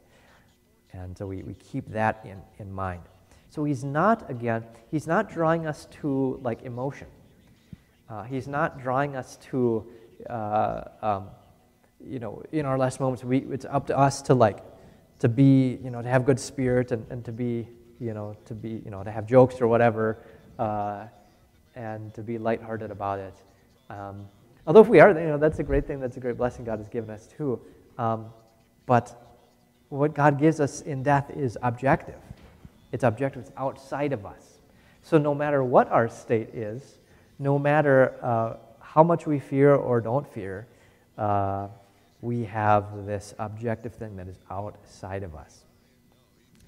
And 0.92 1.16
so 1.16 1.26
we, 1.26 1.42
we 1.42 1.54
keep 1.54 1.88
that 1.92 2.20
in, 2.24 2.40
in 2.58 2.72
mind. 2.72 3.02
So 3.50 3.64
he's 3.64 3.84
not, 3.84 4.28
again, 4.30 4.64
he's 4.90 5.06
not 5.06 5.30
drawing 5.30 5.66
us 5.66 5.86
to 6.00 6.40
like 6.42 6.62
emotion. 6.62 7.06
Uh, 8.08 8.24
he's 8.24 8.48
not 8.48 8.80
drawing 8.80 9.14
us 9.14 9.38
to, 9.50 9.86
uh, 10.28 10.82
um, 11.02 11.26
you 12.04 12.18
know, 12.18 12.42
in 12.50 12.66
our 12.66 12.76
last 12.76 12.98
moments, 12.98 13.22
we, 13.22 13.38
it's 13.38 13.64
up 13.64 13.86
to 13.86 13.96
us 13.96 14.22
to 14.22 14.34
like, 14.34 14.58
to 15.20 15.28
be, 15.28 15.78
you 15.84 15.90
know, 15.90 16.02
to 16.02 16.08
have 16.08 16.26
good 16.26 16.40
spirit 16.40 16.90
and, 16.92 17.06
and 17.10 17.24
to 17.24 17.32
be, 17.32 17.68
you 18.02 18.14
know, 18.14 18.36
to 18.46 18.54
be, 18.54 18.82
you 18.84 18.90
know, 18.90 19.04
to 19.04 19.10
have 19.10 19.26
jokes 19.26 19.60
or 19.60 19.68
whatever, 19.68 20.18
uh, 20.58 21.04
and 21.76 22.12
to 22.14 22.22
be 22.22 22.36
lighthearted 22.36 22.90
about 22.90 23.20
it. 23.20 23.34
Um, 23.88 24.26
although 24.66 24.80
if 24.80 24.88
we 24.88 25.00
are, 25.00 25.10
you 25.10 25.28
know, 25.28 25.38
that's 25.38 25.60
a 25.60 25.62
great 25.62 25.86
thing. 25.86 26.00
That's 26.00 26.16
a 26.16 26.20
great 26.20 26.36
blessing 26.36 26.64
God 26.64 26.78
has 26.78 26.88
given 26.88 27.10
us 27.10 27.26
too. 27.26 27.60
Um, 27.98 28.26
but 28.86 29.16
what 29.88 30.14
God 30.14 30.38
gives 30.38 30.58
us 30.58 30.80
in 30.80 31.02
death 31.02 31.30
is 31.30 31.56
objective. 31.62 32.18
It's 32.90 33.04
objective. 33.04 33.42
It's 33.42 33.52
outside 33.56 34.12
of 34.12 34.26
us. 34.26 34.58
So 35.02 35.18
no 35.18 35.34
matter 35.34 35.62
what 35.62 35.88
our 35.90 36.08
state 36.08 36.50
is, 36.54 36.98
no 37.38 37.58
matter 37.58 38.14
uh, 38.22 38.56
how 38.80 39.02
much 39.02 39.26
we 39.26 39.38
fear 39.38 39.74
or 39.74 40.00
don't 40.00 40.26
fear, 40.32 40.66
uh, 41.18 41.68
we 42.20 42.44
have 42.44 43.06
this 43.06 43.34
objective 43.38 43.94
thing 43.94 44.16
that 44.16 44.28
is 44.28 44.38
outside 44.50 45.22
of 45.22 45.34
us. 45.34 45.64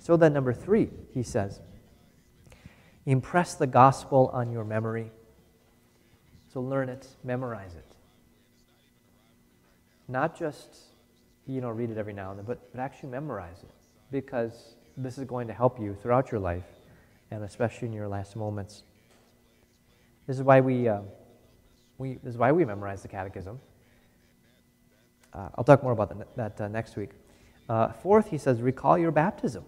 So 0.04 0.18
then, 0.18 0.34
number 0.34 0.52
three, 0.52 0.90
he 1.14 1.22
says, 1.22 1.60
impress 3.06 3.54
the 3.54 3.66
gospel 3.66 4.28
on 4.34 4.50
your 4.52 4.62
memory. 4.62 5.10
So 6.52 6.60
learn 6.60 6.90
it, 6.90 7.08
memorize 7.24 7.74
it. 7.74 7.86
Not 10.06 10.38
just, 10.38 10.76
you 11.46 11.62
know, 11.62 11.70
read 11.70 11.88
it 11.88 11.96
every 11.96 12.12
now 12.12 12.28
and 12.28 12.38
then, 12.38 12.44
but, 12.44 12.70
but 12.70 12.82
actually 12.82 13.08
memorize 13.08 13.62
it. 13.62 13.70
Because 14.10 14.74
this 14.98 15.16
is 15.16 15.24
going 15.24 15.46
to 15.46 15.54
help 15.54 15.80
you 15.80 15.96
throughout 16.02 16.30
your 16.30 16.40
life, 16.40 16.66
and 17.30 17.42
especially 17.42 17.88
in 17.88 17.94
your 17.94 18.06
last 18.06 18.36
moments. 18.36 18.82
This 20.26 20.36
is 20.36 20.42
why 20.42 20.60
we, 20.60 20.86
uh, 20.86 21.00
we, 21.96 22.18
this 22.22 22.34
is 22.34 22.36
why 22.36 22.52
we 22.52 22.66
memorize 22.66 23.00
the 23.00 23.08
catechism. 23.08 23.58
Uh, 25.32 25.48
I'll 25.54 25.64
talk 25.64 25.82
more 25.82 25.92
about 25.92 26.10
that, 26.10 26.36
that 26.36 26.60
uh, 26.60 26.68
next 26.68 26.94
week. 26.94 27.12
Uh, 27.70 27.88
fourth, 27.88 28.28
he 28.28 28.36
says, 28.36 28.60
recall 28.60 28.98
your 28.98 29.10
baptism 29.10 29.64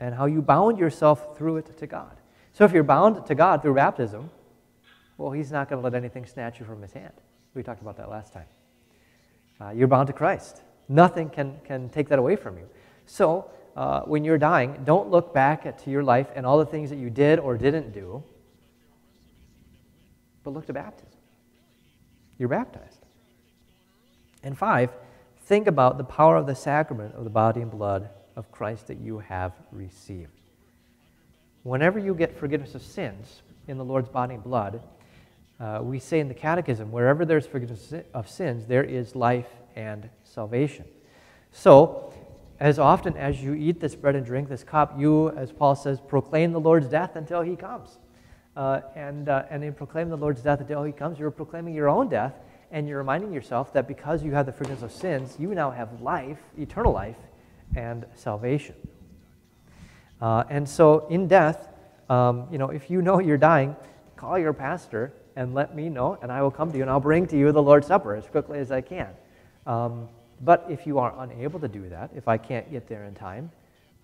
and 0.00 0.14
how 0.14 0.26
you 0.26 0.42
bound 0.42 0.78
yourself 0.78 1.36
through 1.36 1.58
it 1.58 1.78
to 1.78 1.86
God. 1.86 2.16
So 2.52 2.64
if 2.64 2.72
you're 2.72 2.82
bound 2.84 3.26
to 3.26 3.34
God 3.34 3.62
through 3.62 3.74
baptism, 3.74 4.30
well, 5.18 5.30
He's 5.30 5.52
not 5.52 5.68
going 5.68 5.80
to 5.80 5.84
let 5.84 5.94
anything 5.94 6.26
snatch 6.26 6.60
you 6.60 6.66
from 6.66 6.82
His 6.82 6.92
hand. 6.92 7.12
We 7.54 7.62
talked 7.62 7.82
about 7.82 7.96
that 7.96 8.10
last 8.10 8.32
time. 8.32 8.46
Uh, 9.60 9.70
you're 9.70 9.88
bound 9.88 10.08
to 10.08 10.12
Christ. 10.12 10.62
Nothing 10.88 11.30
can, 11.30 11.58
can 11.64 11.88
take 11.88 12.08
that 12.08 12.18
away 12.18 12.36
from 12.36 12.58
you. 12.58 12.68
So 13.06 13.50
uh, 13.76 14.02
when 14.02 14.24
you're 14.24 14.38
dying, 14.38 14.82
don't 14.84 15.10
look 15.10 15.32
back 15.32 15.66
at, 15.66 15.78
to 15.84 15.90
your 15.90 16.02
life 16.02 16.28
and 16.34 16.44
all 16.44 16.58
the 16.58 16.66
things 16.66 16.90
that 16.90 16.98
you 16.98 17.10
did 17.10 17.38
or 17.38 17.56
didn't 17.56 17.92
do, 17.92 18.22
but 20.42 20.52
look 20.52 20.66
to 20.66 20.72
baptism. 20.72 21.18
You're 22.38 22.48
baptized. 22.48 23.00
And 24.42 24.58
five, 24.58 24.90
think 25.42 25.66
about 25.66 25.98
the 25.98 26.04
power 26.04 26.36
of 26.36 26.46
the 26.46 26.54
sacrament 26.54 27.14
of 27.14 27.24
the 27.24 27.30
body 27.30 27.60
and 27.60 27.70
blood 27.70 28.10
of 28.36 28.50
Christ 28.50 28.88
that 28.88 28.98
you 28.98 29.18
have 29.18 29.52
received. 29.72 30.30
Whenever 31.62 31.98
you 31.98 32.14
get 32.14 32.38
forgiveness 32.38 32.74
of 32.74 32.82
sins 32.82 33.42
in 33.68 33.78
the 33.78 33.84
Lord's 33.84 34.08
body 34.08 34.34
and 34.34 34.42
blood, 34.42 34.82
uh, 35.60 35.80
we 35.82 35.98
say 35.98 36.20
in 36.20 36.28
the 36.28 36.34
Catechism, 36.34 36.90
wherever 36.90 37.24
there's 37.24 37.46
forgiveness 37.46 37.94
of 38.12 38.28
sins, 38.28 38.66
there 38.66 38.84
is 38.84 39.14
life 39.14 39.48
and 39.76 40.08
salvation. 40.24 40.84
So, 41.52 42.12
as 42.60 42.78
often 42.78 43.16
as 43.16 43.42
you 43.42 43.54
eat 43.54 43.80
this 43.80 43.94
bread 43.94 44.14
and 44.14 44.26
drink 44.26 44.48
this 44.48 44.64
cup, 44.64 44.98
you, 44.98 45.30
as 45.30 45.52
Paul 45.52 45.74
says, 45.74 46.00
proclaim 46.00 46.52
the 46.52 46.60
Lord's 46.60 46.88
death 46.88 47.16
until 47.16 47.42
he 47.42 47.56
comes. 47.56 47.98
Uh, 48.56 48.80
and, 48.94 49.28
uh, 49.28 49.44
and 49.50 49.64
in 49.64 49.74
proclaiming 49.74 50.10
the 50.10 50.16
Lord's 50.16 50.42
death 50.42 50.60
until 50.60 50.84
he 50.84 50.92
comes, 50.92 51.18
you're 51.18 51.30
proclaiming 51.30 51.74
your 51.74 51.88
own 51.88 52.08
death, 52.08 52.34
and 52.70 52.88
you're 52.88 52.98
reminding 52.98 53.32
yourself 53.32 53.72
that 53.72 53.88
because 53.88 54.22
you 54.22 54.32
have 54.32 54.46
the 54.46 54.52
forgiveness 54.52 54.82
of 54.82 54.92
sins, 54.92 55.36
you 55.38 55.54
now 55.54 55.70
have 55.70 56.00
life, 56.00 56.38
eternal 56.58 56.92
life, 56.92 57.16
and 57.76 58.06
salvation. 58.14 58.74
Uh, 60.20 60.44
and 60.48 60.68
so 60.68 61.06
in 61.08 61.28
death, 61.28 61.68
um, 62.08 62.46
you 62.50 62.58
know, 62.58 62.70
if 62.70 62.90
you 62.90 63.02
know 63.02 63.18
you're 63.18 63.36
dying, 63.36 63.74
call 64.16 64.38
your 64.38 64.52
pastor 64.52 65.12
and 65.36 65.54
let 65.54 65.74
me 65.74 65.88
know, 65.88 66.18
and 66.22 66.30
I 66.30 66.42
will 66.42 66.50
come 66.50 66.70
to 66.70 66.76
you 66.76 66.82
and 66.82 66.90
I'll 66.90 67.00
bring 67.00 67.26
to 67.26 67.38
you 67.38 67.50
the 67.52 67.62
Lord's 67.62 67.88
Supper 67.88 68.14
as 68.14 68.26
quickly 68.26 68.58
as 68.58 68.70
I 68.70 68.80
can. 68.80 69.08
Um, 69.66 70.08
but 70.40 70.66
if 70.68 70.86
you 70.86 70.98
are 70.98 71.14
unable 71.18 71.58
to 71.60 71.68
do 71.68 71.88
that, 71.88 72.10
if 72.14 72.28
I 72.28 72.38
can't 72.38 72.70
get 72.70 72.88
there 72.88 73.04
in 73.04 73.14
time, 73.14 73.50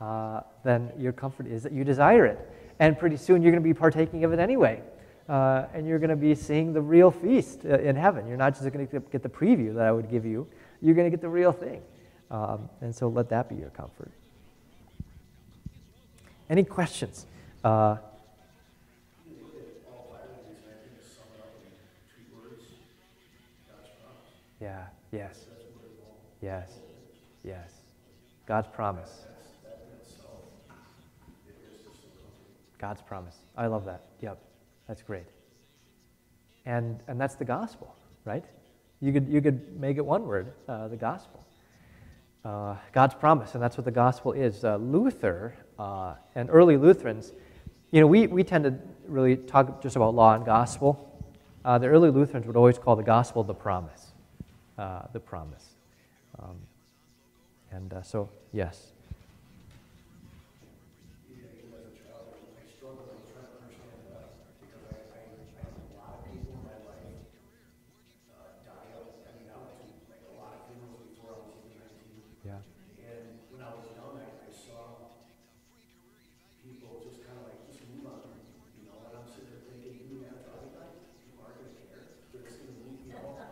uh, 0.01 0.41
then 0.65 0.91
your 0.99 1.13
comfort 1.13 1.47
is 1.47 1.63
that 1.63 1.73
you 1.73 1.85
desire 1.85 2.27
it. 2.27 2.39
And 2.79 2.99
pretty 2.99 3.17
soon 3.17 3.43
you're 3.43 3.53
going 3.53 3.63
to 3.63 3.69
be 3.69 3.75
partaking 3.75 4.25
of 4.25 4.33
it 4.33 4.39
anyway. 4.39 4.83
Uh, 5.29 5.67
and 5.75 5.87
you're 5.87 5.99
going 5.99 6.11
to 6.11 6.17
be 6.17 6.35
seeing 6.35 6.73
the 6.73 6.81
real 6.81 7.11
feast 7.11 7.61
uh, 7.65 7.79
in 7.79 7.95
heaven. 7.95 8.27
You're 8.27 8.37
not 8.37 8.55
just 8.55 8.71
going 8.73 8.87
to 8.89 9.01
get 9.01 9.23
the 9.23 9.29
preview 9.29 9.75
that 9.75 9.87
I 9.87 9.93
would 9.93 10.11
give 10.11 10.25
you, 10.25 10.49
you're 10.81 10.95
going 10.95 11.07
to 11.07 11.11
get 11.11 11.21
the 11.21 11.29
real 11.29 11.53
thing. 11.53 11.83
Um, 12.31 12.69
and 12.81 12.95
so 12.95 13.09
let 13.09 13.29
that 13.31 13.49
be 13.49 13.57
your 13.57 13.71
comfort. 13.71 14.11
Any 16.49 16.65
questions? 16.65 17.27
Uh, 17.65 17.97
yeah, 24.61 24.87
yes. 25.13 25.47
Yes. 26.41 26.71
Yes. 27.45 27.81
God's 28.47 28.69
promise. 28.69 29.27
God's 32.79 33.03
promise. 33.03 33.37
I 33.57 33.67
love 33.67 33.85
that. 33.85 34.07
Yep, 34.21 34.39
that's 34.89 35.03
great. 35.03 35.27
And, 36.65 36.99
and 37.09 37.21
that's 37.21 37.35
the 37.35 37.45
gospel, 37.45 37.95
right? 38.25 38.45
You 39.01 39.13
could, 39.13 39.29
you 39.29 39.41
could 39.41 39.79
make 39.79 39.99
it 39.99 40.05
one 40.05 40.27
word 40.27 40.53
uh, 40.69 40.89
the 40.89 40.97
gospel. 40.97 41.45
Uh, 42.45 42.75
God's 42.93 43.15
promise, 43.15 43.55
and 43.55 43.63
that's 43.63 43.77
what 43.77 43.85
the 43.85 43.91
gospel 43.91 44.33
is. 44.33 44.65
Uh, 44.65 44.77
Luther 44.77 45.55
uh, 45.79 46.15
and 46.35 46.49
early 46.51 46.77
Lutherans, 46.77 47.33
you 47.91 48.01
know, 48.01 48.07
we, 48.07 48.27
we 48.27 48.45
tend 48.45 48.65
to 48.65 48.75
really 49.07 49.37
talk 49.37 49.83
just 49.83 49.97
about 49.97 50.15
law 50.15 50.35
and 50.35 50.45
gospel. 50.45 51.07
Uh, 51.65 51.77
the 51.77 51.87
early 51.87 52.11
Lutherans 52.11 52.47
would 52.47 52.57
always 52.57 52.79
call 52.79 52.97
the 52.97 53.03
gospel 53.03 53.45
the 53.45 53.55
promise. 53.55 54.13
Uh, 54.79 55.03
the 55.13 55.21
promise. 55.21 55.67
Um, 56.39 56.57
and 57.71 57.95
so, 58.03 58.31
yes. 58.53 58.93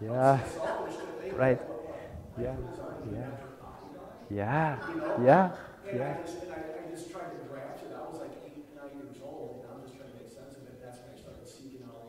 Yeah. 0.08 0.40
Right. 1.36 1.60
Yeah. 2.40 2.56
Yeah. 3.12 3.30
Yeah. 4.30 4.78
Yeah. 5.20 5.50
Yeah. 5.92 6.14
I 6.48 6.54
I, 6.54 6.58
I 6.80 6.90
just 6.90 7.10
tried 7.12 7.30
to 7.36 7.40
grasp 7.52 7.84
it. 7.84 7.92
I 7.92 8.08
was 8.08 8.18
like 8.20 8.32
eight, 8.48 8.64
nine 8.76 8.96
years 9.04 9.20
old, 9.20 9.60
and 9.60 9.68
I'm 9.68 9.84
just 9.84 9.96
trying 10.00 10.08
to 10.12 10.16
make 10.16 10.32
sense 10.32 10.56
of 10.56 10.64
it. 10.64 10.80
That's 10.80 10.98
when 11.04 11.12
I 11.12 11.16
started 11.20 11.44
seeking 11.48 11.84
out, 11.84 12.08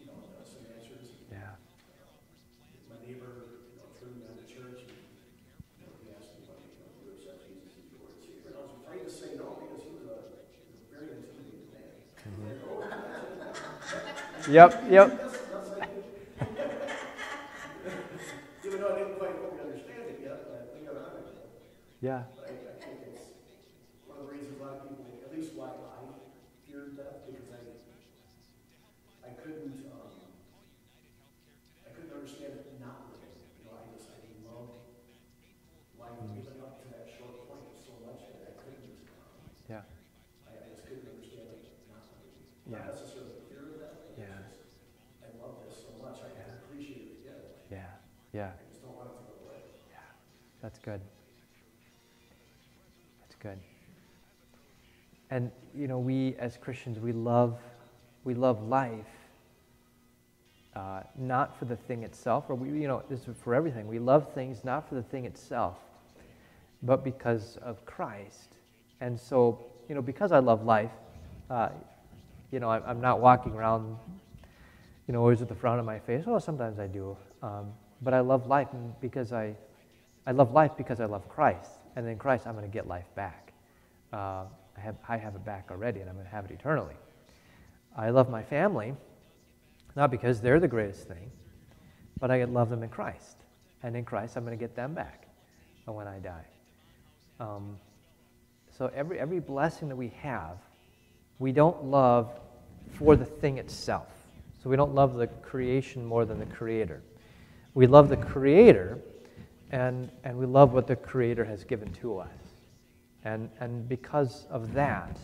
you 0.00 0.06
know, 0.12 0.20
some 0.44 0.64
answers. 0.76 1.08
Yeah. 1.32 1.56
My 2.92 2.98
neighbor, 3.08 3.48
you 3.72 3.80
know, 3.80 3.88
turned 3.96 4.16
me 4.20 4.28
on 4.28 4.36
to 4.36 4.44
church, 4.44 4.84
and, 4.84 4.96
you 5.80 5.88
know, 5.88 5.94
he 6.04 6.12
asked 6.12 6.36
me, 6.36 6.44
"Why 6.48 6.60
you 6.60 6.84
know, 6.84 6.92
you 7.00 7.16
accept 7.16 7.48
Jesus 7.48 7.72
as 7.80 7.88
your 7.88 7.96
Lord 8.04 8.12
and 8.12 8.24
Savior?" 8.28 8.52
And 8.52 8.60
I 8.60 8.62
was 8.68 8.76
afraid 8.76 9.02
to 9.08 9.12
say 9.12 9.30
no 9.40 9.56
because 9.56 9.80
he 9.88 9.92
was 9.96 10.04
a, 10.04 10.16
he 10.52 10.60
was 10.68 10.76
a 10.84 10.88
very 10.92 11.08
intimidating 11.16 11.68
man. 11.72 11.96
Mm-hmm. 12.28 12.52
Yep. 14.52 14.70
Yep. 14.92 15.08
Even 18.64 18.80
though 18.80 18.92
I 18.94 18.98
didn't 18.98 19.16
quite 19.16 19.34
fully 19.40 19.60
understand 19.60 20.04
it 20.12 20.20
yet, 20.22 20.44
but 20.44 20.68
I 20.76 20.80
got 20.84 20.96
on 20.96 21.16
it. 21.24 21.36
Yeah. 22.00 22.30
I, 22.46 22.54
think 22.78 23.02
it's 23.10 23.34
one 24.06 24.22
of 24.22 24.30
the 24.30 24.30
reasons 24.30 24.54
a 24.54 24.62
lot 24.62 24.78
of 24.78 24.86
people, 24.86 25.18
at 25.18 25.34
least 25.34 25.58
why 25.58 25.74
I 25.74 26.06
feared 26.62 26.94
death, 26.94 27.26
because 27.26 27.50
I, 27.50 27.58
I 29.26 29.30
couldn't, 29.34 29.82
um, 29.90 30.14
I 31.82 31.90
couldn't 31.90 32.14
understand 32.14 32.54
it 32.54 32.78
not 32.78 33.10
living. 33.10 33.34
You 33.58 33.66
know, 33.66 33.82
I 33.82 33.90
just, 33.90 34.14
I 34.14 34.22
loved 34.46 34.78
life 35.98 36.22
even 36.22 36.62
up 36.62 36.78
to 36.78 36.88
that 36.94 37.10
short 37.10 37.50
point 37.50 37.66
so 37.82 37.98
much 38.06 38.30
that 38.30 38.46
I 38.46 38.52
couldn't, 38.62 38.94
um, 39.18 39.42
Yeah. 39.66 39.82
I, 40.46 40.54
I 40.54 40.70
just 40.70 40.86
couldn't 40.86 41.10
understand 41.10 41.50
it 41.50 41.66
not 41.90 42.06
living. 42.14 42.46
Yeah. 42.70 42.86
Not 42.86 42.94
necessarily 42.94 43.42
the 43.42 43.46
fear 43.50 43.62
of 43.66 43.74
death, 43.74 43.98
but 44.06 44.22
Yeah. 44.22 44.38
just, 44.54 44.70
I 45.18 45.34
love 45.42 45.66
this 45.66 45.82
so 45.82 45.98
much, 45.98 46.22
I 46.22 46.30
can 46.30 46.46
appreciate 46.62 47.10
it 47.10 47.26
again. 47.26 47.42
Yeah. 47.74 47.90
Yeah. 48.30 48.54
I 48.54 48.62
just 48.70 48.86
don't 48.86 48.94
want 48.94 49.10
it 49.10 49.18
to 49.18 49.26
go 49.34 49.50
away. 49.50 49.66
That's 50.62 50.78
good. 50.78 51.02
Good. 53.48 53.58
And 55.30 55.50
you 55.74 55.88
know, 55.88 55.98
we 55.98 56.34
as 56.38 56.58
Christians, 56.58 56.98
we 56.98 57.12
love, 57.12 57.58
we 58.24 58.34
love 58.34 58.62
life. 58.62 59.06
Uh, 60.76 61.00
not 61.16 61.58
for 61.58 61.64
the 61.64 61.76
thing 61.76 62.02
itself, 62.02 62.44
or 62.48 62.54
we, 62.54 62.68
you 62.68 62.86
know, 62.86 63.02
this 63.08 63.26
is 63.26 63.36
for 63.42 63.54
everything. 63.54 63.88
We 63.88 63.98
love 63.98 64.32
things 64.32 64.64
not 64.64 64.88
for 64.88 64.96
the 64.96 65.02
thing 65.02 65.24
itself, 65.24 65.76
but 66.82 67.02
because 67.02 67.56
of 67.62 67.84
Christ. 67.86 68.54
And 69.00 69.18
so, 69.18 69.64
you 69.88 69.94
know, 69.94 70.02
because 70.02 70.30
I 70.30 70.38
love 70.38 70.64
life, 70.64 70.92
uh, 71.50 71.70
you 72.52 72.60
know, 72.60 72.68
I, 72.68 72.86
I'm 72.86 73.00
not 73.00 73.20
walking 73.20 73.54
around, 73.54 73.96
you 75.06 75.14
know, 75.14 75.20
always 75.20 75.40
with 75.40 75.48
the 75.48 75.54
frown 75.54 75.78
on 75.78 75.86
my 75.86 75.98
face. 75.98 76.24
Oh, 76.26 76.38
sometimes 76.38 76.78
I 76.78 76.86
do. 76.86 77.16
Um, 77.42 77.72
but 78.02 78.12
I 78.14 78.20
love 78.20 78.46
life 78.46 78.68
because 79.00 79.32
I, 79.32 79.56
I 80.26 80.32
love 80.32 80.52
life 80.52 80.72
because 80.76 81.00
I 81.00 81.06
love 81.06 81.28
Christ. 81.28 81.77
And 81.98 82.06
in 82.06 82.16
Christ, 82.16 82.46
I'm 82.46 82.54
going 82.54 82.64
to 82.64 82.72
get 82.72 82.86
life 82.86 83.12
back. 83.16 83.52
Uh, 84.12 84.44
I, 84.76 84.80
have, 84.80 84.94
I 85.08 85.16
have 85.16 85.34
it 85.34 85.44
back 85.44 85.66
already, 85.72 85.98
and 85.98 86.08
I'm 86.08 86.14
going 86.14 86.28
to 86.28 86.30
have 86.30 86.44
it 86.44 86.52
eternally. 86.52 86.94
I 87.96 88.10
love 88.10 88.30
my 88.30 88.40
family, 88.40 88.94
not 89.96 90.08
because 90.12 90.40
they're 90.40 90.60
the 90.60 90.68
greatest 90.68 91.08
thing, 91.08 91.28
but 92.20 92.30
I 92.30 92.44
love 92.44 92.70
them 92.70 92.84
in 92.84 92.88
Christ. 92.88 93.38
And 93.82 93.96
in 93.96 94.04
Christ, 94.04 94.36
I'm 94.36 94.44
going 94.44 94.56
to 94.56 94.64
get 94.64 94.76
them 94.76 94.94
back 94.94 95.26
when 95.86 96.06
I 96.06 96.20
die. 96.20 96.44
Um, 97.40 97.76
so 98.76 98.92
every, 98.94 99.18
every 99.18 99.40
blessing 99.40 99.88
that 99.88 99.96
we 99.96 100.12
have, 100.22 100.58
we 101.40 101.50
don't 101.50 101.82
love 101.82 102.30
for 102.92 103.16
the 103.16 103.24
thing 103.24 103.58
itself. 103.58 104.12
So 104.62 104.70
we 104.70 104.76
don't 104.76 104.94
love 104.94 105.14
the 105.14 105.26
creation 105.26 106.04
more 106.04 106.24
than 106.24 106.38
the 106.38 106.46
creator. 106.46 107.02
We 107.74 107.88
love 107.88 108.08
the 108.08 108.16
creator 108.16 109.00
and, 109.70 110.10
and 110.24 110.36
we 110.36 110.46
love 110.46 110.72
what 110.72 110.86
the 110.86 110.96
creator 110.96 111.44
has 111.44 111.64
given 111.64 111.92
to 111.94 112.18
us. 112.18 112.28
And, 113.24 113.50
and 113.60 113.88
because 113.88 114.46
of 114.50 114.72
that, 114.74 115.18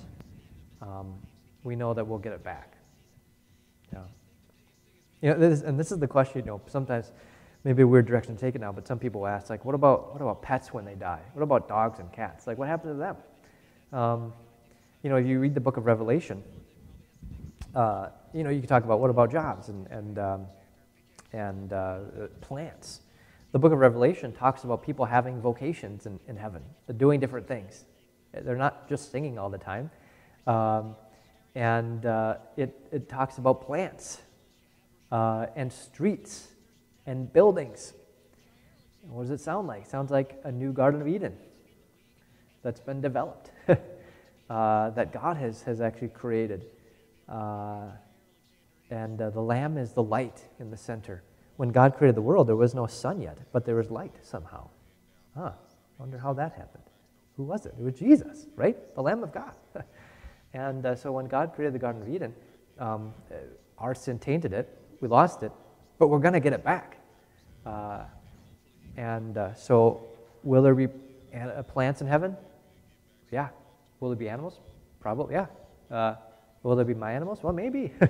um, 0.82 1.14
we 1.62 1.76
know 1.76 1.94
that 1.94 2.06
we'll 2.06 2.18
get 2.18 2.32
it 2.32 2.44
back. 2.44 2.76
Yeah. 3.92 4.00
You 5.22 5.30
know, 5.30 5.38
this, 5.38 5.62
and 5.62 5.78
this 5.78 5.90
is 5.90 5.98
the 5.98 6.08
question, 6.08 6.40
you 6.40 6.46
know, 6.46 6.60
sometimes 6.66 7.12
maybe 7.64 7.82
a 7.82 7.86
weird 7.86 8.06
direction 8.06 8.34
to 8.34 8.40
take 8.40 8.54
it 8.54 8.60
now, 8.60 8.72
but 8.72 8.86
some 8.86 8.98
people 8.98 9.26
ask, 9.26 9.48
like, 9.48 9.64
what 9.64 9.74
about, 9.74 10.12
what 10.12 10.20
about 10.20 10.42
pets 10.42 10.74
when 10.74 10.84
they 10.84 10.94
die? 10.94 11.22
What 11.32 11.42
about 11.42 11.66
dogs 11.66 11.98
and 11.98 12.12
cats? 12.12 12.46
Like, 12.46 12.58
what 12.58 12.68
happened 12.68 12.94
to 12.94 12.98
them? 12.98 13.16
Um, 13.98 14.32
you 15.02 15.08
know, 15.08 15.16
if 15.16 15.26
you 15.26 15.38
read 15.38 15.54
the 15.54 15.60
book 15.60 15.78
of 15.78 15.86
Revelation, 15.86 16.42
uh, 17.74 18.08
you 18.34 18.42
know, 18.42 18.50
you 18.50 18.60
can 18.60 18.68
talk 18.68 18.84
about 18.84 19.00
what 19.00 19.08
about 19.08 19.32
jobs 19.32 19.68
and, 19.68 19.86
and, 19.86 20.18
um, 20.18 20.46
and 21.32 21.72
uh, 21.72 21.98
plants. 22.40 23.00
The 23.54 23.60
book 23.60 23.72
of 23.72 23.78
Revelation 23.78 24.32
talks 24.32 24.64
about 24.64 24.82
people 24.82 25.04
having 25.04 25.40
vocations 25.40 26.06
in, 26.06 26.18
in 26.26 26.36
heaven, 26.36 26.60
doing 26.96 27.20
different 27.20 27.46
things. 27.46 27.84
They're 28.32 28.56
not 28.56 28.88
just 28.88 29.12
singing 29.12 29.38
all 29.38 29.48
the 29.48 29.58
time. 29.58 29.92
Um, 30.44 30.96
and 31.54 32.04
uh, 32.04 32.38
it, 32.56 32.74
it 32.90 33.08
talks 33.08 33.38
about 33.38 33.64
plants 33.64 34.20
uh, 35.12 35.46
and 35.54 35.72
streets 35.72 36.48
and 37.06 37.32
buildings. 37.32 37.92
What 39.02 39.22
does 39.22 39.30
it 39.30 39.38
sound 39.40 39.68
like? 39.68 39.86
Sounds 39.86 40.10
like 40.10 40.40
a 40.42 40.50
new 40.50 40.72
Garden 40.72 41.00
of 41.00 41.06
Eden 41.06 41.36
that's 42.64 42.80
been 42.80 43.00
developed, 43.00 43.52
uh, 44.50 44.90
that 44.90 45.12
God 45.12 45.36
has, 45.36 45.62
has 45.62 45.80
actually 45.80 46.08
created. 46.08 46.66
Uh, 47.28 47.90
and 48.90 49.22
uh, 49.22 49.30
the 49.30 49.40
Lamb 49.40 49.78
is 49.78 49.92
the 49.92 50.02
light 50.02 50.42
in 50.58 50.72
the 50.72 50.76
center. 50.76 51.22
When 51.56 51.70
God 51.70 51.96
created 51.96 52.16
the 52.16 52.22
world, 52.22 52.48
there 52.48 52.56
was 52.56 52.74
no 52.74 52.86
sun 52.86 53.20
yet, 53.20 53.38
but 53.52 53.64
there 53.64 53.76
was 53.76 53.90
light 53.90 54.14
somehow. 54.22 54.68
Huh, 55.36 55.52
wonder 55.98 56.18
how 56.18 56.32
that 56.32 56.52
happened. 56.52 56.82
Who 57.36 57.44
was 57.44 57.66
it? 57.66 57.74
It 57.78 57.82
was 57.82 57.94
Jesus, 57.94 58.46
right? 58.56 58.76
The 58.94 59.02
Lamb 59.02 59.22
of 59.22 59.32
God. 59.32 59.54
and 60.52 60.86
uh, 60.86 60.94
so 60.94 61.12
when 61.12 61.26
God 61.26 61.52
created 61.54 61.74
the 61.74 61.78
Garden 61.78 62.02
of 62.02 62.08
Eden, 62.08 62.34
um, 62.78 63.12
uh, 63.30 63.36
our 63.78 63.94
sin 63.94 64.18
tainted 64.18 64.52
it. 64.52 64.68
We 65.00 65.08
lost 65.08 65.42
it, 65.42 65.52
but 65.98 66.08
we're 66.08 66.18
going 66.18 66.34
to 66.34 66.40
get 66.40 66.52
it 66.52 66.64
back. 66.64 66.98
Uh, 67.66 68.04
and 68.96 69.36
uh, 69.36 69.54
so, 69.54 70.06
will 70.42 70.62
there 70.62 70.74
be 70.74 70.88
uh, 71.34 71.62
plants 71.64 72.00
in 72.00 72.06
heaven? 72.06 72.36
Yeah. 73.30 73.48
Will 74.00 74.10
there 74.10 74.16
be 74.16 74.28
animals? 74.28 74.60
Probably, 75.00 75.34
yeah. 75.34 75.46
Uh, 75.90 76.14
will 76.62 76.76
there 76.76 76.84
be 76.84 76.94
my 76.94 77.12
animals? 77.12 77.42
Well, 77.42 77.52
maybe. 77.52 77.92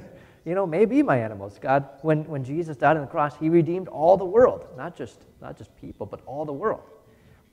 you 0.45 0.55
know, 0.55 0.66
maybe 0.66 1.03
my 1.03 1.18
animals. 1.18 1.59
God, 1.61 1.88
when, 2.03 2.24
when 2.24 2.45
Jesus 2.45 2.76
died 2.76 2.97
on 2.97 3.03
the 3.03 3.09
cross, 3.09 3.36
he 3.36 3.49
redeemed 3.49 3.88
all 3.88 4.16
the 4.16 4.24
world, 4.24 4.66
not 4.76 4.97
just, 4.97 5.24
not 5.40 5.57
just 5.57 5.74
people, 5.80 6.07
but 6.07 6.20
all 6.26 6.45
the 6.45 6.53
world. 6.53 6.82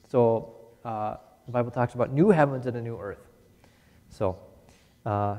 So, 0.10 0.56
uh, 0.84 1.16
the 1.46 1.52
Bible 1.52 1.72
talks 1.72 1.94
about 1.94 2.12
new 2.12 2.30
heavens 2.30 2.66
and 2.66 2.76
a 2.76 2.82
new 2.82 2.98
earth. 2.98 3.26
So, 4.10 4.38
uh, 5.06 5.38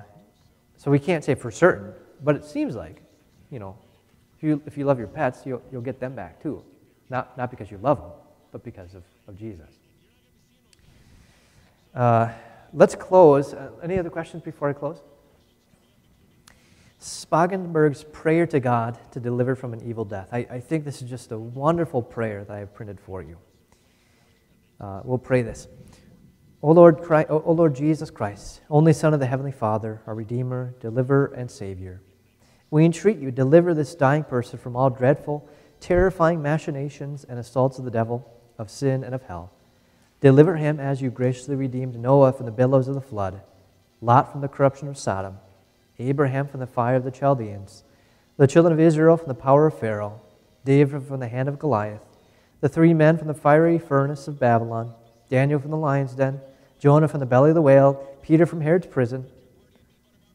so 0.77 0.91
we 0.91 0.99
can't 0.99 1.23
say 1.23 1.35
for 1.35 1.51
certain, 1.51 1.93
but 2.23 2.37
it 2.37 2.45
seems 2.45 2.75
like, 2.75 3.03
you 3.51 3.59
know, 3.59 3.77
if 4.37 4.43
you, 4.43 4.63
if 4.67 4.77
you 4.77 4.85
love 4.85 4.99
your 4.99 5.09
pets, 5.09 5.43
you'll, 5.45 5.63
you'll 5.71 5.83
get 5.83 6.01
them 6.01 6.15
back 6.15 6.43
too. 6.43 6.65
Not, 7.11 7.37
not 7.37 7.51
because 7.51 7.71
you 7.71 7.79
love 7.79 8.01
them, 8.01 8.11
but 8.51 8.65
because 8.65 8.95
of, 8.95 9.05
of 9.29 9.39
Jesus. 9.39 9.69
Uh, 11.95 12.31
let's 12.73 12.95
close. 12.95 13.53
Uh, 13.53 13.71
any 13.83 13.99
other 13.99 14.11
questions 14.11 14.43
before 14.43 14.71
I 14.71 14.73
close? 14.73 15.03
Spangenberg's 17.03 18.05
prayer 18.05 18.47
to 18.47 18.61
God 18.61 18.99
to 19.13 19.21
deliver 19.21 19.57
from 19.57 19.73
an 19.73 19.83
evil 19.83 20.05
death. 20.05 20.29
I, 20.33 20.47
I 20.51 20.61
think 20.61 20.85
this 20.85 21.03
is 21.03 21.11
just 21.11 21.33
a 21.33 21.39
wonderful 21.39 22.01
prayer 22.01 22.45
that 22.45 22.55
I 22.55 22.61
have 22.61 22.73
printed 22.73 23.01
for 23.01 23.23
you. 23.23 23.39
Uh, 24.81 25.01
we'll 25.05 25.19
pray 25.19 25.43
this. 25.43 25.67
O 26.63 26.71
Lord, 26.71 27.03
Christ, 27.03 27.29
o 27.29 27.53
Lord 27.53 27.75
Jesus 27.75 28.09
Christ, 28.11 28.61
only 28.71 28.93
Son 28.93 29.13
of 29.13 29.19
the 29.19 29.27
Heavenly 29.27 29.51
Father, 29.51 30.01
our 30.07 30.15
Redeemer, 30.15 30.77
Deliverer, 30.79 31.33
and 31.37 31.51
Savior, 31.51 32.01
we 32.71 32.85
entreat 32.85 33.19
you, 33.19 33.33
deliver 33.33 33.75
this 33.75 33.97
dying 33.97 34.23
person 34.23 34.59
from 34.59 34.77
all 34.77 34.89
dreadful, 34.89 35.49
terrifying 35.81 36.41
machinations 36.41 37.25
and 37.25 37.39
assaults 37.39 37.79
of 37.79 37.85
the 37.85 37.91
devil, 37.91 38.33
of 38.59 38.71
sin, 38.71 39.03
and 39.03 39.13
of 39.13 39.25
hell. 39.25 39.53
Deliver 40.21 40.55
him 40.55 40.79
as 40.79 41.03
you 41.03 41.11
graciously 41.11 41.57
redeemed 41.57 41.99
Noah 41.99 42.33
from 42.33 42.47
the 42.47 42.53
billows 42.53 42.87
of 42.87 42.95
the 42.95 43.01
flood, 43.01 43.43
Lot 44.01 44.31
from 44.31 44.41
the 44.41 44.49
corruption 44.49 44.87
of 44.87 44.97
Sodom, 44.97 45.39
Abraham 45.99 46.47
from 46.47 46.61
the 46.61 46.67
fire 46.67 46.97
of 46.97 47.05
the 47.05 47.11
Chaldeans, 47.11 47.85
the 48.37 48.47
children 48.47 48.73
of 48.73 48.81
Israel 48.81 49.17
from 49.17 49.29
the 49.29 49.35
power 49.35 49.67
of 49.67 49.79
Pharaoh, 49.79 50.21
David 50.65 51.03
from 51.05 51.21
the 51.21 51.29
hand 51.29 51.49
of 51.49 51.59
Goliath, 51.59 52.03
the 52.61 52.69
three 52.69 52.95
men 52.95 53.19
from 53.19 53.29
the 53.29 53.35
fiery 53.35 53.79
furnace 53.79 54.29
of 54.29 54.39
Babylon, 54.39 54.95
Daniel 55.29 55.59
from 55.59 55.71
the 55.71 55.77
lion's 55.77 56.15
den, 56.15 56.41
Jonah 56.79 57.09
from 57.09 57.21
the 57.21 57.27
belly 57.27 57.51
of 57.51 57.55
the 57.55 57.63
whale, 57.63 57.95
Peter 58.23 58.47
from 58.47 58.61
Herod's 58.61 58.87
prison. 58.87 59.27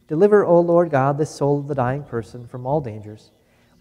Deliver, 0.07 0.45
O 0.45 0.59
Lord 0.59 0.89
God, 0.89 1.17
the 1.17 1.25
soul 1.25 1.59
of 1.59 1.67
the 1.67 1.75
dying 1.75 2.03
person 2.03 2.47
from 2.47 2.65
all 2.65 2.81
dangers. 2.81 3.31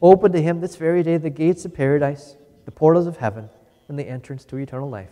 Open 0.03 0.33
to 0.33 0.43
him 0.43 0.61
this 0.61 0.77
very 0.77 1.03
day 1.03 1.16
the 1.16 1.31
gates 1.31 1.64
of 1.64 1.74
paradise, 1.74 2.37
the 2.64 2.70
portals 2.70 3.07
of 3.07 3.18
heaven, 3.18 3.49
and 3.89 3.99
the 3.99 4.09
entrance 4.09 4.45
to 4.47 4.57
eternal 4.57 4.91
life. 4.91 5.11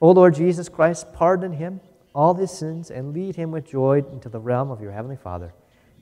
O 0.00 0.10
Lord 0.12 0.34
Jesus 0.34 0.68
Christ, 0.68 1.12
pardon 1.12 1.54
him 1.54 1.80
all 2.14 2.34
his 2.34 2.50
sins 2.50 2.90
and 2.90 3.12
lead 3.12 3.36
him 3.36 3.50
with 3.50 3.70
joy 3.70 4.02
into 4.12 4.28
the 4.28 4.40
realm 4.40 4.70
of 4.70 4.80
your 4.80 4.92
heavenly 4.92 5.16
Father, 5.16 5.52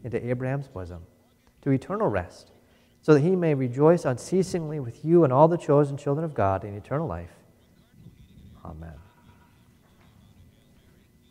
into 0.06 0.24
Abraham's 0.30 0.68
bosom, 0.68 1.02
to 1.62 1.70
eternal 1.70 2.06
rest, 2.06 2.52
so 3.02 3.12
that 3.12 3.20
he 3.20 3.34
may 3.34 3.54
rejoice 3.54 4.04
unceasingly 4.04 4.78
with 4.78 5.04
you 5.04 5.24
and 5.24 5.32
all 5.32 5.48
the 5.48 5.58
chosen 5.58 5.96
children 5.96 6.24
of 6.24 6.32
God 6.32 6.64
in 6.64 6.76
eternal 6.76 7.08
life. 7.08 7.32
Amen. 8.64 8.94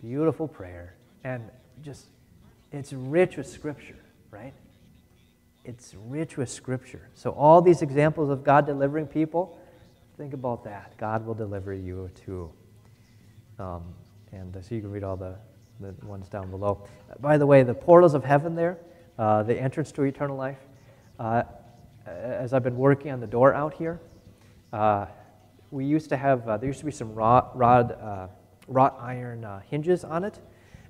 Beautiful 0.01 0.49
prayer. 0.49 0.93
And 1.23 1.49
just, 1.81 2.07
it's 2.73 2.91
rich 2.91 3.37
with 3.37 3.47
Scripture, 3.47 3.97
right? 4.29 4.53
It's 5.63 5.95
rich 6.07 6.35
with 6.35 6.49
Scripture. 6.49 7.07
So, 7.13 7.31
all 7.31 7.61
these 7.61 7.81
examples 7.81 8.29
of 8.29 8.43
God 8.43 8.65
delivering 8.65 9.07
people, 9.07 9.57
think 10.17 10.33
about 10.33 10.65
that. 10.65 10.97
God 10.97 11.25
will 11.25 11.33
deliver 11.33 11.73
you 11.73 12.09
too. 12.25 12.51
Um, 13.57 13.83
and 14.33 14.53
so 14.61 14.75
you 14.75 14.81
can 14.81 14.91
read 14.91 15.05
all 15.05 15.15
the, 15.15 15.35
the 15.79 15.93
ones 16.05 16.29
down 16.29 16.49
below. 16.49 16.87
Uh, 17.09 17.15
by 17.19 17.37
the 17.37 17.45
way, 17.45 17.63
the 17.63 17.73
portals 17.73 18.13
of 18.13 18.23
heaven 18.23 18.55
there, 18.55 18.77
uh, 19.17 19.43
the 19.43 19.59
entrance 19.59 19.91
to 19.93 20.03
eternal 20.03 20.37
life, 20.37 20.59
uh, 21.19 21.43
as 22.05 22.53
I've 22.53 22.63
been 22.63 22.77
working 22.77 23.11
on 23.11 23.19
the 23.19 23.27
door 23.27 23.53
out 23.53 23.73
here, 23.73 23.99
uh, 24.73 25.05
we 25.71 25.85
used 25.85 26.09
to 26.09 26.17
have, 26.17 26.47
uh, 26.47 26.57
there 26.57 26.67
used 26.67 26.79
to 26.79 26.85
be 26.85 26.91
some 26.91 27.13
rod, 27.13 27.49
rod 27.55 28.29
wrought 28.67 28.97
iron 28.99 29.43
uh, 29.43 29.61
hinges 29.69 30.03
on 30.03 30.23
it. 30.23 30.39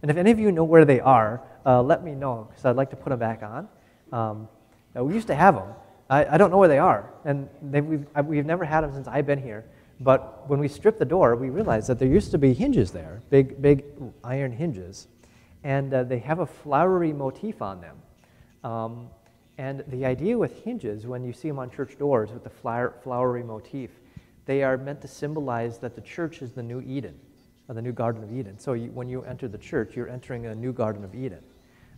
And 0.01 0.11
if 0.11 0.17
any 0.17 0.31
of 0.31 0.39
you 0.39 0.51
know 0.51 0.63
where 0.63 0.85
they 0.85 0.99
are, 0.99 1.41
uh, 1.65 1.81
let 1.81 2.03
me 2.03 2.13
know 2.13 2.47
because 2.49 2.65
I'd 2.65 2.75
like 2.75 2.89
to 2.91 2.95
put 2.95 3.09
them 3.09 3.19
back 3.19 3.43
on. 3.43 3.67
Um, 4.11 4.47
we 4.93 5.13
used 5.13 5.27
to 5.27 5.35
have 5.35 5.55
them. 5.55 5.69
I, 6.09 6.25
I, 6.25 6.37
don't 6.37 6.51
know 6.51 6.57
where 6.57 6.69
they 6.69 6.77
are, 6.77 7.09
and 7.25 7.49
we've, 7.61 8.05
we've 8.23 8.45
never 8.45 8.63
had 8.63 8.81
them 8.81 8.93
since 8.93 9.07
I've 9.07 9.25
been 9.25 9.41
here. 9.41 9.65
But 9.99 10.49
when 10.49 10.59
we 10.59 10.67
stripped 10.67 10.99
the 10.99 11.05
door, 11.05 11.35
we 11.35 11.49
realized 11.49 11.87
that 11.87 11.99
there 11.99 12.07
used 12.07 12.31
to 12.31 12.37
be 12.37 12.53
hinges 12.53 12.91
there, 12.91 13.21
big, 13.29 13.61
big 13.61 13.85
iron 14.23 14.51
hinges, 14.51 15.07
and 15.63 15.93
uh, 15.93 16.03
they 16.03 16.19
have 16.19 16.39
a 16.39 16.45
flowery 16.45 17.13
motif 17.13 17.61
on 17.61 17.81
them. 17.81 17.97
Um, 18.63 19.07
and 19.57 19.83
the 19.87 20.05
idea 20.05 20.37
with 20.37 20.63
hinges, 20.63 21.07
when 21.07 21.23
you 21.23 21.31
see 21.31 21.47
them 21.47 21.59
on 21.59 21.71
church 21.71 21.97
doors 21.97 22.31
with 22.31 22.43
the 22.43 22.49
flower, 22.49 22.93
flowery 23.03 23.43
motif, 23.43 23.89
they 24.45 24.63
are 24.63 24.77
meant 24.77 25.01
to 25.01 25.07
symbolize 25.07 25.79
that 25.79 25.95
the 25.95 26.01
church 26.01 26.41
is 26.41 26.51
the 26.51 26.61
new 26.61 26.81
Eden 26.81 27.17
or 27.67 27.75
the 27.75 27.81
new 27.81 27.93
Garden 27.93 28.21
of 28.21 28.31
Eden. 28.37 28.59
So 28.59 28.73
you, 28.73 28.91
when 28.91 29.07
you 29.07 29.23
enter 29.23 29.47
the 29.47 29.57
church, 29.57 29.95
you're 29.95 30.09
entering 30.09 30.45
a 30.45 30.53
new 30.53 30.73
Garden 30.73 31.03
of 31.03 31.15
Eden. 31.15 31.41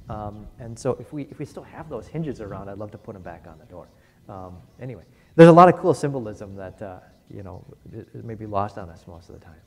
Um, 0.08 0.48
and 0.60 0.78
so 0.78 0.92
if 1.00 1.12
we, 1.12 1.24
if 1.24 1.40
we 1.40 1.46
still 1.46 1.64
have 1.64 1.90
those 1.90 2.08
hinges 2.08 2.42
around, 2.42 2.70
I'd 2.70 2.78
love 2.78 2.92
to 2.92 2.98
put 2.98 3.14
them 3.14 3.24
back 3.24 3.46
on 3.50 3.58
the 3.58 3.66
door. 3.66 3.90
Um, 4.30 4.58
anyway, 4.80 5.04
there's 5.36 5.50
a 5.50 5.54
lot 5.54 5.68
of 5.68 5.78
cool 5.78 5.94
symbolism 5.94 6.56
that, 6.56 6.82
uh, 6.82 7.00
you 7.34 7.44
know, 7.44 7.64
it, 7.94 8.08
it, 8.14 8.26
may 8.26 8.36
be 8.36 8.46
lost 8.46 8.78
on 8.78 8.90
us 8.90 9.06
most 9.08 9.30
of 9.30 9.40
the 9.40 9.46
time. 9.46 9.62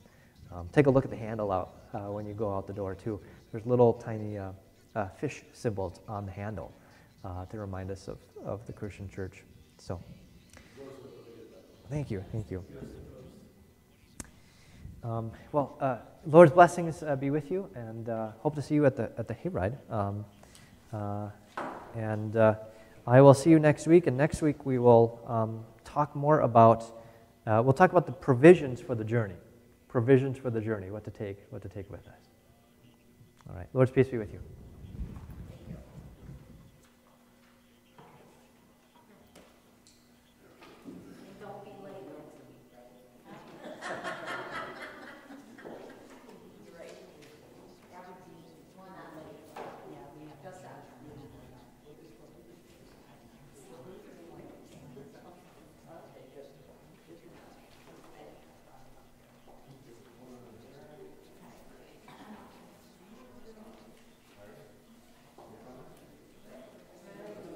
Um, 0.52 0.68
take 0.72 0.86
a 0.86 0.90
look 0.90 1.04
at 1.04 1.10
the 1.10 1.16
handle 1.16 1.52
out 1.52 1.74
uh, 1.94 2.10
when 2.10 2.26
you 2.26 2.34
go 2.34 2.54
out 2.54 2.66
the 2.66 2.72
door, 2.72 2.94
too. 2.94 3.20
There's 3.52 3.66
little 3.66 3.92
tiny 3.92 4.38
uh, 4.38 4.50
uh 4.96 5.08
fish 5.08 5.42
symbols 5.52 6.00
on 6.08 6.26
the 6.26 6.32
handle 6.32 6.72
uh, 7.24 7.44
to 7.46 7.58
remind 7.58 7.90
us 7.90 8.08
of, 8.08 8.18
of 8.44 8.66
the 8.66 8.72
Christian 8.72 9.08
church. 9.08 9.44
So, 9.78 10.00
thank 11.88 12.10
you, 12.10 12.24
thank 12.32 12.50
you. 12.50 12.64
Um, 15.02 15.30
well, 15.52 15.76
uh, 15.80 15.98
Lord's 16.26 16.52
blessings 16.52 17.02
uh, 17.02 17.16
be 17.16 17.30
with 17.30 17.50
you, 17.50 17.68
and 17.74 18.08
hope 18.40 18.54
to 18.54 18.62
see 18.62 18.74
you 18.74 18.84
at 18.86 18.96
the 18.96 19.10
at 19.16 19.28
the 19.28 19.34
hayride. 19.34 19.76
Um, 19.90 20.24
and 21.94 22.36
I 23.06 23.20
will 23.20 23.34
see 23.34 23.50
you 23.50 23.58
next 23.58 23.86
week. 23.86 24.06
And 24.06 24.16
next 24.16 24.42
week 24.42 24.66
we 24.66 24.78
will 24.78 25.20
um, 25.26 25.64
talk 25.84 26.14
more 26.14 26.40
about 26.40 26.99
uh, 27.46 27.62
we'll 27.64 27.72
talk 27.72 27.90
about 27.90 28.06
the 28.06 28.12
provisions 28.12 28.80
for 28.80 28.94
the 28.94 29.04
journey, 29.04 29.34
provisions 29.88 30.38
for 30.38 30.50
the 30.50 30.60
journey, 30.60 30.90
what 30.90 31.04
to 31.04 31.10
take, 31.10 31.38
what 31.50 31.62
to 31.62 31.68
take 31.68 31.90
with 31.90 32.06
us. 32.08 32.28
All 33.48 33.56
right. 33.56 33.66
Lord's 33.72 33.90
peace 33.90 34.08
be 34.08 34.18
with 34.18 34.32
you. 34.32 34.40